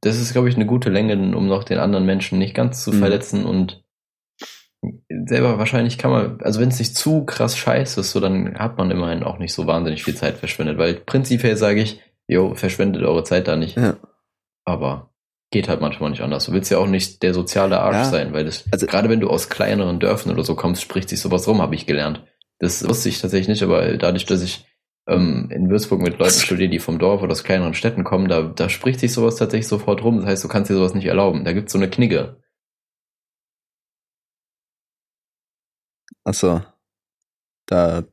das 0.01 0.21
ist, 0.21 0.33
glaube 0.33 0.49
ich, 0.49 0.57
eine 0.57 0.67
gute 0.67 0.91
Länge, 0.91 1.15
um 1.37 1.49
noch 1.49 1.65
den 1.65 1.79
anderen 1.79 2.07
Menschen 2.07 2.39
nicht 2.39 2.55
ganz 2.55 2.85
zu 2.85 2.93
mhm. 2.93 2.99
verletzen 2.99 3.45
und 3.45 3.85
selber 5.27 5.59
wahrscheinlich 5.59 5.99
kann 5.99 6.11
man, 6.11 6.41
also 6.43 6.61
wenn 6.61 6.69
es 6.69 6.79
nicht 6.79 6.95
zu 6.95 7.25
krass 7.25 7.57
scheiße 7.57 8.01
ist, 8.01 8.13
so 8.13 8.21
dann 8.21 8.59
hat 8.59 8.79
man 8.79 8.91
immerhin 8.91 9.23
auch 9.23 9.39
nicht 9.39 9.53
so 9.53 9.67
wahnsinnig 9.67 10.05
viel 10.05 10.15
Zeit 10.15 10.37
verschwendet, 10.37 10.79
weil 10.79 10.95
prinzipiell 10.95 11.57
sage 11.57 11.83
ich, 11.83 12.01
jo, 12.27 12.55
verschwendet 12.55 13.03
eure 13.03 13.25
Zeit 13.25 13.49
da 13.49 13.57
nicht. 13.57 13.77
Ja. 13.77 13.97
Aber 14.65 15.11
geht 15.51 15.69
halt 15.69 15.81
manchmal 15.81 16.11
nicht 16.11 16.23
anders. 16.23 16.47
Du 16.47 16.53
willst 16.53 16.71
ja 16.71 16.79
auch 16.79 16.87
nicht 16.87 17.23
der 17.23 17.35
soziale 17.35 17.81
Arsch 17.81 17.97
ja. 17.97 18.05
sein, 18.05 18.33
weil 18.33 18.45
das, 18.45 18.65
also, 18.71 18.87
gerade 18.87 19.09
wenn 19.09 19.21
du 19.21 19.31
aus 19.31 19.49
kleineren 19.49 19.99
Dörfern 19.99 20.33
oder 20.33 20.45
so 20.45 20.55
kommst, 20.55 20.83
spricht 20.83 21.09
sich 21.09 21.21
sowas 21.21 21.49
rum, 21.49 21.63
habe 21.63 21.75
ich 21.75 21.87
gelernt. 21.87 22.25
Das 22.59 22.87
wusste 22.87 23.09
ich 23.09 23.21
tatsächlich 23.21 23.49
nicht, 23.49 23.63
aber 23.63 23.97
dadurch, 23.97 24.27
dass 24.27 24.43
ich 24.43 24.67
ähm, 25.09 25.49
in 25.51 25.71
Würzburg 25.71 26.03
mit 26.03 26.19
Leuten 26.19 26.39
studiere, 26.39 26.69
die 26.69 26.81
vom 26.81 26.99
Dorf 26.99 27.23
oder 27.23 27.33
aus 27.33 27.45
kleineren 27.45 27.75
Städten 27.75 28.05
kommen, 28.05 28.29
da, 28.29 28.43
da 28.43 28.69
spricht 28.69 29.01
sich 29.01 29.13
sowas 29.13 29.37
tatsächlich 29.37 29.69
sofort 29.69 30.03
rum. 30.05 30.19
Das 30.19 30.27
heißt, 30.27 30.45
du 30.45 30.49
kannst 30.49 30.71
dir 30.71 30.75
sowas 30.75 30.95
nicht 30.95 31.07
erlauben. 31.07 31.45
Da 31.45 31.53
gibt's 31.53 31.73
so 31.73 31.79
eine 31.79 31.89
Knigge. 31.89 32.37
Achso. 36.29 36.61
Da, 37.65 38.05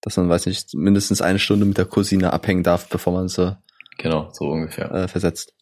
dass 0.00 0.16
man, 0.16 0.30
weiß 0.30 0.46
nicht, 0.46 0.72
mindestens 0.72 1.20
eine 1.20 1.38
Stunde 1.38 1.66
mit 1.66 1.76
der 1.76 1.84
Cousine 1.84 2.32
abhängen 2.32 2.62
darf, 2.62 2.88
bevor 2.88 3.12
man 3.12 3.28
sie 3.28 3.58
genau, 3.98 4.30
so 4.32 4.46
ungefähr 4.46 4.90
äh, 4.90 5.06
versetzt. 5.06 5.54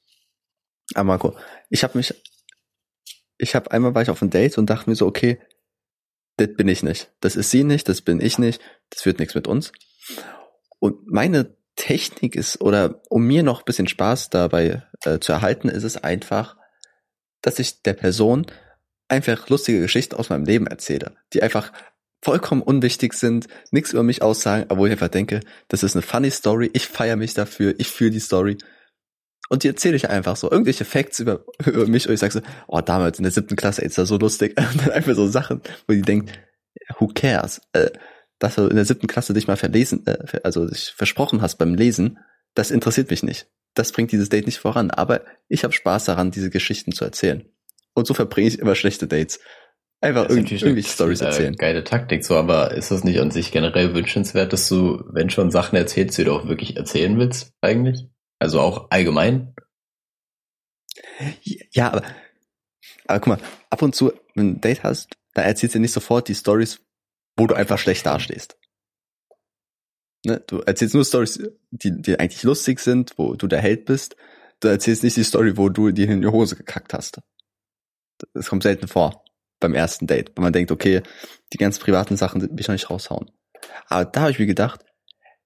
Aber 0.94 1.04
Marco, 1.04 1.36
ich 1.68 1.82
habe 1.82 1.98
mich, 1.98 2.14
ich 3.38 3.56
habe 3.56 3.72
einmal 3.72 3.94
war 3.94 4.02
ich 4.02 4.10
auf 4.10 4.22
ein 4.22 4.30
Date 4.30 4.56
und 4.56 4.70
dachte 4.70 4.88
mir 4.88 4.94
so, 4.94 5.06
okay, 5.06 5.40
das 6.36 6.54
bin 6.54 6.68
ich 6.68 6.84
nicht. 6.84 7.12
Das 7.18 7.34
ist 7.34 7.50
sie 7.50 7.64
nicht, 7.64 7.88
das 7.88 8.02
bin 8.02 8.20
ich 8.20 8.38
nicht, 8.38 8.60
das 8.90 9.04
wird 9.04 9.18
nichts 9.18 9.34
mit 9.34 9.48
uns. 9.48 9.72
Und 10.78 11.08
meine 11.08 11.56
Technik 11.74 12.36
ist, 12.36 12.60
oder 12.60 13.02
um 13.08 13.26
mir 13.26 13.42
noch 13.42 13.62
ein 13.62 13.64
bisschen 13.64 13.88
Spaß 13.88 14.30
dabei 14.30 14.84
äh, 15.04 15.18
zu 15.18 15.32
erhalten, 15.32 15.68
ist 15.68 15.84
es 15.84 15.96
einfach, 15.96 16.56
dass 17.42 17.58
ich 17.58 17.82
der 17.82 17.94
Person 17.94 18.46
einfach 19.10 19.48
lustige 19.48 19.80
Geschichten 19.80 20.16
aus 20.16 20.30
meinem 20.30 20.44
Leben 20.44 20.66
erzähle, 20.66 21.12
die 21.32 21.42
einfach 21.42 21.72
vollkommen 22.22 22.62
unwichtig 22.62 23.14
sind, 23.14 23.48
nichts 23.70 23.92
über 23.92 24.02
mich 24.02 24.22
aussagen, 24.22 24.66
aber 24.68 24.80
wo 24.80 24.86
ich 24.86 24.92
einfach 24.92 25.08
denke, 25.08 25.40
das 25.68 25.82
ist 25.82 25.96
eine 25.96 26.02
funny 26.02 26.30
Story, 26.30 26.70
ich 26.72 26.86
feiere 26.86 27.16
mich 27.16 27.34
dafür, 27.34 27.74
ich 27.78 27.88
fühle 27.88 28.10
die 28.10 28.20
Story. 28.20 28.58
Und 29.48 29.64
die 29.64 29.68
erzähle 29.68 29.96
ich 29.96 30.08
einfach 30.08 30.36
so, 30.36 30.50
irgendwelche 30.50 30.84
Facts 30.84 31.18
über, 31.18 31.44
über 31.64 31.86
mich 31.86 32.06
und 32.06 32.14
ich 32.14 32.20
sage 32.20 32.32
so, 32.32 32.40
oh, 32.68 32.80
damals 32.80 33.18
in 33.18 33.24
der 33.24 33.32
siebten 33.32 33.56
Klasse, 33.56 33.82
ey, 33.82 33.88
ist 33.88 33.98
das 33.98 34.08
so 34.08 34.16
lustig. 34.16 34.56
Und 34.72 34.80
dann 34.80 34.92
einfach 34.92 35.14
so 35.14 35.26
Sachen, 35.26 35.60
wo 35.88 35.94
die 35.94 36.02
denkt, 36.02 36.30
who 36.98 37.08
cares? 37.08 37.60
Äh, 37.72 37.90
dass 38.38 38.54
du 38.54 38.68
in 38.68 38.76
der 38.76 38.84
siebten 38.84 39.08
Klasse 39.08 39.34
dich 39.34 39.48
mal 39.48 39.56
verlesen, 39.56 40.06
äh, 40.06 40.40
also 40.44 40.66
dich 40.66 40.92
versprochen 40.96 41.42
hast 41.42 41.56
beim 41.56 41.74
Lesen, 41.74 42.18
das 42.54 42.70
interessiert 42.70 43.10
mich 43.10 43.22
nicht. 43.24 43.48
Das 43.74 43.92
bringt 43.92 44.12
dieses 44.12 44.28
Date 44.28 44.46
nicht 44.46 44.58
voran. 44.58 44.90
Aber 44.90 45.22
ich 45.48 45.64
habe 45.64 45.72
Spaß 45.72 46.04
daran, 46.04 46.30
diese 46.30 46.50
Geschichten 46.50 46.92
zu 46.92 47.04
erzählen. 47.04 47.44
Und 47.94 48.06
so 48.06 48.14
verbringe 48.14 48.48
ich 48.48 48.58
immer 48.58 48.74
schlechte 48.74 49.06
Dates. 49.06 49.40
Einfach 50.02 50.30
irgendwie, 50.30 50.54
irgendwie 50.54 50.82
Stories 50.82 51.20
erzählen. 51.20 51.54
Geile 51.56 51.84
Taktik 51.84 52.24
so, 52.24 52.36
aber 52.36 52.72
ist 52.72 52.90
das 52.90 53.04
nicht 53.04 53.20
an 53.20 53.30
sich 53.30 53.52
generell 53.52 53.94
wünschenswert, 53.94 54.52
dass 54.52 54.66
du, 54.68 55.04
wenn 55.12 55.28
schon 55.28 55.50
Sachen 55.50 55.76
erzählst, 55.76 56.16
die 56.16 56.24
du 56.24 56.32
auch 56.32 56.48
wirklich 56.48 56.76
erzählen 56.76 57.18
willst, 57.18 57.52
eigentlich? 57.60 58.06
Also 58.38 58.60
auch 58.60 58.90
allgemein? 58.90 59.54
Ja, 61.42 61.92
aber, 61.92 62.02
aber 63.06 63.20
guck 63.20 63.26
mal, 63.26 63.38
ab 63.68 63.82
und 63.82 63.94
zu, 63.94 64.12
wenn 64.34 64.46
du 64.46 64.58
ein 64.58 64.60
Date 64.62 64.82
hast, 64.84 65.16
da 65.34 65.42
erzählst 65.42 65.74
du 65.74 65.80
nicht 65.80 65.92
sofort 65.92 66.28
die 66.28 66.34
Stories, 66.34 66.80
wo 67.36 67.46
du 67.46 67.54
einfach 67.54 67.78
schlecht 67.78 68.06
dastehst. 68.06 68.56
Ne? 70.24 70.42
Du 70.46 70.60
erzählst 70.60 70.94
nur 70.94 71.04
Stories, 71.04 71.42
die, 71.70 72.00
die 72.00 72.18
eigentlich 72.18 72.42
lustig 72.42 72.80
sind, 72.80 73.12
wo 73.16 73.34
du 73.34 73.46
der 73.46 73.60
Held 73.60 73.84
bist. 73.84 74.16
Du 74.60 74.68
erzählst 74.68 75.02
nicht 75.02 75.16
die 75.16 75.24
Story, 75.24 75.56
wo 75.56 75.68
du 75.68 75.90
dir 75.90 76.08
in 76.08 76.22
die 76.22 76.28
Hose 76.28 76.56
gekackt 76.56 76.94
hast. 76.94 77.20
Das 78.34 78.48
kommt 78.48 78.62
selten 78.62 78.88
vor 78.88 79.24
beim 79.60 79.74
ersten 79.74 80.06
Date, 80.06 80.32
weil 80.34 80.44
man 80.44 80.52
denkt, 80.52 80.72
okay, 80.72 81.02
die 81.52 81.58
ganz 81.58 81.78
privaten 81.78 82.16
Sachen 82.16 82.40
will 82.42 82.50
ich 82.58 82.68
noch 82.68 82.74
nicht 82.74 82.90
raushauen. 82.90 83.30
Aber 83.88 84.04
da 84.06 84.22
habe 84.22 84.30
ich 84.30 84.38
mir 84.38 84.46
gedacht, 84.46 84.80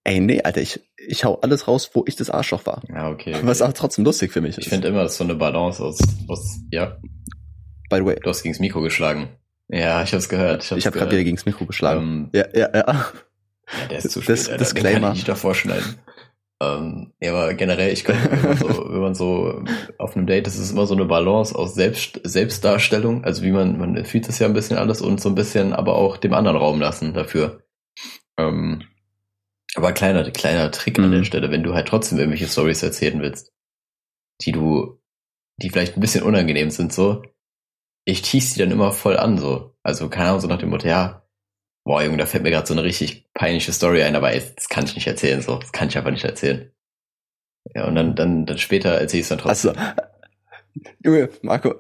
ey, 0.05 0.21
nee, 0.21 0.43
Alter, 0.43 0.61
ich, 0.61 0.81
ich 0.97 1.25
hau 1.25 1.41
alles 1.41 1.67
raus, 1.67 1.91
wo 1.95 2.05
ich 2.07 2.15
das 2.17 2.31
Arschloch 2.31 2.65
war. 2.67 2.83
Ja, 2.89 3.11
okay. 3.11 3.31
okay. 3.35 3.47
Was 3.47 3.63
auch 3.63 3.73
trotzdem 3.73 4.05
lustig 4.05 4.33
für 4.33 4.41
mich 4.41 4.53
ich 4.53 4.59
ist. 4.59 4.65
Ich 4.67 4.71
finde 4.71 4.89
immer, 4.89 5.03
das 5.03 5.13
ist 5.13 5.19
so 5.19 5.25
eine 5.25 5.35
Balance 5.35 5.83
aus, 5.83 5.99
aus, 6.29 6.61
ja. 6.71 6.99
By 7.91 7.97
the 7.97 8.05
way. 8.05 8.17
Du 8.23 8.31
hast 8.31 8.43
gegens 8.43 8.61
Mikro 8.61 8.81
geschlagen. 8.83 9.29
Ja, 9.69 10.03
ich 10.03 10.13
hab's 10.13 10.29
gehört. 10.29 10.63
Ich, 10.63 10.71
hab's 10.71 10.79
ich 10.79 10.87
habe 10.87 10.99
gerade 10.99 11.11
wieder 11.11 11.25
gegens 11.25 11.47
Mikro 11.47 11.67
geschlagen. 11.67 12.01
Ähm, 12.01 12.31
ja, 12.33 12.47
ja, 12.55 12.71
ja. 12.73 13.07
Ja, 13.81 13.87
der 13.89 13.99
ist 13.99 14.11
zu 14.11 14.21
spät, 14.21 14.39
das, 14.39 14.49
Alter. 14.49 14.59
Disclaimer. 14.59 14.93
Den 14.93 15.03
kann 15.03 15.13
ich 15.13 15.19
nicht 15.19 15.29
davor 15.29 15.55
schneiden. 15.55 15.97
Ähm, 16.65 17.13
ja, 17.21 17.33
aber 17.33 17.55
generell, 17.55 17.93
ich 17.93 18.05
glaube, 18.05 18.21
wenn, 18.31 18.43
man 18.43 18.57
so, 18.57 18.69
wenn 18.91 19.01
man 19.01 19.15
so 19.15 19.65
auf 19.99 20.17
einem 20.17 20.27
Date 20.27 20.47
ist, 20.47 20.55
ist 20.55 20.61
es 20.61 20.73
immer 20.73 20.87
so 20.87 20.95
eine 20.95 21.05
Balance 21.05 21.55
aus 21.57 21.75
Selbst, 21.75 22.21
Selbstdarstellung, 22.23 23.25
also 23.25 23.43
wie 23.43 23.53
man, 23.53 23.79
man 23.79 24.05
fühlt 24.05 24.29
das 24.29 24.39
ja 24.39 24.47
ein 24.47 24.53
bisschen 24.55 24.77
alles 24.77 25.01
und 25.01 25.21
so 25.21 25.29
ein 25.29 25.35
bisschen 25.35 25.73
aber 25.73 25.97
auch 25.97 26.17
dem 26.17 26.35
anderen 26.35 26.57
Raum 26.57 26.81
lassen 26.81 27.15
dafür. 27.15 27.63
Ähm, 28.39 28.83
aber 29.75 29.93
kleiner, 29.93 30.31
kleiner 30.31 30.71
Trick 30.71 30.99
mhm. 30.99 31.05
an 31.05 31.11
der 31.11 31.21
mhm. 31.21 31.25
Stelle, 31.25 31.51
wenn 31.51 31.63
du 31.63 31.75
halt 31.75 31.89
trotzdem 31.89 32.19
irgendwelche 32.19 32.49
Stories 32.49 32.83
erzählen 32.83 33.21
willst, 33.21 33.53
die 34.43 34.53
du, 34.53 35.01
die 35.61 35.71
vielleicht 35.71 35.97
ein 35.97 36.01
bisschen 36.01 36.25
unangenehm 36.25 36.71
sind, 36.71 36.93
so, 36.93 37.23
ich 38.05 38.23
tease 38.23 38.55
die 38.55 38.61
dann 38.61 38.71
immer 38.71 38.93
voll 38.93 39.17
an, 39.17 39.39
so. 39.39 39.75
Also, 39.83 40.09
keine 40.09 40.29
Ahnung, 40.29 40.41
so 40.41 40.49
nach 40.49 40.59
dem 40.59 40.71
Motto, 40.71 40.87
ja, 40.87 41.24
boah, 41.85 42.03
Junge, 42.03 42.17
da 42.17 42.27
fällt 42.27 42.43
mir 42.43 42.51
gerade 42.51 42.67
so 42.67 42.75
eine 42.75 42.83
richtig 42.83 43.33
peinliche 43.35 43.73
Story 43.73 44.03
ein, 44.03 44.17
aber 44.17 44.33
ey, 44.33 44.43
das 44.57 44.69
kann 44.69 44.85
ich 44.85 44.95
nicht 44.95 45.07
erzählen, 45.07 45.41
so. 45.43 45.59
Das 45.59 45.73
kann 45.73 45.89
ich 45.89 45.97
einfach 45.97 46.11
nicht 46.11 46.25
erzählen. 46.25 46.71
Ja, 47.75 47.87
und 47.87 47.95
dann, 47.95 48.15
dann, 48.15 48.47
dann 48.47 48.59
später 48.59 48.91
erzähle 48.91 49.21
ich 49.21 49.25
es 49.25 49.29
dann 49.29 49.39
trotzdem. 49.39 49.77
Also, 49.77 49.93
Junge, 51.05 51.31
Marco, 51.43 51.75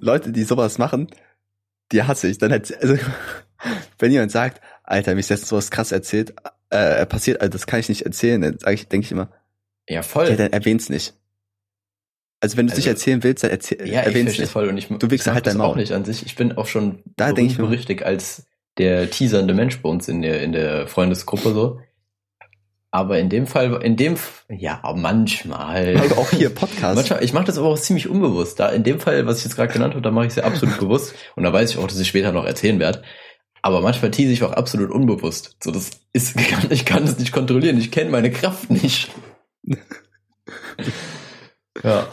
Leute, 0.00 0.32
die 0.32 0.44
sowas 0.44 0.78
machen, 0.78 1.08
die 1.92 2.02
hasse 2.02 2.28
ich. 2.28 2.38
Dann 2.38 2.50
halt, 2.50 2.74
also, 2.80 2.96
wenn 3.98 4.12
jemand 4.12 4.32
sagt, 4.32 4.60
Alter, 4.82 5.14
mich 5.14 5.26
ist 5.26 5.30
jetzt 5.30 5.46
sowas 5.46 5.70
krass 5.70 5.92
erzählt, 5.92 6.34
äh, 6.70 7.06
passiert, 7.06 7.40
also 7.40 7.52
das 7.52 7.66
kann 7.66 7.80
ich 7.80 7.88
nicht 7.88 8.02
erzählen, 8.02 8.40
dann 8.40 8.58
sage 8.58 8.74
ich, 8.74 8.88
denke 8.88 9.04
ich 9.04 9.12
immer, 9.12 9.30
Ja, 9.88 10.02
voll. 10.02 10.28
Ja, 10.28 10.36
dann 10.36 10.52
erwähn's 10.52 10.88
nicht. 10.88 11.14
Also 12.46 12.56
wenn 12.56 12.66
du 12.66 12.72
es 12.72 12.76
nicht 12.78 12.86
Also- 12.88 12.96
erzählen 12.98 13.22
willst, 13.22 13.44
dann 13.44 13.50
erzähl, 13.50 13.78
Ja, 13.80 13.84
ich 14.00 14.06
erwähn's 14.06 14.22
verstehe 14.36 14.44
nicht. 14.44 14.52
voll 14.52 14.68
und 14.68 14.78
ich, 14.78 14.88
Du 14.88 15.06
ich 15.10 15.26
mag 15.26 15.34
halt 15.34 15.46
dein 15.46 15.60
auch 15.60 15.68
Maul. 15.68 15.76
nicht 15.76 15.92
an 15.92 16.04
sich. 16.04 16.24
Ich 16.24 16.36
bin 16.36 16.56
auch 16.56 16.66
schon 16.66 17.00
Da 17.16 17.32
denk 17.32 17.50
ich 17.50 17.56
berüchtigt 17.56 18.02
als 18.02 18.46
der 18.78 19.10
teasernde 19.10 19.54
Mensch 19.54 19.80
bei 19.82 19.88
uns 19.88 20.08
in 20.08 20.22
der, 20.22 20.42
in 20.42 20.52
der 20.52 20.86
Freundesgruppe 20.86 21.52
so. 21.52 21.80
Aber 22.92 23.18
in 23.18 23.28
dem 23.28 23.46
Fall, 23.46 23.82
in 23.82 23.96
dem, 23.96 24.16
ja, 24.48 24.80
manchmal. 24.96 25.96
Aber 25.98 26.18
auch 26.18 26.30
hier 26.30 26.48
Podcast. 26.50 26.94
Manchmal, 26.96 27.22
ich 27.24 27.32
mache 27.34 27.44
das 27.44 27.58
aber 27.58 27.68
auch 27.68 27.78
ziemlich 27.78 28.08
unbewusst. 28.08 28.58
Da 28.60 28.68
in 28.70 28.84
dem 28.84 29.00
Fall, 29.00 29.26
was 29.26 29.38
ich 29.38 29.44
jetzt 29.44 29.56
gerade 29.56 29.72
genannt 29.72 29.92
habe, 29.94 30.02
da 30.02 30.10
mache 30.10 30.26
ich 30.26 30.30
es 30.30 30.36
ja 30.36 30.44
absolut 30.44 30.78
bewusst 30.78 31.14
und 31.34 31.42
da 31.42 31.52
weiß 31.52 31.70
ich 31.70 31.78
auch, 31.78 31.86
dass 31.88 31.98
ich 31.98 32.08
später 32.08 32.32
noch 32.32 32.46
erzählen 32.46 32.78
werde. 32.78 33.02
Aber 33.60 33.80
manchmal 33.80 34.12
tease 34.12 34.32
ich 34.32 34.42
auch 34.44 34.52
absolut 34.52 34.90
unbewusst. 34.90 35.56
So, 35.62 35.72
das 35.72 35.90
ist, 36.12 36.36
ich 36.70 36.84
kann 36.86 37.04
das 37.04 37.18
nicht 37.18 37.32
kontrollieren. 37.32 37.76
Ich 37.78 37.90
kenne 37.90 38.10
meine 38.10 38.30
Kraft 38.30 38.70
nicht. 38.70 39.10
ja, 41.82 42.06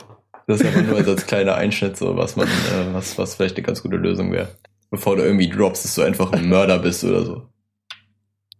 das 0.47 0.61
ist 0.61 0.67
aber 0.67 0.81
nur 0.81 0.97
als 0.97 1.25
kleiner 1.25 1.55
Einschnitt 1.55 1.97
so, 1.97 2.15
was 2.15 2.35
man, 2.35 2.47
äh, 2.47 2.93
was, 2.93 3.17
was 3.17 3.35
vielleicht 3.35 3.57
eine 3.57 3.65
ganz 3.65 3.81
gute 3.81 3.97
Lösung 3.97 4.31
wäre. 4.31 4.49
Bevor 4.89 5.15
du 5.15 5.23
irgendwie 5.23 5.49
droppst, 5.49 5.85
dass 5.85 5.95
du 5.95 6.03
einfach 6.03 6.31
ein 6.31 6.47
Mörder 6.47 6.79
bist 6.79 7.03
oder 7.03 7.25
so. 7.25 7.49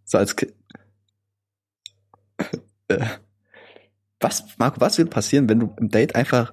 So 0.04 0.18
als 0.18 0.34
Ki 0.36 0.52
Äh, 2.88 3.06
was, 4.20 4.44
Marco, 4.58 4.80
was 4.80 4.98
würde 4.98 5.10
passieren, 5.10 5.48
wenn 5.48 5.60
du 5.60 5.74
im 5.78 5.88
Date 5.90 6.14
einfach, 6.14 6.52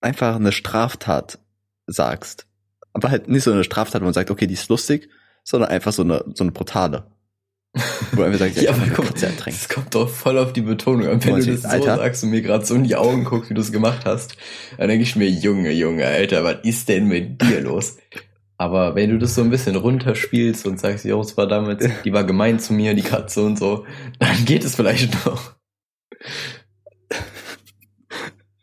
einfach 0.00 0.36
eine 0.36 0.52
Straftat 0.52 1.38
sagst? 1.86 2.46
Aber 2.92 3.10
halt 3.10 3.28
nicht 3.28 3.44
so 3.44 3.52
eine 3.52 3.64
Straftat, 3.64 4.00
wo 4.00 4.04
man 4.04 4.14
sagt, 4.14 4.30
okay, 4.30 4.46
die 4.46 4.54
ist 4.54 4.68
lustig, 4.68 5.08
sondern 5.44 5.70
einfach 5.70 5.92
so 5.92 6.02
eine, 6.02 6.24
so 6.34 6.44
eine 6.44 6.52
brutale. 6.52 7.11
Wo 8.12 8.22
einfach 8.22 8.40
sagt, 8.40 8.56
ja, 8.56 8.62
Ja, 8.64 8.70
ich 8.72 8.76
aber 8.76 8.90
guck, 8.94 9.14
das 9.14 9.68
kommt 9.68 9.94
doch 9.94 10.08
voll 10.08 10.36
auf 10.38 10.52
die 10.52 10.60
Betonung 10.60 11.06
an. 11.08 11.24
Wenn 11.24 11.36
du 11.36 11.46
das 11.46 11.62
so 11.62 11.68
Alter. 11.68 11.96
sagst 11.96 12.22
und 12.24 12.30
mir 12.30 12.42
gerade 12.42 12.64
so 12.66 12.74
in 12.74 12.84
die 12.84 12.96
Augen 12.96 13.24
guckst, 13.24 13.48
wie 13.50 13.54
du 13.54 13.62
es 13.62 13.72
gemacht 13.72 14.04
hast, 14.04 14.36
dann 14.76 14.88
denke 14.88 15.04
ich 15.04 15.16
mir, 15.16 15.28
Junge, 15.30 15.72
Junge, 15.72 16.06
Alter, 16.06 16.44
was 16.44 16.58
ist 16.64 16.88
denn 16.88 17.08
mit 17.08 17.40
dir 17.40 17.60
los? 17.62 17.96
Aber 18.58 18.94
wenn 18.94 19.10
du 19.10 19.18
das 19.18 19.34
so 19.34 19.40
ein 19.42 19.50
bisschen 19.50 19.74
runterspielst 19.76 20.66
und 20.66 20.78
sagst, 20.78 21.04
jo, 21.06 21.20
es 21.20 21.36
war 21.36 21.46
damals, 21.48 21.84
die 22.04 22.12
war 22.12 22.24
gemein 22.24 22.60
zu 22.60 22.74
mir, 22.74 22.94
die 22.94 23.02
Katze 23.02 23.42
und 23.42 23.58
so, 23.58 23.86
dann 24.18 24.44
geht 24.44 24.64
es 24.64 24.76
vielleicht 24.76 25.24
noch. 25.24 25.54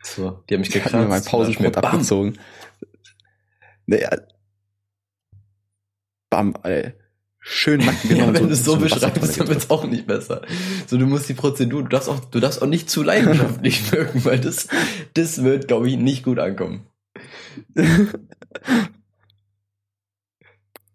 So, 0.03 0.43
die 0.49 0.53
haben 0.53 0.61
mich 0.61 0.73
Ich 0.75 0.85
habe 0.85 0.97
mir 0.97 1.07
mein 1.07 1.21
gekratzt. 1.23 1.81
Bam. 1.81 1.85
abgezogen. 1.85 2.39
Äh, 3.89 4.17
bam, 6.29 6.53
ey. 6.63 6.93
Schön 7.51 7.79
Nacken 7.83 8.09
Ja, 8.11 8.15
genommen. 8.17 8.35
wenn 8.35 8.47
du 8.47 8.53
es 8.53 8.63
so 8.63 8.77
beschreibst, 8.77 9.39
dann 9.39 9.47
wird's 9.47 9.71
auch 9.71 9.83
nicht 9.85 10.05
besser. 10.05 10.43
So, 10.85 10.97
du 10.97 11.07
musst 11.07 11.27
die 11.29 11.33
Prozedur, 11.33 11.81
du 11.81 11.89
darfst 11.89 12.07
auch, 12.07 12.19
du 12.19 12.39
darfst 12.39 12.61
auch 12.61 12.67
nicht 12.67 12.91
zu 12.91 13.01
leidenschaftlich 13.01 13.91
wirken, 13.91 14.23
weil 14.23 14.39
das, 14.39 14.67
das 15.15 15.43
wird, 15.43 15.67
glaube 15.67 15.89
ich, 15.89 15.97
nicht 15.97 16.23
gut 16.23 16.37
ankommen. 16.37 16.85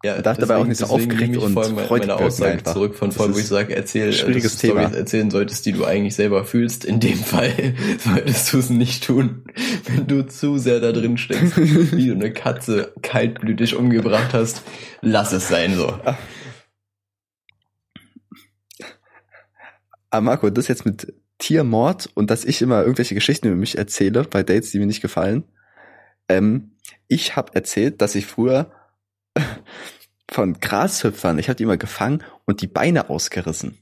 Ja, 0.04 0.20
darf 0.20 0.36
dabei 0.36 0.56
auch 0.56 0.66
nicht 0.66 0.76
so 0.78 0.86
aufgeregt 0.86 1.38
und 1.38 1.54
freudig 1.54 2.08
meine 2.08 2.16
Aussage 2.16 2.52
einfach. 2.58 2.74
zurück 2.74 2.94
von 2.94 3.10
vorhin, 3.10 3.34
wo 3.34 3.38
ich 3.38 3.46
sage, 3.48 3.74
erzähl, 3.74 4.12
schwieriges 4.12 4.52
dass 4.52 4.60
du 4.60 4.66
Storys 4.68 4.88
Thema. 4.90 4.96
erzählen 4.98 5.30
solltest, 5.30 5.64
die 5.64 5.72
du 5.72 5.84
eigentlich 5.86 6.14
selber 6.14 6.44
fühlst. 6.44 6.84
In 6.84 7.00
dem 7.00 7.16
Fall 7.24 7.74
solltest 7.98 8.52
du 8.52 8.58
es 8.58 8.68
nicht 8.70 9.04
tun, 9.04 9.44
wenn 9.86 10.06
du 10.06 10.22
zu 10.26 10.58
sehr 10.58 10.80
da 10.80 10.92
drin 10.92 11.16
steckst, 11.16 11.56
wie 11.56 12.08
du 12.08 12.12
eine 12.14 12.32
Katze 12.32 12.92
kaltblütig 13.00 13.76
umgebracht 13.76 14.34
hast. 14.34 14.62
Lass 15.00 15.32
es 15.32 15.48
sein 15.48 15.74
so. 15.74 15.94
Aber 20.14 20.20
Marco, 20.20 20.48
das 20.48 20.68
jetzt 20.68 20.86
mit 20.86 21.12
Tiermord 21.38 22.08
und 22.14 22.30
dass 22.30 22.44
ich 22.44 22.62
immer 22.62 22.82
irgendwelche 22.82 23.16
Geschichten 23.16 23.48
über 23.48 23.56
mich 23.56 23.76
erzähle 23.76 24.22
bei 24.22 24.44
Dates, 24.44 24.70
die 24.70 24.78
mir 24.78 24.86
nicht 24.86 25.02
gefallen. 25.02 25.42
Ähm, 26.28 26.76
ich 27.08 27.34
habe 27.34 27.52
erzählt, 27.56 28.00
dass 28.00 28.14
ich 28.14 28.24
früher 28.24 28.70
von 30.30 30.60
Grashüpfern, 30.60 31.40
ich 31.40 31.48
habe 31.48 31.56
die 31.56 31.64
immer 31.64 31.78
gefangen 31.78 32.22
und 32.44 32.62
die 32.62 32.68
Beine 32.68 33.10
ausgerissen. 33.10 33.78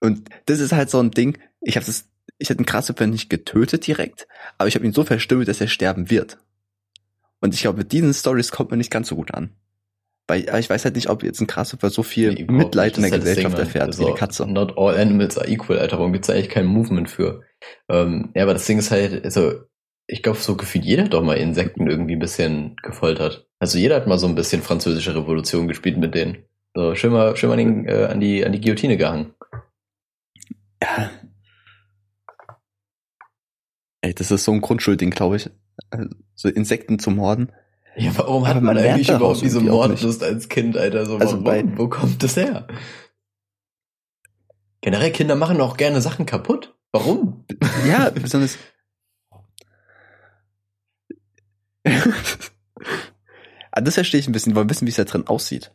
Und 0.00 0.30
das 0.46 0.60
ist 0.60 0.72
halt 0.72 0.88
so 0.88 0.98
ein 0.98 1.10
Ding, 1.10 1.36
ich 1.60 1.76
habe 1.76 1.84
das, 1.84 2.08
ich 2.38 2.48
hätte 2.48 2.60
einen 2.60 2.66
Grashüpfer 2.66 3.06
nicht 3.06 3.28
getötet 3.28 3.86
direkt, 3.86 4.26
aber 4.56 4.68
ich 4.68 4.76
habe 4.76 4.86
ihn 4.86 4.94
so 4.94 5.04
verstümmelt, 5.04 5.48
dass 5.48 5.60
er 5.60 5.68
sterben 5.68 6.08
wird. 6.08 6.38
Und 7.40 7.52
ich 7.52 7.60
glaube, 7.60 7.76
mit 7.76 7.92
diesen 7.92 8.14
Stories 8.14 8.50
kommt 8.50 8.70
man 8.70 8.78
nicht 8.78 8.90
ganz 8.90 9.08
so 9.08 9.16
gut 9.16 9.34
an. 9.34 9.50
Weil 10.28 10.46
ich 10.60 10.68
weiß 10.68 10.84
halt 10.84 10.94
nicht, 10.94 11.08
ob 11.08 11.22
jetzt 11.22 11.40
ein 11.40 11.46
Grashüpfer 11.46 11.88
so 11.88 12.02
viel 12.02 12.34
Nee, 12.34 12.44
Mitleid 12.50 12.96
in 12.96 13.02
der 13.02 13.12
halt 13.12 13.22
Gesellschaft 13.22 13.56
Ding, 13.56 13.64
erfährt 13.64 13.84
wie 13.84 13.86
also, 13.86 14.06
eine 14.08 14.14
Katze. 14.14 14.46
Not 14.46 14.76
all 14.76 14.94
animals 14.98 15.38
are 15.38 15.48
equal, 15.48 15.78
Alter. 15.78 15.98
Warum 15.98 16.12
gibt's 16.12 16.28
eigentlich 16.28 16.50
kein 16.50 16.66
Movement 16.66 17.08
für? 17.08 17.42
Ähm, 17.88 18.30
ja, 18.34 18.42
aber 18.42 18.52
das 18.52 18.66
Ding 18.66 18.78
ist 18.78 18.90
halt, 18.90 19.24
also, 19.24 19.62
ich 20.06 20.22
glaube, 20.22 20.38
so 20.38 20.54
gefühlt 20.54 20.84
jeder 20.84 21.04
hat 21.04 21.14
doch 21.14 21.22
mal 21.22 21.38
Insekten 21.38 21.88
irgendwie 21.88 22.14
ein 22.14 22.20
bisschen 22.20 22.76
gefoltert. 22.82 23.48
Also 23.58 23.78
jeder 23.78 23.96
hat 23.96 24.06
mal 24.06 24.18
so 24.18 24.26
ein 24.26 24.34
bisschen 24.34 24.60
französische 24.60 25.14
Revolution 25.16 25.66
gespielt 25.66 25.96
mit 25.96 26.14
denen. 26.14 26.44
So, 26.74 26.94
schön 26.94 27.12
mal, 27.12 27.34
schön 27.36 27.48
mal 27.48 27.56
den, 27.56 27.86
äh, 27.88 28.04
an, 28.10 28.20
die, 28.20 28.44
an 28.44 28.52
die 28.52 28.60
Guillotine 28.60 28.98
gehangen. 28.98 29.32
Ja. 30.82 31.10
Ey, 34.02 34.14
das 34.14 34.30
ist 34.30 34.44
so 34.44 34.52
ein 34.52 34.60
Grundschuldding, 34.60 35.10
glaube 35.10 35.36
ich. 35.36 35.50
Also, 35.90 36.08
So 36.34 36.48
Insekten 36.48 36.98
zu 36.98 37.10
morden. 37.10 37.50
Ja, 37.98 38.12
warum 38.16 38.46
hat 38.46 38.54
man, 38.56 38.64
man 38.64 38.78
eigentlich 38.78 39.08
überhaupt 39.08 39.40
diese 39.42 39.60
Mordlust 39.60 40.22
als 40.22 40.48
Kind, 40.48 40.76
Alter? 40.76 41.04
So, 41.06 41.16
Also 41.18 41.44
warum? 41.44 41.76
Wo 41.78 41.88
kommt 41.88 42.22
das 42.22 42.36
her? 42.36 42.66
Generell, 44.80 45.10
Kinder 45.10 45.34
machen 45.34 45.60
auch 45.60 45.76
gerne 45.76 46.00
Sachen 46.00 46.24
kaputt. 46.24 46.74
Warum? 46.92 47.44
Ja, 47.88 48.10
besonders. 48.10 48.56
ah, 53.72 53.80
das 53.80 53.94
verstehe 53.94 54.20
ich 54.20 54.28
ein 54.28 54.32
bisschen. 54.32 54.52
Wir 54.52 54.56
wollen 54.56 54.70
wissen, 54.70 54.86
wie 54.86 54.90
es 54.90 54.96
da 54.96 55.04
drin 55.04 55.26
aussieht. 55.26 55.72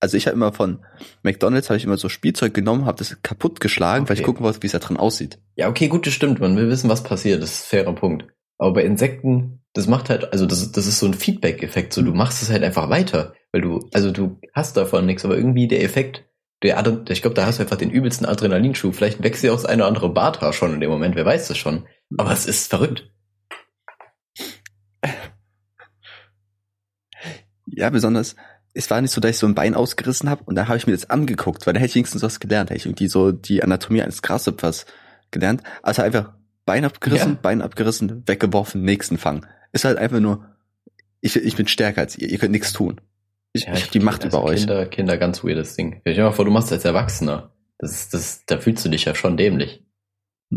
Also 0.00 0.16
ich 0.16 0.26
habe 0.26 0.34
immer 0.36 0.52
von 0.52 0.84
McDonalds 1.22 1.70
habe 1.70 1.78
ich 1.78 1.84
immer 1.84 1.96
so 1.96 2.08
Spielzeug 2.08 2.52
genommen, 2.52 2.84
habe 2.84 2.98
das 2.98 3.16
kaputt 3.22 3.60
geschlagen, 3.60 4.08
weil 4.08 4.14
ich 4.14 4.20
Okay. 4.20 4.26
gucken 4.26 4.44
wollte, 4.44 4.62
wie 4.62 4.66
es 4.66 4.72
da 4.72 4.78
drin 4.78 4.98
aussieht. 4.98 5.38
Ja, 5.56 5.68
okay, 5.68 5.88
gut, 5.88 6.06
das 6.06 6.12
stimmt. 6.14 6.38
Man 6.38 6.56
will 6.56 6.68
wissen, 6.68 6.90
was 6.90 7.02
passiert. 7.02 7.42
Das 7.42 7.52
ist 7.52 7.64
ein 7.64 7.68
fairer 7.70 7.94
Punkt. 7.94 8.26
Aber 8.58 8.74
bei 8.74 8.82
Insekten, 8.84 9.64
das 9.76 9.86
macht 9.86 10.08
halt, 10.08 10.32
also 10.32 10.46
das, 10.46 10.72
das 10.72 10.86
ist 10.86 10.98
so 10.98 11.06
ein 11.06 11.14
Feedback-Effekt. 11.14 11.92
So, 11.92 12.02
du 12.02 12.14
machst 12.14 12.42
es 12.42 12.50
halt 12.50 12.62
einfach 12.64 12.88
weiter. 12.88 13.34
Weil 13.52 13.60
du, 13.60 13.88
also 13.92 14.10
du 14.10 14.40
hast 14.54 14.76
davon 14.76 15.04
nichts, 15.06 15.24
aber 15.24 15.36
irgendwie 15.36 15.68
der 15.68 15.82
Effekt, 15.84 16.24
der, 16.62 16.82
Adre- 16.82 17.10
ich 17.10 17.20
glaube, 17.20 17.34
da 17.34 17.44
hast 17.44 17.58
du 17.58 17.62
einfach 17.62 17.76
den 17.76 17.90
übelsten 17.90 18.26
Adrenalinschub. 18.26 18.94
Vielleicht 18.94 19.22
wächst 19.22 19.42
dir 19.42 19.52
auch 19.52 19.56
das 19.56 19.66
eine 19.66 19.82
oder 19.82 19.88
andere 19.88 20.08
Barthaar 20.12 20.52
schon 20.54 20.72
in 20.72 20.80
dem 20.80 20.90
Moment, 20.90 21.14
wer 21.14 21.26
weiß 21.26 21.48
das 21.48 21.58
schon. 21.58 21.86
Aber 22.16 22.32
es 22.32 22.46
ist 22.46 22.70
verrückt. 22.70 23.10
Ja, 27.66 27.90
besonders, 27.90 28.36
es 28.74 28.90
war 28.90 29.00
nicht 29.00 29.10
so, 29.10 29.20
dass 29.20 29.32
ich 29.32 29.38
so 29.38 29.46
ein 29.46 29.54
Bein 29.54 29.74
ausgerissen 29.74 30.30
habe 30.30 30.44
und 30.44 30.54
da 30.54 30.68
habe 30.68 30.78
ich 30.78 30.86
mir 30.86 30.92
das 30.92 31.10
angeguckt, 31.10 31.66
weil 31.66 31.74
da 31.74 31.80
hätte 31.80 31.90
ich 31.90 31.94
wenigstens 31.96 32.22
was 32.22 32.40
gelernt, 32.40 32.70
hätte 32.70 32.78
ich 32.78 32.86
irgendwie 32.86 33.08
so 33.08 33.32
die 33.32 33.62
Anatomie 33.62 34.02
eines 34.02 34.22
Grashüpfers 34.22 34.86
gelernt. 35.30 35.62
Also 35.82 36.02
einfach 36.02 36.32
Bein 36.64 36.84
abgerissen, 36.84 37.32
Ja. 37.32 37.38
Bein 37.42 37.62
abgerissen, 37.62 38.22
weggeworfen, 38.26 38.82
nächsten 38.82 39.18
Fang. 39.18 39.46
Ist 39.76 39.84
halt 39.84 39.98
einfach 39.98 40.20
nur, 40.20 40.42
ich, 41.20 41.36
ich 41.36 41.54
bin 41.54 41.68
stärker 41.68 42.00
als 42.00 42.16
ihr, 42.16 42.30
ihr 42.30 42.38
könnt 42.38 42.52
nichts 42.52 42.72
tun. 42.72 42.98
Ich, 43.52 43.64
Ja, 43.64 43.74
ich 43.74 43.82
habe 43.82 43.92
die 43.92 44.00
Macht 44.00 44.24
also 44.24 44.38
über 44.38 44.46
euch. 44.46 44.60
Kinder, 44.60 44.86
Kinder, 44.86 45.18
ganz 45.18 45.44
weirdes 45.44 45.76
Ding. 45.76 45.98
Stell 46.00 46.14
dir 46.14 46.24
mal 46.24 46.32
vor, 46.32 46.46
du 46.46 46.50
machst 46.50 46.72
als 46.72 46.86
Erwachsener. 46.86 47.52
Das 47.78 47.90
ist, 47.92 48.14
das, 48.14 48.44
da 48.46 48.58
fühlst 48.58 48.84
du 48.86 48.88
dich 48.88 49.04
ja 49.04 49.14
schon 49.14 49.36
dämlich. 49.36 49.84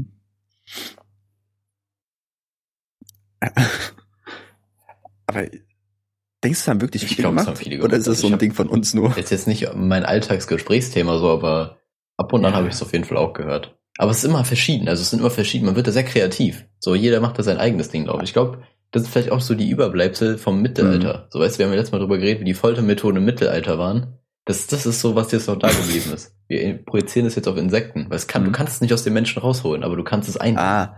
Aber 5.27 5.45
denkst 6.43 6.63
du, 6.65 6.71
haben 6.71 6.81
wirklich 6.81 7.03
Ich 7.03 7.09
viele 7.09 7.23
glaub, 7.29 7.35
es 7.37 7.45
gemacht? 7.45 7.57
viele 7.59 7.83
Oder 7.83 7.97
ist 7.97 8.07
das 8.07 8.17
Also 8.17 8.21
so 8.21 8.27
ich 8.27 8.31
ein 8.31 8.33
hab- 8.33 8.39
Ding 8.39 8.53
von 8.53 8.67
uns 8.69 8.93
nur? 8.93 9.17
Ist 9.17 9.31
jetzt 9.31 9.47
nicht 9.47 9.67
mein 9.75 10.05
Alltagsgesprächsthema 10.05 11.17
so, 11.19 11.29
aber 11.29 11.79
ab 12.17 12.33
und 12.33 12.45
an 12.45 12.51
Ja. 12.53 12.57
habe 12.57 12.67
ich 12.67 12.73
es 12.75 12.81
auf 12.81 12.93
jeden 12.93 13.05
Fall 13.05 13.17
auch 13.17 13.33
gehört. 13.33 13.75
Aber 13.97 14.11
es 14.11 14.19
ist 14.19 14.23
immer 14.23 14.45
verschieden, 14.45 14.87
also 14.87 15.01
es 15.01 15.09
sind 15.09 15.19
immer 15.19 15.29
verschieden. 15.31 15.65
Man 15.65 15.75
wird 15.75 15.87
da 15.87 15.91
sehr 15.91 16.05
kreativ. 16.05 16.65
So, 16.79 16.95
jeder 16.95 17.19
macht 17.19 17.37
da 17.37 17.43
sein 17.43 17.57
eigenes 17.57 17.89
Ding, 17.89 18.05
glaube 18.05 18.23
ich. 18.23 18.29
Ich 18.29 18.33
glaube, 18.33 18.63
das 18.91 19.03
ist 19.03 19.09
vielleicht 19.09 19.31
auch 19.31 19.41
so 19.41 19.53
die 19.55 19.69
Überbleibsel 19.69 20.37
vom 20.37 20.61
Mittelalter. 20.61 21.27
So, 21.31 21.39
weißt 21.39 21.55
du, 21.55 21.59
wir 21.59 21.65
haben 21.65 21.73
ja 21.73 21.77
letztes 21.77 21.91
Mal 21.91 21.99
drüber 21.99 22.17
geredet, 22.17 22.41
wie 22.41 22.45
die 22.45 22.53
Foltermethoden 22.53 23.17
im 23.17 23.25
Mittelalter 23.25 23.77
waren. 23.77 24.17
Das, 24.45 24.65
das 24.65 24.85
ist 24.87 24.99
so, 25.01 25.15
was 25.15 25.31
jetzt 25.31 25.47
noch 25.47 25.59
da 25.59 25.69
geblieben 25.69 26.11
ist. 26.13 26.35
Wir 26.47 26.83
projizieren 26.83 27.25
das 27.25 27.35
jetzt 27.35 27.47
auf 27.47 27.57
Insekten. 27.57 28.09
Weil 28.09 28.17
es 28.17 28.27
kann, 28.27 28.41
Mhm. 28.41 28.47
du 28.47 28.51
kannst 28.53 28.73
es 28.75 28.81
nicht 28.81 28.93
aus 28.93 29.03
den 29.03 29.13
Menschen 29.13 29.39
rausholen, 29.41 29.83
aber 29.83 29.95
du 29.95 30.03
kannst 30.03 30.27
es 30.27 30.37
ein. 30.37 30.57
Ah. 30.57 30.95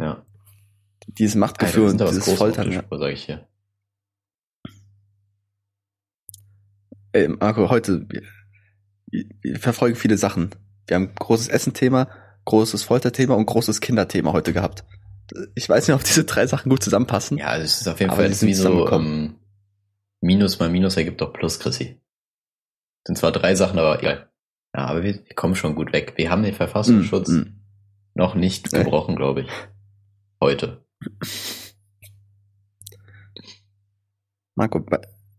Ja. 0.00 0.26
Dieses 1.06 1.36
Alter, 1.36 1.38
Machtgefühl 1.40 1.84
wir 1.84 1.90
und 1.90 2.00
dieses 2.00 2.34
Foltern. 2.36 2.72
Ja. 2.72 2.82
Spur, 2.82 2.98
sag 2.98 3.12
ich 3.12 3.24
hier. 3.24 3.46
Ey, 7.12 7.28
Marco, 7.28 7.70
heute, 7.70 8.04
wir, 8.08 8.22
wir 9.40 9.58
verfolgen 9.60 9.94
viele 9.94 10.18
Sachen. 10.18 10.50
Wir 10.88 10.96
haben 10.96 11.14
großes 11.14 11.46
Essenthema, 11.46 12.08
großes 12.44 12.82
Folterthema 12.82 13.34
und 13.34 13.46
großes 13.46 13.80
Kinderthema 13.80 14.32
heute 14.32 14.52
gehabt. 14.52 14.84
Ich 15.54 15.68
weiß 15.68 15.88
nicht, 15.88 15.94
ob 15.94 16.04
diese 16.04 16.24
drei 16.24 16.46
Sachen 16.46 16.68
gut 16.68 16.82
zusammenpassen. 16.82 17.38
Ja, 17.38 17.56
es 17.56 17.80
ist 17.80 17.88
auf 17.88 18.00
jeden 18.00 18.12
Fall 18.12 18.30
wie 18.40 18.54
so 18.54 18.88
ähm, 18.90 19.36
Minus 20.20 20.58
mal 20.58 20.70
Minus 20.70 20.96
ergibt 20.96 21.20
doch 21.20 21.32
Plus, 21.32 21.58
Chrissy. 21.58 22.00
Sind 23.06 23.16
zwar 23.16 23.32
drei 23.32 23.54
Sachen, 23.54 23.78
aber 23.78 24.00
egal. 24.00 24.30
Ja, 24.74 24.86
aber 24.86 25.02
wir, 25.02 25.14
wir 25.14 25.36
kommen 25.36 25.54
schon 25.54 25.74
gut 25.74 25.92
weg. 25.92 26.14
Wir 26.16 26.30
haben 26.30 26.42
den 26.42 26.54
Verfassungsschutz 26.54 27.28
Mm, 27.28 27.36
mm. 27.36 27.60
noch 28.14 28.34
nicht 28.34 28.70
gebrochen, 28.72 29.16
glaube 29.16 29.42
ich. 29.42 29.48
Heute. 30.40 30.84
Marco, 34.54 34.84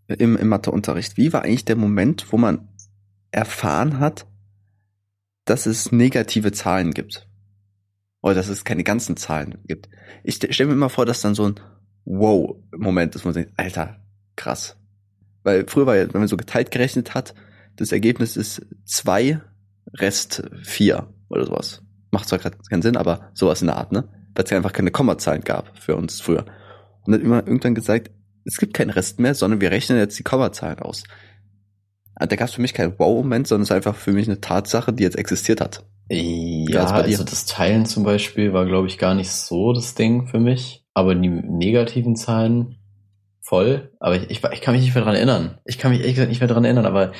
im, 0.07 0.37
im 0.37 0.47
Matheunterricht, 0.47 1.17
wie 1.17 1.33
war 1.33 1.43
eigentlich 1.43 1.65
der 1.65 1.75
Moment, 1.75 2.31
wo 2.31 2.37
man 2.37 2.69
erfahren 3.31 3.99
hat, 3.99 4.27
dass 5.45 5.65
es 5.65 5.91
negative 5.91 6.51
Zahlen 6.51 6.93
gibt? 6.93 7.27
Oder 8.21 8.35
dass 8.35 8.47
es 8.49 8.63
keine 8.63 8.83
ganzen 8.83 9.17
Zahlen 9.17 9.59
gibt? 9.65 9.87
Ich 10.23 10.35
stelle 10.35 10.67
mir 10.67 10.73
immer 10.73 10.89
vor, 10.89 11.05
dass 11.05 11.21
dann 11.21 11.35
so 11.35 11.47
ein 11.47 11.59
Wow-Moment 12.05 13.15
ist, 13.15 13.23
wo 13.23 13.29
man 13.29 13.35
denkt, 13.35 13.53
Alter, 13.57 14.03
krass. 14.35 14.77
Weil 15.43 15.67
früher 15.67 15.85
war 15.85 15.95
ja, 15.95 16.11
wenn 16.11 16.21
man 16.21 16.27
so 16.27 16.37
geteilt 16.37 16.71
gerechnet 16.71 17.13
hat, 17.13 17.35
das 17.75 17.91
Ergebnis 17.91 18.35
ist 18.35 18.65
zwei 18.85 19.41
Rest 19.93 20.43
vier 20.63 21.13
oder 21.29 21.45
sowas. 21.45 21.83
Macht 22.11 22.27
zwar 22.27 22.39
gerade 22.39 22.57
keinen 22.69 22.81
Sinn, 22.81 22.97
aber 22.97 23.29
sowas 23.33 23.61
in 23.61 23.67
der 23.67 23.77
Art, 23.77 23.91
ne? 23.91 24.07
Weil 24.33 24.45
es 24.45 24.49
ja 24.49 24.57
einfach 24.57 24.73
keine 24.73 24.91
Kommazahlen 24.91 25.43
gab 25.43 25.77
für 25.77 25.95
uns 25.95 26.21
früher. 26.21 26.45
Und 27.01 27.11
dann 27.11 27.21
immer 27.21 27.45
irgendwann 27.45 27.75
gesagt, 27.75 28.11
es 28.45 28.57
gibt 28.57 28.73
keinen 28.73 28.89
Rest 28.89 29.19
mehr, 29.19 29.35
sondern 29.35 29.61
wir 29.61 29.71
rechnen 29.71 29.97
jetzt 29.97 30.17
die 30.17 30.23
Kommazahlen 30.23 30.79
aus. 30.79 31.03
Ah, 32.15 32.25
Da 32.25 32.35
gab 32.35 32.47
es 32.47 32.53
für 32.53 32.61
mich 32.61 32.73
keinen 32.73 32.97
Wow-Moment, 32.97 33.47
sondern 33.47 33.63
es 33.63 33.69
ist 33.69 33.75
einfach 33.75 33.95
für 33.95 34.11
mich 34.11 34.27
eine 34.27 34.41
Tatsache, 34.41 34.93
die 34.93 35.03
jetzt 35.03 35.17
existiert 35.17 35.61
hat. 35.61 35.83
Ja, 36.09 36.85
dir? 36.85 36.93
also 36.93 37.23
das 37.23 37.45
Teilen 37.45 37.85
zum 37.85 38.03
Beispiel 38.03 38.53
war, 38.53 38.65
glaube 38.65 38.87
ich, 38.87 38.97
gar 38.97 39.15
nicht 39.15 39.31
so 39.31 39.73
das 39.73 39.95
Ding 39.95 40.27
für 40.27 40.39
mich. 40.39 40.85
Aber 40.93 41.15
die 41.15 41.27
negativen 41.27 42.15
Zahlen 42.15 42.77
voll. 43.41 43.91
Aber 43.99 44.15
ich, 44.15 44.29
ich, 44.29 44.43
ich 44.43 44.61
kann 44.61 44.73
mich 44.75 44.83
nicht 44.83 44.95
mehr 44.95 45.03
dran 45.03 45.15
erinnern. 45.15 45.59
Ich 45.65 45.77
kann 45.77 45.91
mich 45.91 45.99
ehrlich 45.99 46.15
gesagt 46.15 46.29
nicht 46.29 46.39
mehr 46.39 46.47
dran 46.47 46.63
erinnern, 46.63 46.85
aber 46.85 47.11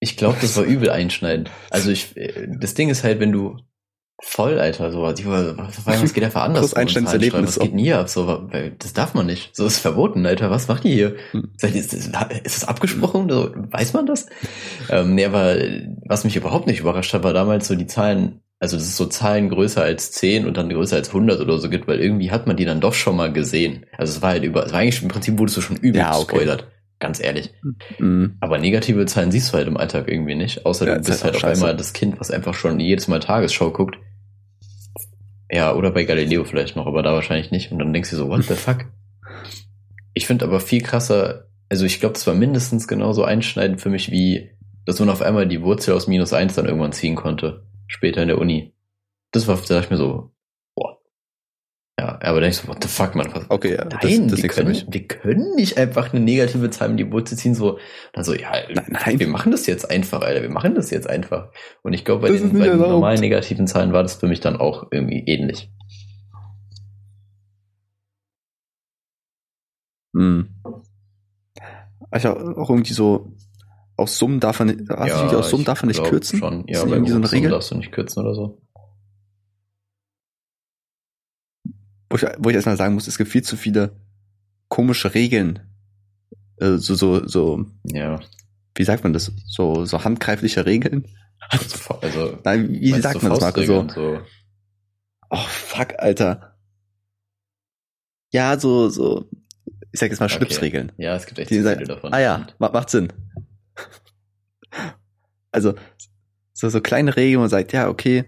ich 0.00 0.16
glaube, 0.16 0.36
das 0.40 0.56
war 0.56 0.64
übel 0.64 0.90
einschneidend. 0.90 1.50
Also 1.70 1.90
ich, 1.90 2.16
äh, 2.16 2.46
das 2.60 2.74
Ding 2.74 2.88
ist 2.90 3.04
halt, 3.04 3.20
wenn 3.20 3.32
du 3.32 3.56
voll, 4.22 4.58
Alter, 4.58 4.90
so, 4.92 5.08
ich, 5.10 5.26
was, 5.26 5.86
was 5.86 6.14
geht 6.14 6.24
einfach 6.24 6.42
anders? 6.42 6.62
Groß 6.62 6.74
einschneidendes 6.74 7.12
Zahlen 7.12 7.22
schreiben, 7.22 7.34
Erlebnis 7.34 7.60
Was 7.60 7.64
geht 7.64 7.78
hier 7.78 7.98
ab? 7.98 8.08
So, 8.08 8.48
das 8.78 8.92
darf 8.92 9.14
man 9.14 9.26
nicht. 9.26 9.54
So 9.54 9.66
ist 9.66 9.78
verboten, 9.78 10.24
Alter. 10.26 10.50
Was 10.50 10.68
macht 10.68 10.84
ihr 10.84 10.94
hier? 10.94 11.16
Hm. 11.32 11.50
Ist 11.60 11.92
das, 11.92 12.06
ist 12.06 12.12
das 12.62 12.68
abgesprochen? 12.68 13.28
So, 13.28 13.50
weiß 13.54 13.92
man 13.92 14.06
das? 14.06 14.26
Ähm, 14.88 15.14
nee, 15.14 15.24
aber 15.24 15.56
was 16.06 16.24
mich 16.24 16.36
überhaupt 16.36 16.66
nicht 16.66 16.80
überrascht 16.80 17.12
hat, 17.14 17.24
war 17.24 17.32
damals 17.32 17.68
so 17.68 17.74
die 17.74 17.86
Zahlen, 17.86 18.40
also 18.60 18.76
dass 18.76 18.86
es 18.86 18.96
so 18.96 19.06
Zahlen 19.06 19.48
größer 19.48 19.82
als 19.82 20.12
10 20.12 20.46
und 20.46 20.56
dann 20.56 20.68
größer 20.68 20.96
als 20.96 21.08
100 21.08 21.40
oder 21.40 21.58
so 21.58 21.68
gibt, 21.68 21.88
weil 21.88 22.00
irgendwie 22.00 22.30
hat 22.30 22.46
man 22.46 22.56
die 22.56 22.64
dann 22.64 22.80
doch 22.80 22.94
schon 22.94 23.16
mal 23.16 23.32
gesehen. 23.32 23.86
Also 23.96 24.12
es 24.16 24.22
war 24.22 24.30
halt 24.30 24.44
über, 24.44 24.66
es 24.66 24.72
war 24.72 24.80
eigentlich 24.80 25.02
im 25.02 25.08
Prinzip 25.08 25.38
wurdest 25.38 25.56
du 25.56 25.60
schon 25.60 25.76
übel 25.76 26.00
Ja, 26.00 26.16
okay. 26.16 26.26
gespoilert. 26.26 26.68
Ganz 26.98 27.20
ehrlich. 27.22 27.52
Mhm. 27.98 28.36
Aber 28.40 28.58
negative 28.58 29.04
Zahlen 29.06 29.32
siehst 29.32 29.52
du 29.52 29.56
halt 29.56 29.68
im 29.68 29.76
Alltag 29.76 30.08
irgendwie 30.08 30.34
nicht. 30.34 30.64
Außer 30.64 30.86
Ja, 30.86 30.94
du 30.94 31.00
ist 31.00 31.06
bist 31.06 31.24
halt 31.24 31.34
halt 31.34 31.44
auf 31.44 31.50
einmal 31.50 31.76
das 31.76 31.92
Kind, 31.92 32.20
was 32.20 32.30
einfach 32.30 32.54
schon 32.54 32.80
jedes 32.80 33.08
Mal 33.08 33.20
Tagesschau 33.20 33.70
guckt. 33.70 33.96
Ja, 35.50 35.74
oder 35.74 35.90
bei 35.90 36.04
Galileo 36.04 36.44
vielleicht 36.44 36.76
noch, 36.76 36.86
aber 36.86 37.02
da 37.02 37.12
wahrscheinlich 37.12 37.50
nicht. 37.50 37.70
Und 37.72 37.78
dann 37.78 37.92
denkst 37.92 38.10
du 38.10 38.16
so, 38.16 38.28
what 38.28 38.44
the 38.44 38.54
fuck? 38.54 38.86
Ich 40.14 40.26
finde 40.26 40.44
aber 40.44 40.60
viel 40.60 40.80
krasser, 40.80 41.48
also 41.68 41.84
ich 41.84 42.00
glaube, 42.00 42.14
das 42.14 42.26
war 42.26 42.34
mindestens 42.34 42.88
genauso 42.88 43.24
einschneidend 43.24 43.80
für 43.80 43.90
mich, 43.90 44.10
wie 44.10 44.54
dass 44.84 45.00
man 45.00 45.08
auf 45.08 45.22
einmal 45.22 45.48
die 45.48 45.62
Wurzel 45.62 45.94
aus 45.94 46.06
minus 46.06 46.32
eins 46.32 46.54
dann 46.54 46.66
irgendwann 46.66 46.92
ziehen 46.92 47.14
konnte. 47.14 47.66
Später 47.86 48.22
in 48.22 48.28
der 48.28 48.38
Uni. 48.38 48.74
Das 49.32 49.46
war, 49.46 49.56
da 49.56 49.62
dachte 49.62 49.84
ich 49.86 49.90
mir 49.90 49.96
so. 49.96 50.33
Ja, 51.98 52.18
aber 52.22 52.40
dann 52.40 52.50
ich 52.50 52.56
so, 52.56 52.66
what 52.66 52.82
the 52.82 52.88
fuck, 52.88 53.14
man. 53.14 53.32
Was, 53.32 53.48
Okay, 53.48 53.76
ja, 53.76 53.84
Nein, 53.84 54.28
das, 54.28 54.40
das 54.40 54.40
ist 54.40 54.42
wir, 54.42 54.48
können, 54.48 54.84
wir 54.88 55.06
können 55.06 55.54
nicht 55.54 55.78
einfach 55.78 56.12
eine 56.12 56.24
negative 56.24 56.68
Zahl 56.70 56.90
in 56.90 56.96
die 56.96 57.10
Wurzel 57.12 57.38
ziehen, 57.38 57.54
so, 57.54 57.78
dann 58.12 58.24
so, 58.24 58.34
ja, 58.34 58.50
Nein, 58.74 58.84
nein. 58.88 59.20
wir 59.20 59.28
machen 59.28 59.52
das 59.52 59.66
jetzt 59.66 59.88
einfach, 59.88 60.22
Alter, 60.22 60.42
wir 60.42 60.50
machen 60.50 60.74
das 60.74 60.90
jetzt 60.90 61.08
einfach. 61.08 61.52
Und 61.82 61.92
ich 61.92 62.04
glaube, 62.04 62.22
bei 62.26 62.34
ist 62.34 62.42
den, 62.42 62.58
bei 62.58 62.66
den 62.66 62.78
normalen 62.78 63.20
negativen 63.20 63.68
Zahlen 63.68 63.92
war 63.92 64.02
das 64.02 64.14
für 64.16 64.26
mich 64.26 64.40
dann 64.40 64.56
auch 64.56 64.88
irgendwie 64.90 65.20
ähnlich. 65.26 65.70
Mhm. 70.12 70.48
Also 72.10 72.30
auch 72.30 72.70
irgendwie 72.70 72.92
so, 72.92 73.32
aus 73.96 74.18
Summen 74.18 74.40
darf 74.40 74.58
man, 74.58 74.68
du 74.68 74.74
nicht, 74.74 74.90
aus 74.90 75.50
Summen 75.50 75.64
darf 75.64 75.82
man 75.82 75.88
nicht 75.88 76.02
kürzen? 76.02 76.40
Schon. 76.40 76.64
Ist 76.66 76.76
Ja, 76.76 76.84
bei 76.84 76.92
irgendwie 76.92 77.12
so 77.12 77.18
eine 77.18 77.30
Regel? 77.30 77.50
darfst 77.50 77.70
du 77.70 77.76
nicht 77.76 77.92
kürzen 77.92 78.20
oder 78.24 78.34
so. 78.34 78.63
Wo 82.14 82.18
ich, 82.18 82.24
wo 82.38 82.48
ich 82.48 82.54
erstmal 82.54 82.76
sagen 82.76 82.94
muss, 82.94 83.08
es 83.08 83.18
gibt 83.18 83.28
viel 83.28 83.42
zu 83.42 83.56
viele 83.56 83.96
komische 84.68 85.14
Regeln. 85.14 85.58
Äh, 86.58 86.76
so, 86.76 86.94
so, 86.94 87.26
so, 87.26 87.66
Ja. 87.86 88.20
wie 88.76 88.84
sagt 88.84 89.02
man 89.02 89.12
das? 89.12 89.32
So, 89.48 89.84
so 89.84 90.04
handgreifliche 90.04 90.64
Regeln? 90.64 91.08
Also, 91.48 91.94
also 92.00 92.38
Nein, 92.44 92.70
wie 92.70 92.92
sagt 93.00 93.20
man 93.20 93.32
das, 93.32 93.40
Marco? 93.40 93.62
So, 93.64 94.20
oh 95.30 95.36
fuck, 95.48 95.94
Alter. 95.98 96.56
Ja, 98.32 98.60
so, 98.60 98.88
so, 98.90 99.28
ich 99.90 99.98
sag 99.98 100.10
jetzt 100.10 100.20
mal 100.20 100.26
Okay. 100.26 100.36
Schnipsregeln. 100.36 100.92
Ja, 100.96 101.16
es 101.16 101.26
gibt 101.26 101.40
echt 101.40 101.50
Die 101.50 101.56
zu 101.56 101.62
sagen, 101.64 101.80
viele 101.80 101.94
davon. 101.96 102.14
ah 102.14 102.20
ja, 102.20 102.46
ma 102.60 102.68
macht 102.70 102.90
Sinn. 102.90 103.12
Also, 105.50 105.74
so, 106.52 106.68
so 106.68 106.80
kleine 106.80 107.16
Regeln, 107.16 107.38
wo 107.38 107.40
man 107.42 107.50
sagt, 107.50 107.72
ja, 107.72 107.88
okay, 107.88 108.24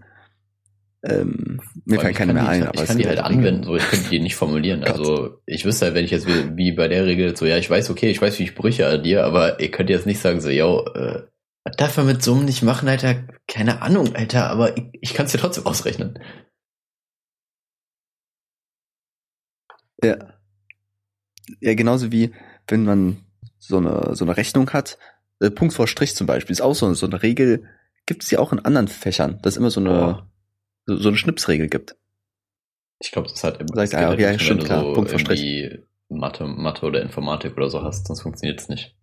ähm, 1.03 1.61
mir 1.84 1.97
ich 1.97 2.01
keine 2.01 2.14
kann 2.14 2.34
mehr 2.34 2.42
die, 2.42 2.49
ein. 2.49 2.62
Ich, 2.62 2.68
aber 2.68 2.82
ich 2.82 2.88
kann 2.88 2.99
die 2.99 3.07
halt 3.07 3.18
anwenden, 3.18 3.64
so 3.64 3.76
ich 3.76 3.88
könnte 3.88 4.09
die 4.11 4.18
nicht 4.18 4.36
formulieren. 4.36 4.82
Also 4.86 5.40
ich 5.47 5.64
wüsste 5.64 5.86
halt, 5.86 5.94
wenn 5.94 6.05
ich 6.05 6.11
jetzt 6.11 6.26
wie, 6.26 6.57
wie 6.57 6.72
bei 6.72 6.88
der 6.88 7.07
Regel 7.07 7.36
so, 7.36 7.47
ja, 7.47 7.57
ich 7.57 7.68
weiß, 7.68 7.90
okay, 7.90 8.11
ich 8.11 8.20
weiß, 8.20 8.38
wie 8.38 8.44
ich 8.44 8.55
Brüche 8.55 8.86
addiere, 8.86 9.24
aber 9.24 9.61
ihr 9.61 9.70
könnt 9.70 9.90
jetzt 9.90 10.07
nicht 10.07 10.20
sagen 10.20 10.40
so, 10.40 10.49
yo, 10.49 10.84
äh, 10.94 11.22
was 11.64 11.76
darf 11.76 11.97
man 11.97 12.07
mit 12.07 12.22
Summen 12.22 12.44
nicht 12.44 12.62
machen, 12.62 12.88
Alter? 12.88 13.24
Keine 13.49 13.82
Ahnung, 13.82 14.14
Alter, 14.14 14.51
aber 14.51 14.76
ich, 14.76 14.84
ich 15.01 15.14
kann 15.14 15.26
es 15.26 15.32
dir 15.32 15.38
trotzdem 15.38 15.66
ausrechnen. 15.66 16.18
Ja. 20.03 20.16
Ja, 21.61 21.74
genauso 21.74 22.12
wie 22.12 22.32
wenn 22.68 22.84
man 22.84 23.24
so 23.59 23.78
eine, 23.78 24.14
so 24.14 24.24
eine 24.24 24.36
Rechnung 24.36 24.70
hat, 24.70 24.99
äh, 25.40 25.51
Punkt 25.51 25.74
vor 25.74 25.86
Strich 25.86 26.14
zum 26.14 26.26
Beispiel, 26.26 26.53
ist 26.53 26.61
auch 26.61 26.74
so, 26.74 26.92
so 26.94 27.07
eine 27.07 27.22
Regel, 27.22 27.64
gibt 28.07 28.22
es 28.22 28.30
ja 28.30 28.38
auch 28.38 28.53
in 28.53 28.64
anderen 28.64 28.88
Fächern, 28.88 29.40
dass 29.42 29.55
es 29.55 29.57
immer 29.57 29.70
so 29.70 29.80
eine, 29.80 29.90
Boah. 29.90 30.30
So, 30.87 30.97
so 30.97 31.09
eine 31.09 31.16
Schnipsregel 31.18 31.68
gibt. 31.68 31.97
Ich 33.01 33.11
glaube, 33.11 33.28
das 33.28 33.45
hat 33.45 33.61
immer 33.61 33.74
Sagst, 33.74 33.95
ah, 33.95 34.14
ja, 34.14 34.30
nicht, 34.32 34.43
stimmt, 34.43 34.64
klar, 34.64 34.82
so 34.82 34.93
Punkt 34.95 35.11
vor 35.11 35.18
Strich. 35.18 35.43
irgendwie 35.43 35.87
Mathe, 36.09 36.47
Mathe 36.47 36.87
oder 36.87 37.03
Informatik 37.03 37.57
oder 37.57 37.68
so 37.68 37.82
hast, 37.82 38.07
sonst 38.07 38.22
funktioniert 38.22 38.61
es 38.61 38.68
nicht. 38.68 38.97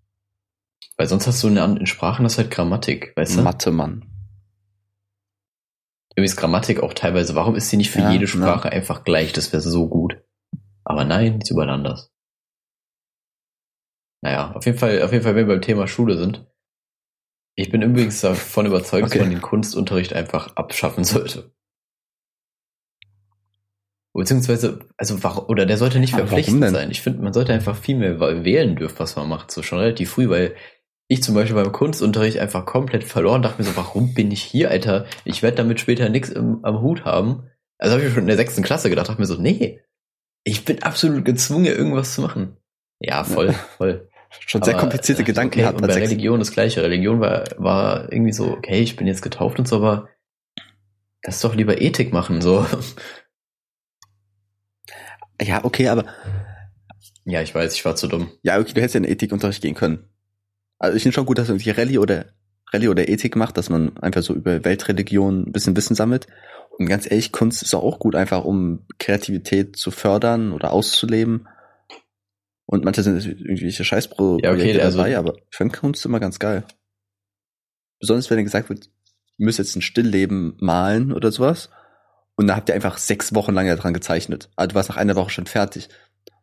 Weil 0.97 1.07
sonst 1.07 1.27
hast 1.27 1.43
du 1.43 1.47
in, 1.47 1.57
in 1.57 1.85
Sprachen 1.85 2.23
das 2.23 2.37
halt 2.37 2.49
Grammatik, 2.51 3.13
weißt 3.15 3.37
du? 3.37 3.41
Mathe, 3.41 3.71
Mann. 3.71 4.09
Irgendwie 6.15 6.25
ist 6.25 6.37
Grammatik 6.37 6.81
auch 6.81 6.93
teilweise, 6.93 7.35
warum 7.35 7.55
ist 7.55 7.69
sie 7.69 7.77
nicht 7.77 7.89
für 7.91 7.99
Ja, 7.99 8.11
jede 8.11 8.25
ja. 8.25 8.27
Sprache 8.27 8.71
einfach 8.71 9.03
gleich? 9.03 9.33
Das 9.33 9.51
wäre 9.51 9.61
so 9.61 9.87
gut. 9.89 10.21
Aber 10.83 11.05
nein, 11.05 11.39
die 11.39 11.43
ist 11.43 11.51
überall 11.51 11.69
anders. 11.69 12.11
Naja, 14.21 14.51
auf 14.53 14.65
jeden 14.65 14.77
Fall, 14.77 15.01
auf 15.01 15.11
jeden 15.11 15.23
Fall, 15.23 15.35
wenn 15.35 15.47
wir 15.47 15.55
beim 15.55 15.61
Thema 15.61 15.87
Schule 15.87 16.17
sind. 16.17 16.45
Ich 17.55 17.69
bin 17.69 17.81
übrigens 17.81 18.21
davon 18.21 18.65
überzeugt, 18.65 19.05
Okay. 19.07 19.17
dass 19.17 19.25
man 19.27 19.31
den 19.35 19.41
Kunstunterricht 19.41 20.13
einfach 20.13 20.55
abschaffen 20.55 21.03
sollte. 21.03 21.51
Beziehungsweise, 24.13 24.79
also 24.95 25.23
warum, 25.23 25.45
oder 25.45 25.65
der 25.65 25.77
sollte 25.77 25.99
nicht 25.99 26.13
verpflichtend 26.13 26.69
sein. 26.69 26.91
Ich 26.91 27.01
finde, 27.01 27.23
man 27.23 27.33
sollte 27.33 27.51
einfach 27.51 27.75
viel 27.75 27.95
mehr 27.97 28.19
wählen 28.19 28.75
dürfen, 28.75 28.99
was 28.99 29.15
man 29.15 29.27
macht, 29.27 29.49
so 29.49 29.63
schon 29.63 29.79
relativ 29.79 30.11
früh, 30.11 30.29
weil 30.29 30.55
ich 31.07 31.23
zum 31.23 31.35
Beispiel 31.35 31.55
beim 31.55 31.71
Kunstunterricht 31.71 32.37
einfach 32.37 32.65
komplett 32.65 33.03
verloren 33.03 33.41
dachte 33.41 33.61
mir 33.61 33.67
so, 33.67 33.75
warum 33.75 34.13
bin 34.13 34.31
ich 34.31 34.41
hier, 34.41 34.69
Alter? 34.69 35.05
Ich 35.25 35.41
werde 35.43 35.57
damit 35.57 35.79
später 35.79 36.09
nichts 36.09 36.33
am 36.35 36.81
Hut 36.81 37.05
haben. 37.05 37.49
Also 37.77 37.93
habe 37.93 38.03
ich 38.03 38.09
mir 38.09 38.13
schon 38.13 38.23
in 38.23 38.27
der 38.27 38.37
sechsten 38.37 38.63
Klasse 38.63 38.89
gedacht, 38.89 39.09
dachte 39.09 39.19
mir 39.19 39.27
so, 39.27 39.35
nee, 39.35 39.81
ich 40.43 40.63
bin 40.63 40.83
absolut 40.83 41.25
gezwungen, 41.25 41.65
irgendwas 41.65 42.13
zu 42.13 42.21
machen. 42.21 42.57
Ja, 42.99 43.23
voll, 43.23 43.53
voll. 43.77 44.09
Schon 44.39 44.63
sehr 44.63 44.73
Aber, 44.73 44.81
komplizierte 44.81 45.21
äh, 45.21 45.25
Gedanken 45.25 45.53
okay, 45.53 45.61
gehabt 45.61 45.81
Und 45.81 45.87
bei 45.87 45.93
Religion 45.93 46.39
das 46.39 46.51
gleiche. 46.51 46.81
Religion 46.81 47.19
war, 47.19 47.43
war 47.57 48.11
irgendwie 48.11 48.33
so, 48.33 48.49
okay, 48.49 48.79
ich 48.79 48.95
bin 48.95 49.05
jetzt 49.05 49.21
getauft 49.21 49.59
und 49.59 49.67
so, 49.67 49.75
aber 49.75 50.09
lass 51.23 51.41
doch 51.41 51.53
lieber 51.53 51.81
Ethik 51.81 52.13
machen, 52.13 52.41
so. 52.41 52.65
Ja, 55.43 55.63
okay, 55.63 55.87
aber 55.89 56.05
Ja, 57.25 57.41
ich 57.41 57.53
weiß, 57.53 57.73
ich 57.75 57.85
war 57.85 57.95
zu 57.95 58.07
dumm. 58.07 58.31
ja, 58.43 58.59
okay, 58.59 58.73
du 58.73 58.81
hättest 58.81 58.95
ja 58.95 58.99
in 58.99 59.05
Ethikunterricht 59.07 59.61
gehen 59.61 59.75
können. 59.75 60.09
Also 60.79 60.97
ich 60.97 61.03
finde 61.03 61.15
schon 61.15 61.25
gut, 61.25 61.37
dass 61.37 61.47
man 61.47 61.57
irgendwie 61.57 61.71
Rallye 61.71 61.97
oder 61.99 62.25
Rallye 62.71 62.87
oder 62.89 63.07
Ethik 63.07 63.35
macht, 63.35 63.57
dass 63.57 63.69
man 63.69 63.97
einfach 63.99 64.21
so 64.23 64.33
über 64.33 64.65
Weltreligion 64.65 65.43
ein 65.47 65.51
bisschen 65.51 65.75
Wissen 65.77 65.95
sammelt. 65.95 66.27
Und 66.77 66.87
ganz 66.87 67.09
ehrlich, 67.09 67.31
Kunst 67.31 67.61
ist 67.61 67.73
auch 67.75 67.99
gut, 67.99 68.15
einfach 68.15 68.43
um 68.43 68.85
Kreativität 68.97 69.75
zu 69.77 69.91
fördern 69.91 70.51
oder 70.51 70.71
auszuleben. 70.73 71.47
Und 72.65 72.83
manche 72.83 73.03
sind 73.03 73.23
irgendwelche 73.25 73.83
Scheißprojekte 73.85 74.47
Ja, 74.47 74.53
okay, 74.53 74.81
also- 74.81 74.97
dabei, 74.97 75.17
aber 75.17 75.35
ich 75.37 75.55
finde 75.57 75.77
Kunst 75.77 76.03
immer 76.05 76.19
ganz 76.19 76.39
geil. 76.39 76.63
Besonders 77.99 78.29
wenn 78.29 78.37
dann 78.37 78.45
gesagt 78.45 78.69
wird, 78.69 78.85
ihr 79.37 79.45
müsst 79.45 79.59
jetzt 79.59 79.75
ein 79.75 79.81
Stillleben 79.81 80.57
malen 80.59 81.11
oder 81.13 81.31
sowas. 81.31 81.69
Und 82.35 82.47
da 82.47 82.55
habt 82.55 82.69
ihr 82.69 82.75
einfach 82.75 82.97
sechs 82.97 83.35
Wochen 83.35 83.53
lang 83.53 83.67
daran 83.67 83.93
gezeichnet. 83.93 84.49
Also 84.55 84.69
du 84.69 84.75
warst 84.75 84.89
nach 84.89 84.97
einer 84.97 85.15
Woche 85.15 85.29
schon 85.29 85.45
fertig. 85.45 85.89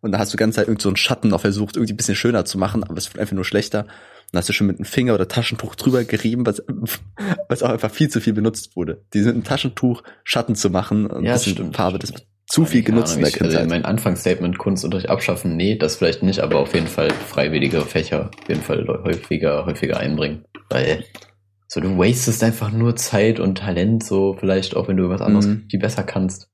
und 0.01 0.13
da 0.13 0.19
hast 0.19 0.33
du 0.33 0.37
die 0.37 0.41
ganze 0.41 0.57
Zeit 0.57 0.69
irgend 0.69 0.83
so 0.83 0.89
einen 0.89 0.97
Schatten 0.97 1.29
noch 1.29 1.41
versucht, 1.41 1.77
irgendwie 1.77 1.93
ein 1.95 1.97
bisschen 1.97 2.15
schöner 2.17 2.45
zu 2.45 2.59
machen, 2.59 2.85
aber 2.85 2.97
es 2.97 3.13
wird 3.13 3.21
einfach 3.21 3.35
nur 3.35 3.45
schlechter. 3.45 3.87
Und 4.33 4.39
hast 4.39 4.49
du 4.49 4.53
schon 4.53 4.69
mit 4.69 4.77
einem 4.77 4.85
Finger 4.85 5.15
oder 5.15 5.27
Taschentuch 5.27 5.75
drüber 5.75 6.05
gerieben, 6.05 6.47
was, 6.47 6.63
was 7.49 7.63
auch 7.63 7.71
einfach 7.71 7.91
viel 7.91 8.09
zu 8.09 8.21
viel 8.21 8.33
benutzt 8.33 8.77
wurde. 8.77 9.03
Die 9.13 9.23
sind 9.23 9.37
ein 9.37 9.45
Taschentuch 9.45 10.03
Schatten 10.23 10.55
zu 10.55 10.71
machen 10.71 11.07
und 11.07 11.25
Ja, 11.25 11.33
bisschen 11.33 11.55
stimmt, 11.55 11.77
Farbe, 11.77 11.99
das 11.99 12.13
wird 12.13 12.27
zu 12.47 12.65
viel 12.65 12.83
genutzt 12.83 13.17
in 13.17 13.19
Ahnung, 13.19 13.31
der 13.31 13.37
ich, 13.37 13.43
also 13.43 13.59
Kindheit. 13.59 13.69
mein 13.71 13.85
Anfangsstatement 13.85 14.59
Kunstunterricht 14.59 15.09
abschaffen, 15.09 15.57
nee, 15.57 15.77
das 15.77 15.97
vielleicht 15.97 16.23
nicht, 16.23 16.41
aber 16.41 16.59
auf 16.59 16.75
jeden 16.75 16.89
Fall 16.89 17.11
freiwillige 17.11 17.81
Fächer 17.83 18.31
auf 18.31 18.49
jeden 18.49 18.63
Fall 18.63 18.87
häufiger, 19.05 19.67
häufiger 19.67 19.99
einbringen. 19.99 20.45
Weil 20.69 21.05
so 21.73 21.81
du 21.81 21.97
wastest 21.99 22.43
einfach 22.43 22.73
nur 22.73 22.97
Zeit 22.97 23.39
und 23.39 23.59
Talent, 23.59 24.03
so 24.03 24.35
vielleicht 24.35 24.75
auch 24.75 24.89
wenn 24.89 24.97
du 24.97 25.09
was 25.09 25.21
anderes 25.21 25.47
Mhm. 25.47 25.67
viel 25.71 25.79
besser 25.79 26.03
kannst. 26.03 26.51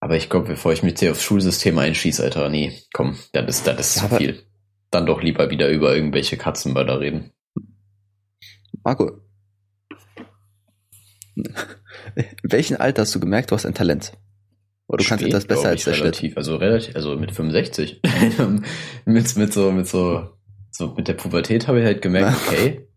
Aber 0.00 0.16
ich 0.16 0.30
glaube, 0.30 0.46
bevor 0.48 0.72
ich 0.72 0.82
mich 0.82 0.98
hier 0.98 1.10
aufs 1.10 1.22
Schulsystem 1.22 1.76
einschieße, 1.76 2.22
Alter, 2.24 2.48
nee, 2.48 2.72
komm, 2.94 3.18
das 3.32 3.58
ist, 3.58 3.66
das 3.66 3.96
ist 3.96 4.02
Ja, 4.02 4.08
zu 4.08 4.16
viel. 4.16 4.42
Dann 4.90 5.04
doch 5.04 5.22
lieber 5.22 5.50
wieder 5.50 5.68
über 5.68 5.94
irgendwelche 5.94 6.38
Katzenmörder 6.38 7.00
reden. 7.00 7.32
Marco, 8.82 9.20
in 11.36 11.44
welchem 12.44 12.78
Alter 12.78 13.02
hast 13.02 13.14
du 13.14 13.20
gemerkt, 13.20 13.50
du 13.50 13.56
hast 13.56 13.66
ein 13.66 13.74
Talent? 13.74 14.14
Oder 14.86 15.04
du 15.04 15.08
kannst 15.08 15.22
Spät, 15.22 15.34
etwas 15.34 15.46
besser 15.46 15.68
als 15.68 15.84
der 15.84 15.98
relativ, 15.98 16.36
also 16.38 16.56
relativ, 16.56 16.96
also 16.96 17.14
mit 17.16 17.30
65. 17.32 18.00
mit, 19.04 19.36
mit 19.36 19.52
so, 19.52 19.70
mit 19.70 19.86
so, 19.86 20.30
so 20.70 20.94
mit 20.94 21.08
der 21.08 21.14
Pubertät 21.14 21.68
habe 21.68 21.80
ich 21.80 21.84
halt 21.84 22.00
gemerkt, 22.00 22.36
okay, 22.48 22.88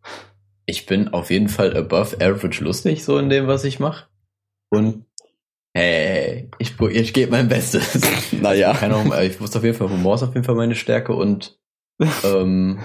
ich 0.65 0.85
bin 0.85 1.09
auf 1.09 1.29
jeden 1.31 1.47
Fall 1.49 1.75
above 1.75 2.15
average 2.15 2.63
lustig, 2.63 3.03
so 3.03 3.17
in 3.17 3.29
dem, 3.29 3.47
was 3.47 3.63
ich 3.63 3.79
mache. 3.79 4.07
Und 4.69 5.05
hey, 5.73 6.49
ich, 6.59 6.79
ich 6.79 7.13
gebe 7.13 7.31
mein 7.31 7.47
Bestes. 7.47 8.01
Naja. 8.41 8.73
Keine 8.73 8.95
Ahnung, 8.95 9.13
ich 9.21 9.39
wusste 9.39 9.59
auf 9.59 9.63
jeden 9.63 9.77
Fall, 9.77 9.89
Humor 9.89 10.15
ist 10.15 10.23
auf 10.23 10.33
jeden 10.33 10.45
Fall 10.45 10.55
meine 10.55 10.75
Stärke 10.75 11.13
und 11.13 11.57
ähm, 12.23 12.79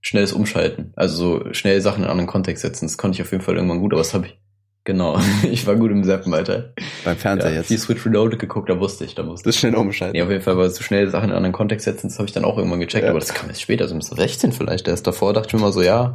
schnelles 0.00 0.32
Umschalten. 0.32 0.92
Also 0.96 1.16
so 1.44 1.52
schnell 1.54 1.80
Sachen 1.80 1.98
in 1.98 2.04
einen 2.04 2.10
anderen 2.12 2.28
Kontext 2.28 2.62
setzen. 2.62 2.86
Das 2.86 2.96
konnte 2.98 3.16
ich 3.16 3.22
auf 3.22 3.32
jeden 3.32 3.42
Fall 3.42 3.56
irgendwann 3.56 3.80
gut, 3.80 3.92
aber 3.92 4.00
das 4.00 4.14
habe 4.14 4.26
ich. 4.26 4.38
Genau. 4.84 5.20
ich 5.50 5.66
war 5.66 5.76
gut 5.76 5.90
im 5.90 6.02
Zappen, 6.04 6.32
Alter. 6.32 6.72
Beim 7.04 7.16
Fernseher 7.16 7.50
Ja, 7.50 7.56
jetzt. 7.58 7.68
viel 7.68 7.78
Switch 7.78 8.04
Reloaded 8.06 8.38
geguckt, 8.38 8.70
da 8.70 8.80
wusste 8.80 9.04
ich, 9.04 9.14
da 9.14 9.26
wusste 9.26 9.48
Das 9.48 9.54
ich. 9.56 9.60
schnell 9.60 9.74
umschalten. 9.74 10.16
Nee, 10.16 10.22
auf 10.22 10.30
jeden 10.30 10.42
Fall 10.42 10.56
war 10.56 10.68
so 10.70 10.82
schnell 10.82 11.08
Sachen 11.10 11.24
in 11.24 11.30
einen 11.30 11.36
anderen 11.38 11.52
Kontext 11.52 11.84
setzen, 11.84 12.08
das 12.08 12.18
habe 12.18 12.26
ich 12.26 12.32
dann 12.32 12.44
auch 12.44 12.56
irgendwann 12.56 12.80
gecheckt, 12.80 13.04
Ja. 13.04 13.10
aber 13.10 13.20
das 13.20 13.34
kam 13.34 13.48
erst 13.50 13.60
später, 13.62 13.82
also 13.84 13.94
mit 13.94 14.04
so 14.04 14.16
16 14.16 14.52
vielleicht. 14.52 14.88
Erst 14.88 15.06
davor 15.06 15.32
dachte 15.34 15.48
ich 15.48 15.54
mir 15.54 15.60
mal 15.60 15.72
so, 15.72 15.82
ja, 15.82 16.14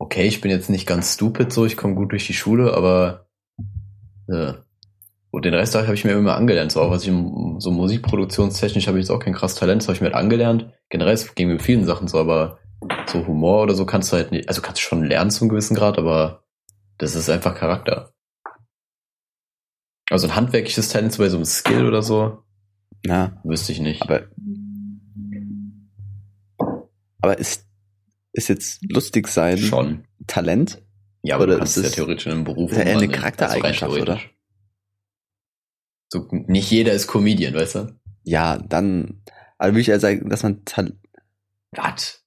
okay, 0.00 0.26
ich 0.26 0.40
bin 0.40 0.50
jetzt 0.50 0.70
nicht 0.70 0.86
ganz 0.86 1.14
stupid 1.14 1.52
so, 1.52 1.66
ich 1.66 1.76
komme 1.76 1.94
gut 1.94 2.10
durch 2.12 2.26
die 2.26 2.32
Schule, 2.32 2.74
aber 2.74 3.26
äh, 4.28 4.54
und 5.30 5.44
den 5.44 5.54
Rest 5.54 5.76
habe 5.76 5.94
ich 5.94 6.04
mir 6.04 6.12
immer 6.12 6.34
angelernt, 6.34 6.72
so 6.72 6.80
auch 6.80 6.90
was 6.90 7.06
ich 7.06 7.12
so 7.58 7.70
musikproduktionstechnisch 7.70 8.88
habe 8.88 8.98
ich 8.98 9.04
jetzt 9.04 9.10
auch 9.10 9.20
kein 9.20 9.34
krass 9.34 9.54
Talent, 9.54 9.82
das 9.82 9.88
habe 9.88 9.94
ich 9.94 10.00
mir 10.00 10.06
halt 10.06 10.16
angelernt. 10.16 10.72
Generell 10.88 11.14
es 11.14 11.34
ging 11.34 11.48
mit 11.48 11.62
vielen 11.62 11.84
Sachen 11.84 12.08
so, 12.08 12.18
aber 12.18 12.58
so 13.06 13.26
Humor 13.26 13.62
oder 13.62 13.74
so 13.74 13.84
kannst 13.86 14.10
du 14.10 14.16
halt 14.16 14.32
nicht, 14.32 14.48
also 14.48 14.62
kannst 14.62 14.80
du 14.80 14.82
schon 14.82 15.04
lernen 15.04 15.30
zum 15.30 15.48
gewissen 15.48 15.76
Grad, 15.76 15.98
aber 15.98 16.44
das 16.98 17.14
ist 17.14 17.30
einfach 17.30 17.54
Charakter. 17.54 18.12
Also 20.10 20.26
ein 20.26 20.34
handwerkliches 20.34 20.88
Talent 20.88 21.12
so 21.12 21.22
bei 21.22 21.28
so 21.28 21.36
einem 21.36 21.44
Skill 21.44 21.86
oder 21.86 22.02
so, 22.02 22.42
Ja, 23.04 23.40
wüsste 23.44 23.70
ich 23.70 23.80
nicht. 23.80 24.02
aber 24.02 24.22
aber 27.20 27.38
ist 27.38 27.69
ist 28.32 28.48
jetzt 28.48 28.80
lustig 28.90 29.28
sein 29.28 29.58
Schon. 29.58 30.04
Talent? 30.26 30.82
Ja, 31.22 31.34
aber 31.34 31.44
Oder 31.44 31.52
du 31.54 31.58
kannst 31.60 31.76
ist 31.76 31.84
es 31.84 31.90
ja 31.90 31.96
theoretisch 31.96 32.26
in 32.26 32.32
einem 32.32 32.44
Beruf 32.44 32.70
ist 32.72 32.78
ja 32.78 32.84
eher 32.84 32.96
eine. 32.98 33.08
Charaktereigenschaft, 33.08 33.92
Also 33.92 34.02
oder? 34.02 34.20
So, 36.12 36.26
nicht 36.30 36.70
jeder 36.70 36.92
ist 36.92 37.06
Comedian, 37.06 37.54
weißt 37.54 37.74
du? 37.76 38.00
Ja, 38.24 38.58
dann 38.58 39.22
also 39.58 39.72
würde 39.74 39.80
ich 39.82 39.86
ja 39.88 40.00
sagen, 40.00 40.28
dass 40.28 40.42
man 40.42 40.64
Tal 40.64 40.94
Was? 41.72 42.24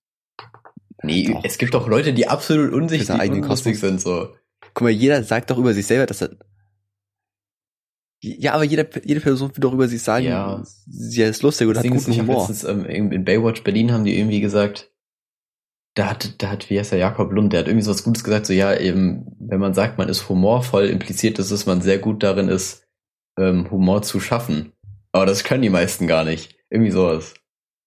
Nee, 1.03 1.27
Doch. 1.33 1.43
es 1.43 1.57
gibt 1.57 1.73
doch 1.73 1.87
Leute, 1.87 2.13
die 2.13 2.27
absolut 2.27 2.71
lustig 2.71 3.73
Kosmos. 3.73 3.79
sind, 3.81 4.01
so. 4.01 4.35
Guck 4.73 4.81
mal, 4.81 4.89
jeder 4.89 5.21
sagt 5.23 5.49
doch 5.51 5.57
über 5.57 5.73
sich 5.73 5.85
selber, 5.85 6.05
dass 6.05 6.21
er 6.21 6.37
ja, 8.25 8.53
aber 8.53 8.63
jede, 8.63 8.89
jede 9.03 9.19
Person 9.19 9.49
will 9.49 9.59
doch 9.59 9.73
über 9.73 9.89
sich 9.89 10.01
sagen, 10.01 10.25
Ja. 10.25 10.63
sie 10.87 11.23
ist 11.23 11.41
lustig 11.41 11.67
oder 11.67 11.81
Das 11.83 11.91
hat 11.91 11.97
guten 11.97 12.17
Humor. 12.21 12.37
letztens 12.47 12.63
ähm, 12.63 12.85
in 12.85 13.25
Baywatch 13.25 13.63
Berlin 13.65 13.91
haben 13.91 14.05
die 14.05 14.17
irgendwie 14.17 14.39
gesagt, 14.39 14.92
da 15.95 16.09
hat, 16.09 16.41
da 16.41 16.49
hat, 16.49 16.69
wie 16.69 16.79
heißt 16.79 16.91
der, 16.91 16.99
Jakob 16.99 17.31
Lund, 17.31 17.53
der 17.53 17.59
hat 17.61 17.67
irgendwie 17.67 17.83
so 17.83 17.91
was 17.91 18.03
Gutes 18.03 18.23
gesagt, 18.23 18.45
so 18.47 18.53
ja, 18.53 18.75
eben, 18.77 19.27
wenn 19.39 19.59
man 19.59 19.73
sagt, 19.73 19.97
man 19.97 20.09
ist 20.09 20.27
humorvoll, 20.29 20.85
impliziert 20.85 21.37
das, 21.39 21.49
dass 21.49 21.65
man 21.65 21.81
sehr 21.81 21.99
gut 21.99 22.23
darin 22.23 22.49
ist, 22.49 22.85
ähm, 23.39 23.69
Humor 23.71 24.01
zu 24.01 24.19
schaffen. 24.19 24.73
Aber 25.11 25.25
das 25.25 25.43
können 25.43 25.61
die 25.61 25.69
meisten 25.69 26.07
gar 26.07 26.23
nicht. 26.23 26.55
Irgendwie 26.69 26.91
sowas. 26.91 27.35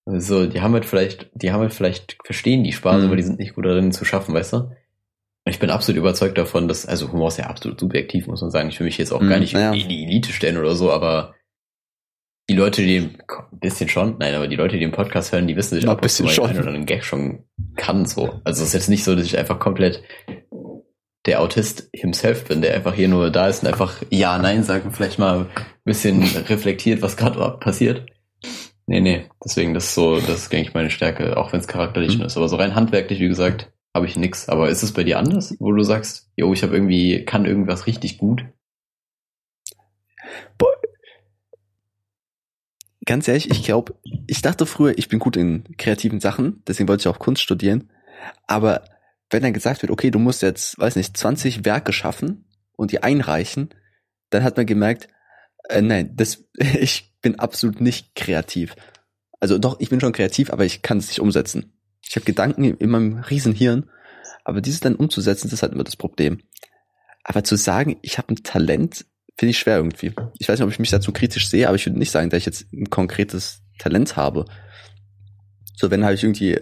Also, 0.08 0.46
die 0.46 0.60
haben 0.60 0.72
halt 0.74 0.84
vielleicht, 0.84 1.30
die 1.34 1.50
haben 1.50 1.60
halt 1.62 1.74
vielleicht, 1.74 2.16
verstehen 2.24 2.62
die 2.62 2.72
Spaß, 2.72 3.00
Mhm. 3.00 3.06
aber 3.06 3.16
die 3.16 3.22
sind 3.24 3.38
nicht 3.40 3.54
gut 3.56 3.64
darin 3.66 3.90
zu 3.90 4.04
schaffen, 4.04 4.34
weißt 4.34 4.52
du? 4.52 4.56
Und 4.58 5.52
ich 5.52 5.58
bin 5.60 5.70
absolut 5.70 5.98
überzeugt 5.98 6.38
davon, 6.38 6.66
dass, 6.68 6.86
also 6.86 7.10
Humor 7.12 7.28
ist 7.28 7.38
ja 7.38 7.46
absolut 7.46 7.78
subjektiv, 7.80 8.26
muss 8.26 8.42
man 8.42 8.50
sagen. 8.50 8.68
Ich 8.68 8.78
will 8.80 8.84
mich 8.86 8.98
jetzt 8.98 9.12
auch 9.12 9.20
Mhm, 9.20 9.28
gar 9.28 9.38
nicht 9.38 9.54
naja. 9.54 9.72
in 9.72 9.88
die 9.88 10.04
Elite 10.04 10.32
stellen 10.32 10.58
oder 10.58 10.74
so, 10.74 10.90
aber 10.92 11.35
die 12.48 12.54
Leute, 12.54 12.82
die 12.82 13.00
den, 13.00 13.16
ein 13.52 13.58
bisschen 13.58 13.88
schon, 13.88 14.16
nein, 14.18 14.34
aber 14.34 14.46
die 14.48 14.56
Leute, 14.56 14.74
die 14.74 14.80
den 14.80 14.92
Podcast 14.92 15.32
hören, 15.32 15.46
die 15.48 15.56
wissen 15.56 15.74
sich 15.74 15.84
Ja, 15.84 15.90
ab 15.92 16.02
und 16.02 16.08
zu 16.08 16.22
bisschen 16.24 16.34
schon. 16.34 16.46
einen 16.50 16.60
oder 16.60 16.68
einen 16.72 16.86
Gag 16.86 17.04
schon 17.04 17.44
kann, 17.76 18.06
so. 18.06 18.40
Also 18.44 18.62
es 18.62 18.68
ist 18.68 18.74
jetzt 18.74 18.88
nicht 18.88 19.04
so, 19.04 19.14
dass 19.16 19.24
ich 19.26 19.36
einfach 19.38 19.58
komplett 19.58 20.02
der 21.26 21.40
Autist 21.40 21.88
himself 21.92 22.44
bin, 22.44 22.62
der 22.62 22.74
einfach 22.74 22.94
hier 22.94 23.08
nur 23.08 23.30
da 23.30 23.48
ist 23.48 23.62
und 23.62 23.68
einfach 23.68 24.00
Ja, 24.10 24.38
Nein 24.38 24.62
sagt 24.62 24.84
und 24.86 24.92
vielleicht 24.92 25.18
mal 25.18 25.40
ein 25.40 25.46
bisschen 25.84 26.22
reflektiert, 26.22 27.02
was 27.02 27.16
gerade 27.16 27.58
passiert. 27.58 28.06
Nee, 28.86 29.00
nee, 29.00 29.24
deswegen, 29.44 29.74
das 29.74 29.86
ist 29.86 29.94
so, 29.96 30.20
das 30.20 30.42
ist, 30.42 30.52
denke 30.52 30.68
ich, 30.68 30.74
meine 30.74 30.90
Stärke, 30.90 31.36
auch 31.36 31.52
wenn 31.52 31.58
es 31.58 31.66
charakterlich 31.66 32.18
Mhm. 32.18 32.26
ist. 32.26 32.36
Aber 32.36 32.48
so 32.48 32.54
rein 32.54 32.76
handwerklich, 32.76 33.18
wie 33.18 33.26
gesagt, 33.26 33.72
habe 33.92 34.06
ich 34.06 34.14
nix. 34.16 34.48
Aber 34.48 34.68
ist 34.68 34.84
es 34.84 34.92
bei 34.92 35.02
dir 35.02 35.18
anders, 35.18 35.56
wo 35.58 35.72
du 35.72 35.82
sagst, 35.82 36.30
jo, 36.36 36.52
ich 36.52 36.62
habe 36.62 36.74
irgendwie, 36.76 37.24
kann 37.24 37.46
irgendwas 37.46 37.88
richtig 37.88 38.18
gut? 38.18 38.44
Ganz 43.06 43.28
ehrlich, 43.28 43.50
ich 43.50 43.62
glaube, 43.62 43.94
ich 44.26 44.42
dachte 44.42 44.66
früher, 44.66 44.98
ich 44.98 45.08
bin 45.08 45.20
gut 45.20 45.36
in 45.36 45.76
kreativen 45.76 46.20
Sachen, 46.20 46.62
deswegen 46.66 46.88
wollte 46.88 47.02
ich 47.02 47.08
auch 47.08 47.20
Kunst 47.20 47.40
studieren. 47.40 47.88
Aber 48.48 48.84
wenn 49.30 49.42
dann 49.42 49.52
gesagt 49.52 49.82
wird, 49.82 49.92
okay, 49.92 50.10
du 50.10 50.18
musst 50.18 50.42
jetzt, 50.42 50.78
weiß 50.78 50.96
nicht, 50.96 51.16
20 51.16 51.64
Werke 51.64 51.92
schaffen 51.92 52.44
und 52.76 52.90
die 52.90 53.02
einreichen, 53.02 53.70
dann 54.30 54.42
hat 54.42 54.56
man 54.56 54.66
gemerkt, 54.66 55.08
äh, 55.68 55.82
nein, 55.82 56.16
das, 56.16 56.44
ich 56.54 57.14
bin 57.22 57.38
absolut 57.38 57.80
nicht 57.80 58.14
kreativ. 58.16 58.74
Also 59.38 59.58
doch, 59.58 59.78
ich 59.78 59.88
bin 59.88 60.00
schon 60.00 60.12
kreativ, 60.12 60.50
aber 60.50 60.64
ich 60.64 60.82
kann 60.82 60.98
es 60.98 61.08
nicht 61.08 61.20
umsetzen. 61.20 61.72
Ich 62.02 62.16
habe 62.16 62.24
Gedanken 62.24 62.64
in 62.64 62.90
meinem 62.90 63.18
Riesenhirn, 63.18 63.88
aber 64.44 64.60
dieses 64.60 64.80
dann 64.80 64.96
umzusetzen, 64.96 65.48
das 65.48 65.54
ist 65.54 65.62
halt 65.62 65.72
immer 65.72 65.84
das 65.84 65.96
Problem. 65.96 66.40
Aber 67.22 67.44
zu 67.44 67.56
sagen, 67.56 67.98
ich 68.02 68.18
habe 68.18 68.32
ein 68.32 68.42
Talent, 68.42 69.06
finde 69.38 69.50
ich 69.50 69.58
schwer 69.58 69.76
irgendwie. 69.76 70.12
Ich 70.38 70.48
weiß 70.48 70.58
nicht, 70.58 70.64
ob 70.66 70.72
ich 70.72 70.78
mich 70.78 70.90
dazu 70.90 71.12
kritisch 71.12 71.48
sehe, 71.48 71.66
aber 71.68 71.76
ich 71.76 71.86
würde 71.86 71.98
nicht 71.98 72.10
sagen, 72.10 72.30
dass 72.30 72.38
ich 72.38 72.46
jetzt 72.46 72.72
ein 72.72 72.90
konkretes 72.90 73.62
Talent 73.78 74.16
habe. 74.16 74.44
So, 75.74 75.90
wenn 75.90 76.04
halt 76.04 76.16
ich 76.18 76.24
irgendwie, 76.24 76.58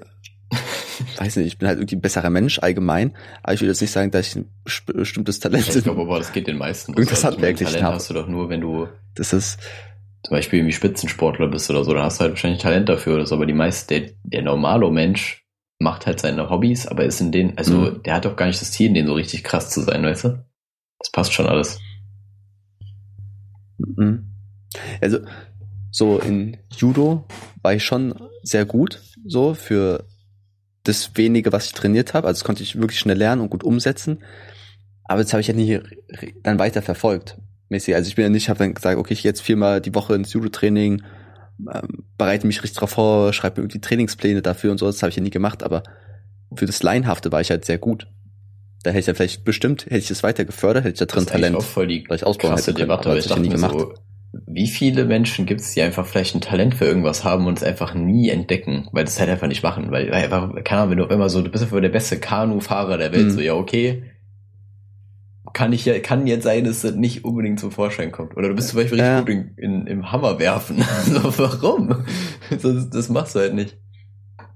weiß 1.18 1.36
nicht, 1.36 1.46
ich 1.46 1.58
bin 1.58 1.68
halt 1.68 1.78
irgendwie 1.78 1.96
ein 1.96 2.00
besserer 2.00 2.30
Mensch 2.30 2.58
allgemein, 2.58 3.14
aber 3.42 3.54
ich 3.54 3.60
würde 3.60 3.70
jetzt 3.70 3.80
nicht 3.80 3.92
sagen, 3.92 4.10
dass 4.10 4.26
ich 4.28 4.36
ein 4.36 4.50
bestimmtes 4.86 5.40
Talent 5.40 5.68
Ich 5.74 5.84
glaube 5.84 6.02
aber, 6.02 6.18
das 6.18 6.32
geht 6.32 6.46
den 6.46 6.58
meisten. 6.58 6.92
Irgendwas 6.92 7.24
Also, 7.24 7.36
ich 7.36 7.42
meine, 7.42 7.48
handwerklich 7.52 7.68
Talent 7.68 7.84
habe. 7.84 7.94
hast 7.96 8.10
du 8.10 8.14
doch 8.14 8.26
nur, 8.28 8.48
wenn 8.48 8.60
du 8.60 8.88
Das 9.14 9.32
ist, 9.32 9.58
zum 10.24 10.30
Beispiel 10.36 10.58
irgendwie 10.60 10.72
Spitzensportler 10.74 11.48
bist 11.48 11.70
oder 11.70 11.84
so, 11.84 11.92
dann 11.92 12.02
hast 12.02 12.18
du 12.18 12.22
halt 12.22 12.32
wahrscheinlich 12.32 12.62
Talent 12.62 12.88
dafür 12.88 13.14
oder 13.16 13.26
so, 13.26 13.34
aber 13.36 13.46
die 13.46 13.52
meisten, 13.52 13.88
der, 13.88 14.10
der 14.24 14.42
normale 14.42 14.90
Mensch 14.90 15.44
macht 15.78 16.06
halt 16.06 16.18
seine 16.20 16.48
Hobbys, 16.50 16.86
aber 16.86 17.04
ist 17.04 17.20
in 17.20 17.30
denen, 17.30 17.58
also 17.58 17.74
Mhm. 17.76 18.02
der 18.04 18.14
hat 18.14 18.24
doch 18.24 18.36
gar 18.36 18.46
nicht 18.46 18.60
das 18.60 18.72
Ziel, 18.72 18.86
in 18.88 18.94
denen 18.94 19.06
so 19.08 19.14
richtig 19.14 19.44
krass 19.44 19.70
zu 19.70 19.80
sein, 19.82 20.02
weißt 20.02 20.24
du? 20.24 20.44
Das 20.98 21.10
passt 21.12 21.32
schon 21.34 21.46
alles. 21.46 21.78
Mhm. 23.78 24.26
Also, 25.00 25.18
so 25.90 26.18
in 26.18 26.56
Judo 26.76 27.24
war 27.62 27.74
ich 27.74 27.84
schon 27.84 28.14
sehr 28.42 28.64
gut, 28.64 29.00
so 29.24 29.54
für 29.54 30.04
das 30.84 31.12
wenige, 31.14 31.52
was 31.52 31.66
ich 31.66 31.72
trainiert 31.72 32.14
habe. 32.14 32.26
Also 32.26 32.40
das 32.40 32.44
konnte 32.44 32.62
ich 32.62 32.76
wirklich 32.76 32.98
schnell 32.98 33.16
lernen 33.16 33.40
und 33.40 33.50
gut 33.50 33.64
umsetzen. 33.64 34.18
Aber 35.04 35.22
das 35.22 35.32
habe 35.32 35.40
ich 35.40 35.48
ja 35.48 35.54
nie 35.54 35.80
dann 36.42 36.58
weiter 36.58 36.82
verfolgt. 36.82 37.38
Mäßig. 37.68 37.94
Also 37.94 38.08
ich 38.08 38.16
bin 38.16 38.24
ja 38.24 38.28
nicht, 38.28 38.48
habe 38.48 38.58
dann 38.58 38.74
gesagt, 38.74 38.98
okay, 38.98 39.14
ich 39.14 39.22
gehe 39.22 39.30
jetzt 39.30 39.40
viermal 39.40 39.80
die 39.80 39.94
Woche 39.94 40.14
ins 40.14 40.32
Judo-Training, 40.32 41.02
ähm, 41.72 42.04
bereite 42.18 42.46
mich 42.46 42.62
richtig 42.62 42.78
drauf 42.78 42.90
vor, 42.90 43.32
schreibe 43.32 43.60
mir 43.60 43.64
irgendwie 43.64 43.80
Trainingspläne 43.80 44.42
dafür 44.42 44.72
und 44.72 44.78
so. 44.78 44.86
Das 44.86 45.02
habe 45.02 45.10
ich 45.10 45.16
ja 45.16 45.22
nie 45.22 45.30
gemacht. 45.30 45.62
Aber 45.62 45.82
für 46.54 46.66
das 46.66 46.82
Laienhafte 46.82 47.32
war 47.32 47.40
ich 47.40 47.50
halt 47.50 47.64
sehr 47.64 47.78
gut. 47.78 48.06
Da 48.84 48.90
hätte 48.90 49.00
ich 49.00 49.06
ja 49.06 49.14
vielleicht 49.14 49.44
bestimmt, 49.44 49.86
hätte 49.86 49.96
ich 49.96 50.08
das 50.08 50.22
weiter 50.22 50.44
gefördert, 50.44 50.84
hätte 50.84 50.92
ich 50.92 50.98
da 51.00 51.06
drin 51.06 51.24
Das 51.24 51.24
ist 51.24 51.32
Talent. 51.32 51.56
auch 51.56 51.62
voll 51.64 51.86
die 51.88 52.04
vielleicht 52.04 52.24
ausbauen 52.24 52.50
krasse 52.50 52.70
hätte 52.70 52.74
können, 52.80 52.88
Debatte, 52.90 53.08
aber 53.08 53.18
ich 53.18 53.26
dachte 53.26 53.40
nie 53.40 53.56
so, 53.56 53.94
wie 54.46 54.66
viele 54.66 55.04
Menschen 55.04 55.46
gibt 55.46 55.60
es, 55.62 55.72
die 55.72 55.80
einfach 55.82 56.06
vielleicht 56.06 56.34
ein 56.34 56.40
Talent 56.40 56.74
für 56.74 56.84
irgendwas 56.84 57.24
haben 57.24 57.46
und 57.46 57.56
es 57.58 57.64
einfach 57.64 57.94
nie 57.94 58.28
entdecken, 58.30 58.88
weil 58.92 59.04
das 59.04 59.18
halt 59.18 59.30
einfach 59.30 59.46
nicht 59.48 59.62
machen, 59.62 59.90
weil, 59.90 60.10
weil 60.10 60.24
einfach, 60.24 60.52
keine 60.64 60.82
Ahnung, 60.82 60.90
wenn 60.90 60.98
du 60.98 61.04
auf 61.04 61.10
immer 61.10 61.28
so, 61.30 61.40
du 61.40 61.50
bist 61.50 61.64
einfach 61.64 61.80
der 61.80 61.88
beste 61.88 62.18
Kanufahrer 62.18 62.98
der 62.98 63.12
Welt, 63.12 63.26
Mhm. 63.26 63.30
so, 63.30 63.40
ja, 63.40 63.54
okay, 63.54 64.02
kann 65.52 65.72
ich 65.72 65.84
ja, 65.84 65.98
kann 66.00 66.26
jetzt 66.26 66.42
sein, 66.42 66.64
dass 66.64 66.80
das 66.82 66.94
nicht 66.96 67.24
unbedingt 67.24 67.60
zum 67.60 67.70
Vorschein 67.70 68.10
kommt. 68.10 68.36
Oder 68.36 68.48
du 68.48 68.54
bist 68.54 68.68
zum 68.70 68.80
Beispiel 68.80 68.98
richtig 69.00 69.06
Ja. 69.14 69.20
gut 69.20 69.28
in, 69.28 69.54
in, 69.56 69.86
im 69.86 70.10
Hammer 70.12 70.38
werfen. 70.40 70.82
Also 70.98 71.38
warum? 71.38 72.04
Das, 72.50 72.90
das 72.90 73.08
machst 73.08 73.34
du 73.36 73.38
halt 73.38 73.54
nicht. 73.54 73.78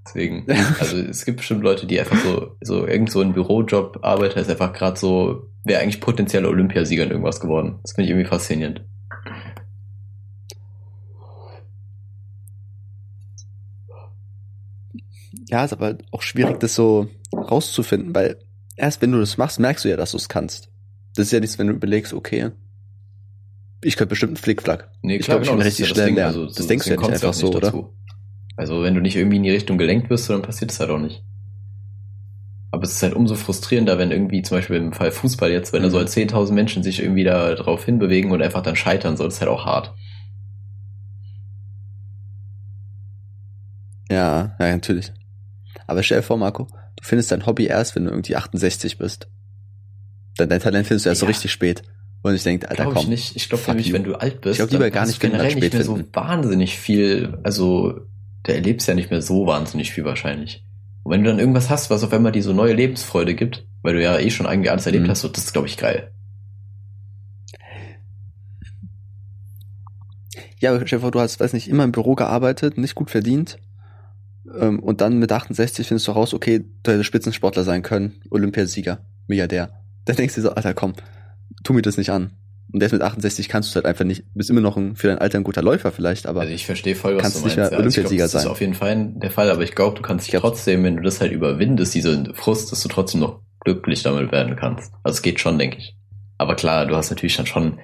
Deswegen, 0.08 0.46
also 0.80 0.96
es 0.96 1.24
gibt 1.24 1.38
bestimmt 1.38 1.62
Leute, 1.62 1.86
die 1.86 2.00
einfach 2.00 2.16
so, 2.22 2.56
so 2.60 2.86
irgend 2.86 3.10
so 3.10 3.20
ein 3.20 3.32
Bürojob 3.32 3.98
arbeiten, 4.02 4.38
ist 4.38 4.50
einfach 4.50 4.72
gerade 4.72 4.98
so, 4.98 5.48
wäre 5.64 5.80
eigentlich 5.82 6.00
potenzieller 6.00 6.48
Olympiasieger 6.48 7.04
in 7.04 7.10
irgendwas 7.10 7.40
geworden. 7.40 7.78
Das 7.82 7.92
finde 7.92 8.04
ich 8.04 8.10
irgendwie 8.10 8.28
faszinierend. 8.28 8.82
Ja, 15.48 15.64
ist 15.64 15.72
aber 15.72 15.96
auch 16.10 16.22
schwierig, 16.22 16.60
das 16.60 16.74
so 16.74 17.08
rauszufinden, 17.34 18.14
weil 18.14 18.38
erst 18.76 19.00
wenn 19.02 19.12
du 19.12 19.18
das 19.18 19.38
machst, 19.38 19.60
merkst 19.60 19.84
du 19.84 19.88
ja, 19.88 19.96
dass 19.96 20.12
du 20.12 20.16
es 20.16 20.28
kannst. 20.28 20.70
Das 21.14 21.26
ist 21.26 21.32
ja 21.32 21.40
nichts, 21.40 21.58
wenn 21.58 21.68
du 21.68 21.72
überlegst, 21.74 22.12
okay, 22.12 22.50
ich 23.82 23.96
könnte 23.96 24.10
bestimmt 24.10 24.30
einen 24.30 24.36
Flickflack. 24.36 24.90
Nee, 25.02 25.16
Ich 25.16 25.26
glaub, 25.26 25.42
ich 25.42 25.48
bin 25.48 25.58
das 25.58 25.66
richtig 25.66 25.86
ist 25.86 25.92
schnell 25.92 26.06
Ding. 26.06 26.16
lernen. 26.16 26.50
Das 26.54 26.66
denkst 26.66 26.86
du 26.86 26.90
ja 26.94 27.00
nicht 27.00 27.10
einfach 27.10 27.34
so, 27.34 27.48
oder? 27.48 27.60
dazu. 27.60 27.94
Also 28.58 28.82
wenn 28.82 28.94
du 28.94 29.00
nicht 29.00 29.14
irgendwie 29.14 29.36
in 29.36 29.44
die 29.44 29.50
Richtung 29.52 29.78
gelenkt 29.78 30.10
wirst, 30.10 30.28
dann 30.28 30.42
passiert 30.42 30.72
es 30.72 30.80
halt 30.80 30.90
auch 30.90 30.98
nicht. 30.98 31.22
Aber 32.72 32.82
es 32.82 32.90
ist 32.92 33.02
halt 33.04 33.14
umso 33.14 33.36
frustrierender, 33.36 33.98
wenn 33.98 34.10
irgendwie 34.10 34.42
zum 34.42 34.58
Beispiel 34.58 34.76
im 34.76 34.92
Fall 34.92 35.12
Fußball 35.12 35.50
jetzt, 35.52 35.72
wenn 35.72 35.82
da 35.82 35.88
Mhm. 35.88 35.92
so 35.92 35.98
10.000 36.04 36.54
Menschen 36.56 36.82
sich 36.82 37.00
irgendwie 37.00 37.22
da 37.24 37.54
drauf 37.54 37.84
hinbewegen 37.84 38.32
und 38.32 38.42
einfach 38.42 38.62
dann 38.62 38.74
scheitern, 38.76 39.16
so 39.16 39.24
das 39.24 39.34
ist 39.34 39.40
halt 39.40 39.50
auch 39.50 39.64
hart. 39.64 39.94
Ja, 44.10 44.56
ja, 44.58 44.70
natürlich. 44.72 45.12
Aber 45.86 46.02
stell 46.02 46.18
dir 46.18 46.22
vor, 46.24 46.36
Marco, 46.36 46.64
du 46.96 47.02
findest 47.04 47.30
dein 47.30 47.46
Hobby 47.46 47.66
erst, 47.66 47.94
wenn 47.94 48.04
du 48.04 48.10
irgendwie 48.10 48.36
68 48.36 48.98
bist. 48.98 49.28
Dein, 50.36 50.48
dein 50.48 50.60
Talent 50.60 50.86
findest 50.86 51.06
du 51.06 51.10
erst 51.10 51.20
so 51.20 51.26
Ja. 51.26 51.30
richtig 51.30 51.52
spät. 51.52 51.82
Und 52.22 52.34
ich 52.34 52.42
denke, 52.42 52.68
Alter, 52.68 52.84
Glaube 52.84 52.98
ich 52.98 53.02
komm. 53.04 53.10
nicht. 53.10 53.36
Ich 53.36 53.48
glaube 53.48 53.62
nämlich, 53.68 53.86
you. 53.88 53.94
wenn 53.94 54.04
du 54.04 54.14
alt 54.16 54.40
bist, 54.40 54.54
Ich 54.54 54.58
glaub 54.58 54.70
lieber 54.72 54.84
dann 54.84 54.92
gar 54.92 55.06
nicht 55.06 55.18
du 55.18 55.20
finden, 55.20 55.36
generell 55.36 55.54
nicht 55.54 55.60
mehr 55.62 55.70
spät 55.70 55.84
so 55.86 55.94
finden. 55.96 56.14
wahnsinnig 56.14 56.78
viel, 56.78 57.38
also 57.44 58.00
du 58.48 58.54
erlebst 58.54 58.88
ja 58.88 58.94
nicht 58.94 59.10
mehr 59.10 59.22
so 59.22 59.46
wahnsinnig 59.46 59.92
viel 59.92 60.04
wahrscheinlich. 60.04 60.64
Und 61.04 61.12
wenn 61.12 61.22
du 61.22 61.30
dann 61.30 61.38
irgendwas 61.38 61.70
hast, 61.70 61.90
was 61.90 62.02
auf 62.02 62.12
einmal 62.12 62.32
dir 62.32 62.42
so 62.42 62.52
neue 62.52 62.74
Lebensfreude 62.74 63.34
gibt, 63.34 63.66
weil 63.82 63.94
du 63.94 64.02
ja 64.02 64.18
eh 64.18 64.30
schon 64.30 64.46
irgendwie 64.46 64.70
alles 64.70 64.86
erlebt 64.86 65.06
Mhm. 65.06 65.10
hast, 65.10 65.20
so, 65.20 65.28
das 65.28 65.44
ist, 65.44 65.52
glaube 65.52 65.68
ich, 65.68 65.76
geil. 65.76 66.12
Ja, 70.60 70.74
aber 70.74 70.84
vor, 70.86 71.10
du 71.10 71.20
hast, 71.20 71.38
weiß 71.38 71.52
nicht, 71.52 71.68
immer 71.68 71.84
im 71.84 71.92
Büro 71.92 72.14
gearbeitet, 72.14 72.78
nicht 72.78 72.94
gut 72.96 73.10
verdient. 73.10 73.58
Ähm, 74.58 74.80
und 74.80 75.00
dann 75.00 75.18
mit 75.18 75.30
68 75.30 75.86
findest 75.86 76.08
du 76.08 76.12
raus, 76.12 76.34
okay, 76.34 76.64
du 76.82 76.90
hättest 76.90 77.06
Spitzensportler 77.06 77.64
sein 77.64 77.82
können, 77.82 78.20
Olympiasieger, 78.30 79.04
Milliardär. 79.28 79.70
Dann 80.04 80.16
denkst 80.16 80.34
du 80.34 80.40
dir 80.40 80.48
so, 80.48 80.54
Alter, 80.54 80.74
komm, 80.74 80.94
tu 81.62 81.72
mir 81.74 81.82
das 81.82 81.96
nicht 81.96 82.10
an. 82.10 82.32
Und 82.72 82.82
jetzt 82.82 82.92
mit 82.92 83.00
68 83.02 83.48
kannst 83.48 83.68
du 83.68 83.70
es 83.70 83.76
halt 83.76 83.86
einfach 83.86 84.04
nicht, 84.04 84.24
bist 84.34 84.50
immer 84.50 84.60
noch 84.60 84.76
ein, 84.76 84.94
für 84.94 85.06
dein 85.08 85.18
Alter 85.18 85.38
ein 85.38 85.44
guter 85.44 85.62
Läufer 85.62 85.90
vielleicht, 85.90 86.26
aber 86.26 86.42
also 86.42 86.52
ich 86.52 86.66
verstehe 86.66 86.94
voll, 86.94 87.14
was 87.16 87.22
kannst 87.22 87.36
du 87.38 87.44
nicht 87.46 87.56
meinst. 87.56 87.70
mehr 87.72 87.78
Ja, 87.78 87.84
also 87.84 87.88
ich 87.88 87.94
glaub, 87.94 88.04
Olympiasieger 88.10 88.24
das 88.24 88.34
ist 88.34 88.42
sein. 88.42 88.50
auf 88.50 88.60
jeden 88.60 88.74
Fall 88.74 89.12
der 89.16 89.30
Fall, 89.30 89.50
aber 89.50 89.62
ich 89.62 89.74
glaube, 89.74 89.96
du 89.96 90.02
kannst 90.02 90.26
dich 90.26 90.34
Ich 90.34 90.40
glaub- 90.40 90.52
trotzdem, 90.52 90.84
wenn 90.84 90.96
du 90.96 91.02
das 91.02 91.20
halt 91.22 91.32
überwindest, 91.32 91.94
diese 91.94 92.32
Frust, 92.34 92.70
dass 92.70 92.80
du 92.82 92.88
trotzdem 92.88 93.20
noch 93.22 93.40
glücklich 93.60 94.02
damit 94.02 94.30
werden 94.32 94.56
kannst. 94.56 94.92
Also 95.02 95.16
es 95.16 95.22
geht 95.22 95.40
schon, 95.40 95.58
denke 95.58 95.78
ich. 95.78 95.96
Aber 96.36 96.54
klar, 96.56 96.84
du 96.86 96.94
hast 96.94 97.08
natürlich 97.10 97.36
dann 97.36 97.46
schon, 97.46 97.78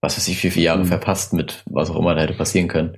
was 0.00 0.16
weiß 0.16 0.26
ich, 0.28 0.42
wie 0.42 0.50
viele 0.50 0.64
Jahre 0.64 0.80
Mhm. 0.80 0.86
verpasst 0.86 1.34
mit 1.34 1.62
was 1.66 1.90
auch 1.90 1.96
immer 1.98 2.14
da 2.14 2.22
hätte 2.22 2.32
passieren 2.34 2.68
können. 2.68 2.96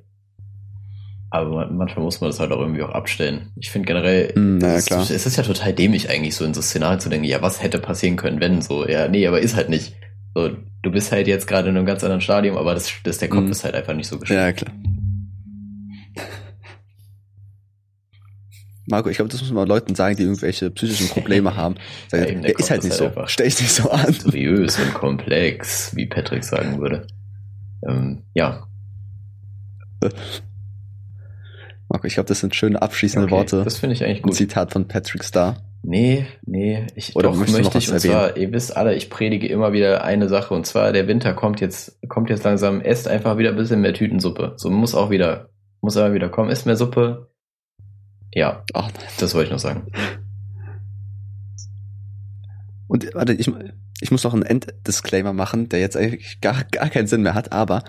Aber 1.31 1.51
man- 1.51 1.77
manchmal 1.77 2.05
muss 2.05 2.21
man 2.21 2.31
das 2.31 2.39
halt 2.39 2.53
auch 2.53 2.61
irgendwie 2.61 2.83
auch 2.83 2.91
abstellen. 2.91 3.51
Ich 3.57 3.71
finde 3.73 3.87
generell, 3.87 4.33
ja, 4.63 4.75
es, 4.77 4.87
klar. 4.87 5.03
ist- 5.03 5.11
es 5.11 5.27
ist 5.27 5.37
ja 5.37 5.43
total 5.43 5.73
dämlich 5.73 6.09
eigentlich, 6.09 6.37
so 6.37 6.45
in 6.45 6.55
so 6.55 6.63
Szenarien 6.63 7.01
zu 7.01 7.09
denken, 7.09 7.27
ja, 7.27 7.43
was 7.43 7.61
hätte 7.61 7.79
passieren 7.81 8.15
können, 8.17 8.41
wenn 8.41 8.63
so, 8.63 8.87
ja, 8.89 9.09
nee, 9.09 9.27
aber 9.27 9.41
ist 9.41 9.57
halt 9.57 9.69
nicht. 9.69 9.97
So, 10.35 10.51
du 10.83 10.91
bist 10.91 11.13
halt 11.13 11.27
jetzt 11.29 11.47
gerade 11.47 11.69
in 11.69 11.77
einem 11.77 11.87
ganz 11.87 12.03
anderen 12.03 12.21
Stadium, 12.21 12.57
aber 12.57 12.75
das, 12.75 12.91
das 13.05 13.19
der 13.19 13.29
Kopf 13.29 13.45
Mhm. 13.45 13.51
ist 13.53 13.65
halt 13.65 13.75
einfach 13.75 13.95
nicht 13.95 14.09
so 14.09 14.19
gestellt. 14.19 14.41
Ja, 14.41 14.53
klar. 14.53 14.73
Marco, 18.87 19.09
ich 19.09 19.17
glaube, 19.17 19.31
das 19.31 19.41
muss 19.41 19.51
man 19.51 19.67
Leuten 19.67 19.95
sagen, 19.95 20.17
die 20.17 20.25
irgendwelche 20.25 20.71
psychischen 20.71 21.09
Probleme 21.09 21.57
haben. 21.57 21.77
Sag, 22.09 22.21
Ja, 22.21 22.27
eben, 22.27 22.43
der 22.43 22.59
ist 22.59 22.71
halt 22.71 22.85
nicht 22.85 22.93
so. 22.93 23.05
halt 23.07 23.17
einfach- 23.17 23.29
Stell 23.29 23.47
dich 23.47 23.61
nicht 23.61 23.73
so 23.73 23.91
an. 23.91 24.13
Seriös 24.13 24.79
und 24.79 24.93
komplex, 24.93 25.97
wie 25.97 26.07
Patrick 26.07 26.45
sagen 26.45 26.79
würde. 26.81 27.07
Ähm, 27.89 28.23
ja, 28.35 28.67
Marco, 31.89 32.07
ich 32.07 32.15
glaube, 32.15 32.29
das 32.29 32.41
sind 32.41 32.55
schöne 32.55 32.81
abschließende 32.83 33.27
okay, 33.27 33.35
Worte. 33.37 33.65
das 33.65 33.79
finde 33.79 33.95
ich 33.95 34.05
eigentlich 34.05 34.19
Ein 34.19 34.23
gut. 34.23 34.35
Zitat 34.35 34.73
von 34.73 34.87
Patrick 34.87 35.23
Star. 35.23 35.57
Nee, 35.87 36.27
nee, 36.47 36.87
ich 36.95 37.15
Oder 37.15 37.29
doch 37.29 37.37
möchte 37.37 37.61
noch 37.61 37.75
ich, 37.75 37.93
und 37.93 38.01
zwar, 38.01 38.39
ihr 38.39 38.51
wisst 38.53 38.75
alle, 38.75 38.95
ich 38.95 39.11
predige 39.11 39.47
immer 39.49 39.75
wieder 39.75 40.03
eine 40.03 40.31
Sache, 40.31 40.55
und 40.55 40.65
zwar 40.65 40.93
der 40.93 41.09
Winter 41.09 41.35
kommt 41.35 41.61
jetzt, 41.61 42.01
kommt 42.09 42.31
jetzt 42.31 42.43
langsam, 42.43 42.81
esst 42.81 43.07
einfach 43.07 43.37
wieder 43.37 43.51
ein 43.51 43.57
bisschen 43.57 43.83
mehr 43.83 43.93
Tütensuppe. 43.93 44.55
So 44.57 44.71
muss 44.71 44.95
auch 44.95 45.11
wieder, 45.11 45.51
muss 45.83 45.99
aber 45.99 46.15
wieder 46.15 46.31
kommen, 46.31 46.49
esst 46.49 46.65
mehr 46.65 46.79
Suppe. 46.79 47.29
Ja, 48.33 48.65
Ach, 48.73 48.91
das 49.19 49.35
wollte 49.35 49.49
ich 49.49 49.53
noch 49.53 49.59
sagen. 49.59 49.93
Und 52.89 53.15
warte, 53.15 53.35
ich, 53.35 53.53
ich 54.01 54.11
muss 54.11 54.25
noch 54.25 54.33
einen 54.33 54.43
Enddisclaimer 54.43 55.35
machen, 55.35 55.69
der 55.69 55.81
jetzt 55.81 55.99
eigentlich 55.99 56.41
gar, 56.41 56.65
gar 56.65 56.89
keinen 56.89 57.09
Sinn 57.09 57.21
mehr 57.21 57.35
hat, 57.35 57.53
aber 57.53 57.85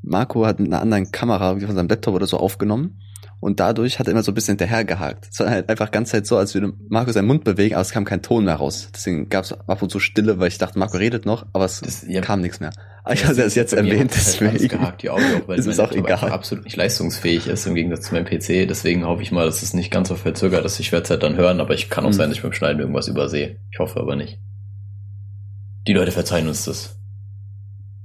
Marco 0.00 0.46
hat 0.46 0.60
mit 0.60 0.72
einer 0.72 0.80
anderen 0.80 1.12
Kamera 1.12 1.60
wie 1.60 1.66
von 1.66 1.76
seinem 1.76 1.88
Laptop 1.88 2.14
oder 2.14 2.26
so 2.26 2.38
aufgenommen 2.38 3.02
und 3.40 3.60
dadurch 3.60 3.98
hat 3.98 4.06
er 4.08 4.12
immer 4.12 4.22
so 4.22 4.32
ein 4.32 4.34
bisschen 4.34 4.52
hinterhergehakt. 4.52 5.28
Es 5.30 5.38
war 5.40 5.50
halt 5.50 5.68
einfach 5.68 5.90
ganz 5.90 6.10
Zeit 6.10 6.26
so, 6.26 6.36
als 6.36 6.54
würde 6.54 6.72
Marco 6.88 7.12
seinen 7.12 7.26
Mund 7.26 7.44
bewegen, 7.44 7.74
aber 7.74 7.82
es 7.82 7.90
kam 7.90 8.04
kein 8.04 8.22
Ton 8.22 8.44
mehr 8.44 8.54
raus. 8.56 8.88
Deswegen 8.94 9.28
gab 9.28 9.44
es 9.44 9.52
ab 9.52 9.82
und 9.82 9.90
zu 9.90 10.00
Stille, 10.00 10.38
weil 10.38 10.48
ich 10.48 10.58
dachte, 10.58 10.78
Marco 10.78 10.96
redet 10.96 11.26
noch, 11.26 11.46
aber 11.52 11.64
es 11.66 11.80
Das, 11.80 12.04
ja, 12.08 12.20
kam 12.22 12.40
nichts 12.40 12.60
mehr. 12.60 12.70
Aber 13.04 13.14
ich 13.14 13.24
habe 13.24 13.40
es 13.40 13.54
jetzt 13.54 13.72
erwähnt, 13.72 14.10
halt 14.12 14.16
deswegen. 14.16 14.68
gehakt, 14.68 15.02
die 15.02 15.10
Audio, 15.10 15.42
weil 15.46 15.58
Es 15.60 15.66
ist 15.66 15.78
auch 15.78 15.92
Laptop 15.92 16.06
egal. 16.06 16.30
absolut 16.32 16.64
nicht 16.64 16.76
leistungsfähig 16.76 17.46
ist 17.46 17.64
im 17.66 17.74
Gegensatz 17.76 18.06
zu 18.06 18.14
meinem 18.14 18.24
PC. 18.24 18.66
Deswegen 18.66 19.04
hoffe 19.04 19.22
ich 19.22 19.30
mal, 19.30 19.46
dass 19.46 19.62
es 19.62 19.74
nicht 19.74 19.92
ganz 19.92 20.08
so 20.08 20.16
verzögert 20.16 20.64
ist. 20.64 20.80
Ich 20.80 20.90
werde 20.90 21.04
es 21.04 21.10
halt 21.10 21.22
dann 21.22 21.36
hören, 21.36 21.60
aber 21.60 21.74
ich 21.74 21.88
kann 21.88 22.04
auch 22.04 22.08
Mhm. 22.08 22.14
sein, 22.14 22.28
dass 22.30 22.38
ich 22.38 22.42
beim 22.42 22.52
Schneiden 22.52 22.80
irgendwas 22.80 23.06
übersehe. 23.06 23.58
Ich 23.70 23.78
hoffe 23.78 24.00
aber 24.00 24.16
nicht. 24.16 24.38
Die 25.86 25.92
Leute 25.92 26.10
verzeihen 26.10 26.48
uns 26.48 26.64
das. 26.64 26.96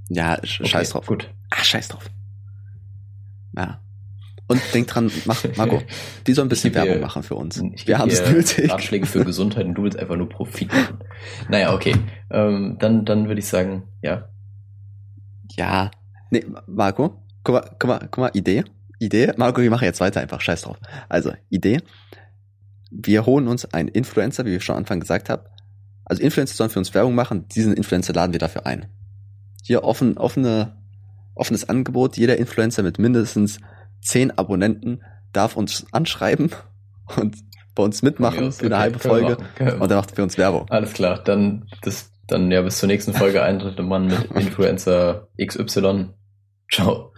Ja, 0.10 0.38
sch 0.46 0.60
Okay, 0.62 0.70
scheiß 0.70 0.90
drauf. 0.92 1.08
Gut. 1.08 1.30
Ah, 1.50 1.64
scheiß 1.64 1.88
drauf. 1.88 2.06
Ja. 3.58 3.80
Und 4.52 4.62
denk 4.74 4.88
dran, 4.88 5.10
mach, 5.24 5.46
Marco, 5.56 5.82
die 6.28 6.34
soll 6.34 6.46
ein 6.46 6.50
bisschen 6.50 6.74
Werbung 6.74 7.00
machen 7.00 7.24
für 7.24 7.36
uns. 7.36 7.64
Wir 7.86 7.98
haben 7.98 8.10
es 8.10 8.30
nötig. 8.30 8.70
Ratschläge 8.70 9.06
für 9.06 9.24
Gesundheit 9.24 9.66
und 9.66 9.76
du 9.76 9.84
willst 9.84 9.98
einfach 9.98 10.18
nur 10.18 10.28
Profit 10.28 10.74
machen. 10.74 11.00
Naja, 11.48 11.74
okay. 11.74 11.96
Ähm, 12.30 12.76
dann, 12.78 13.06
dann 13.06 13.30
würde 13.30 13.40
ich 13.40 13.48
sagen, 13.48 13.84
ja. 14.02 14.28
Ja. 15.56 15.90
Nee, 16.32 16.46
Marco, 16.68 17.24
guck 17.46 17.56
mal, 17.56 17.76
guck 17.80 17.88
mal, 17.88 18.00
guck 18.00 18.18
mal, 18.18 18.32
Idee. 18.34 18.66
Idee. 19.00 19.32
Marco, 19.38 19.62
wir 19.62 19.70
machen 19.70 19.86
jetzt 19.86 20.02
weiter 20.02 20.20
einfach. 20.20 20.42
Scheiß 20.42 20.64
drauf. 20.64 20.78
Also, 21.08 21.32
Idee. 21.50 21.80
Wir 22.92 23.26
holen 23.26 23.48
uns 23.48 23.74
einen 23.74 23.88
Influencer, 23.88 24.44
wie 24.46 24.56
ich 24.56 24.66
schon 24.66 24.76
am 24.76 24.80
Anfang 24.82 25.00
gesagt 25.00 25.30
habe. 25.30 25.46
Also 26.04 26.22
Influencer 26.24 26.56
sollen 26.56 26.70
für 26.70 26.80
uns 26.80 26.94
Werbung 26.94 27.16
machen. 27.16 27.48
Diesen 27.48 27.74
Influencer 27.74 28.12
laden 28.12 28.34
wir 28.34 28.40
dafür 28.40 28.66
ein. 28.66 28.88
Hier 29.64 29.86
offen, 29.86 30.18
offene, 30.18 30.76
offenes 31.36 31.70
Angebot. 31.70 32.18
Jeder 32.18 32.36
Influencer 32.36 32.84
mit 32.84 33.00
mindestens 33.00 33.60
zehn 34.02 34.32
Abonnenten 34.38 35.02
darf 35.34 35.56
uns 35.56 35.86
anschreiben 35.92 36.52
und 37.18 37.36
bei 37.76 37.84
uns 37.84 38.02
mitmachen 38.02 38.52
für 38.52 38.66
eine 38.66 38.76
Okay, 38.76 38.82
halbe 38.84 39.00
Folge. 39.00 39.38
machen, 39.60 39.80
Und 39.82 39.90
dann 39.90 39.98
macht 39.98 40.12
er 40.12 40.16
für 40.16 40.24
uns 40.24 40.38
Werbung. 40.38 40.70
Alles 40.70 40.94
klar, 40.94 41.20
dann 41.24 41.68
das, 41.84 42.12
dann 42.28 42.52
ja 42.52 42.62
bis 42.62 42.80
zur 42.80 42.88
nächsten 42.88 43.14
Folge 43.14 43.42
ein 43.44 43.60
dritter 43.60 43.84
Mann 43.84 44.08
mit 44.08 44.26
Influencer 44.36 45.28
XY. 45.42 46.10
Ciao. 46.72 47.14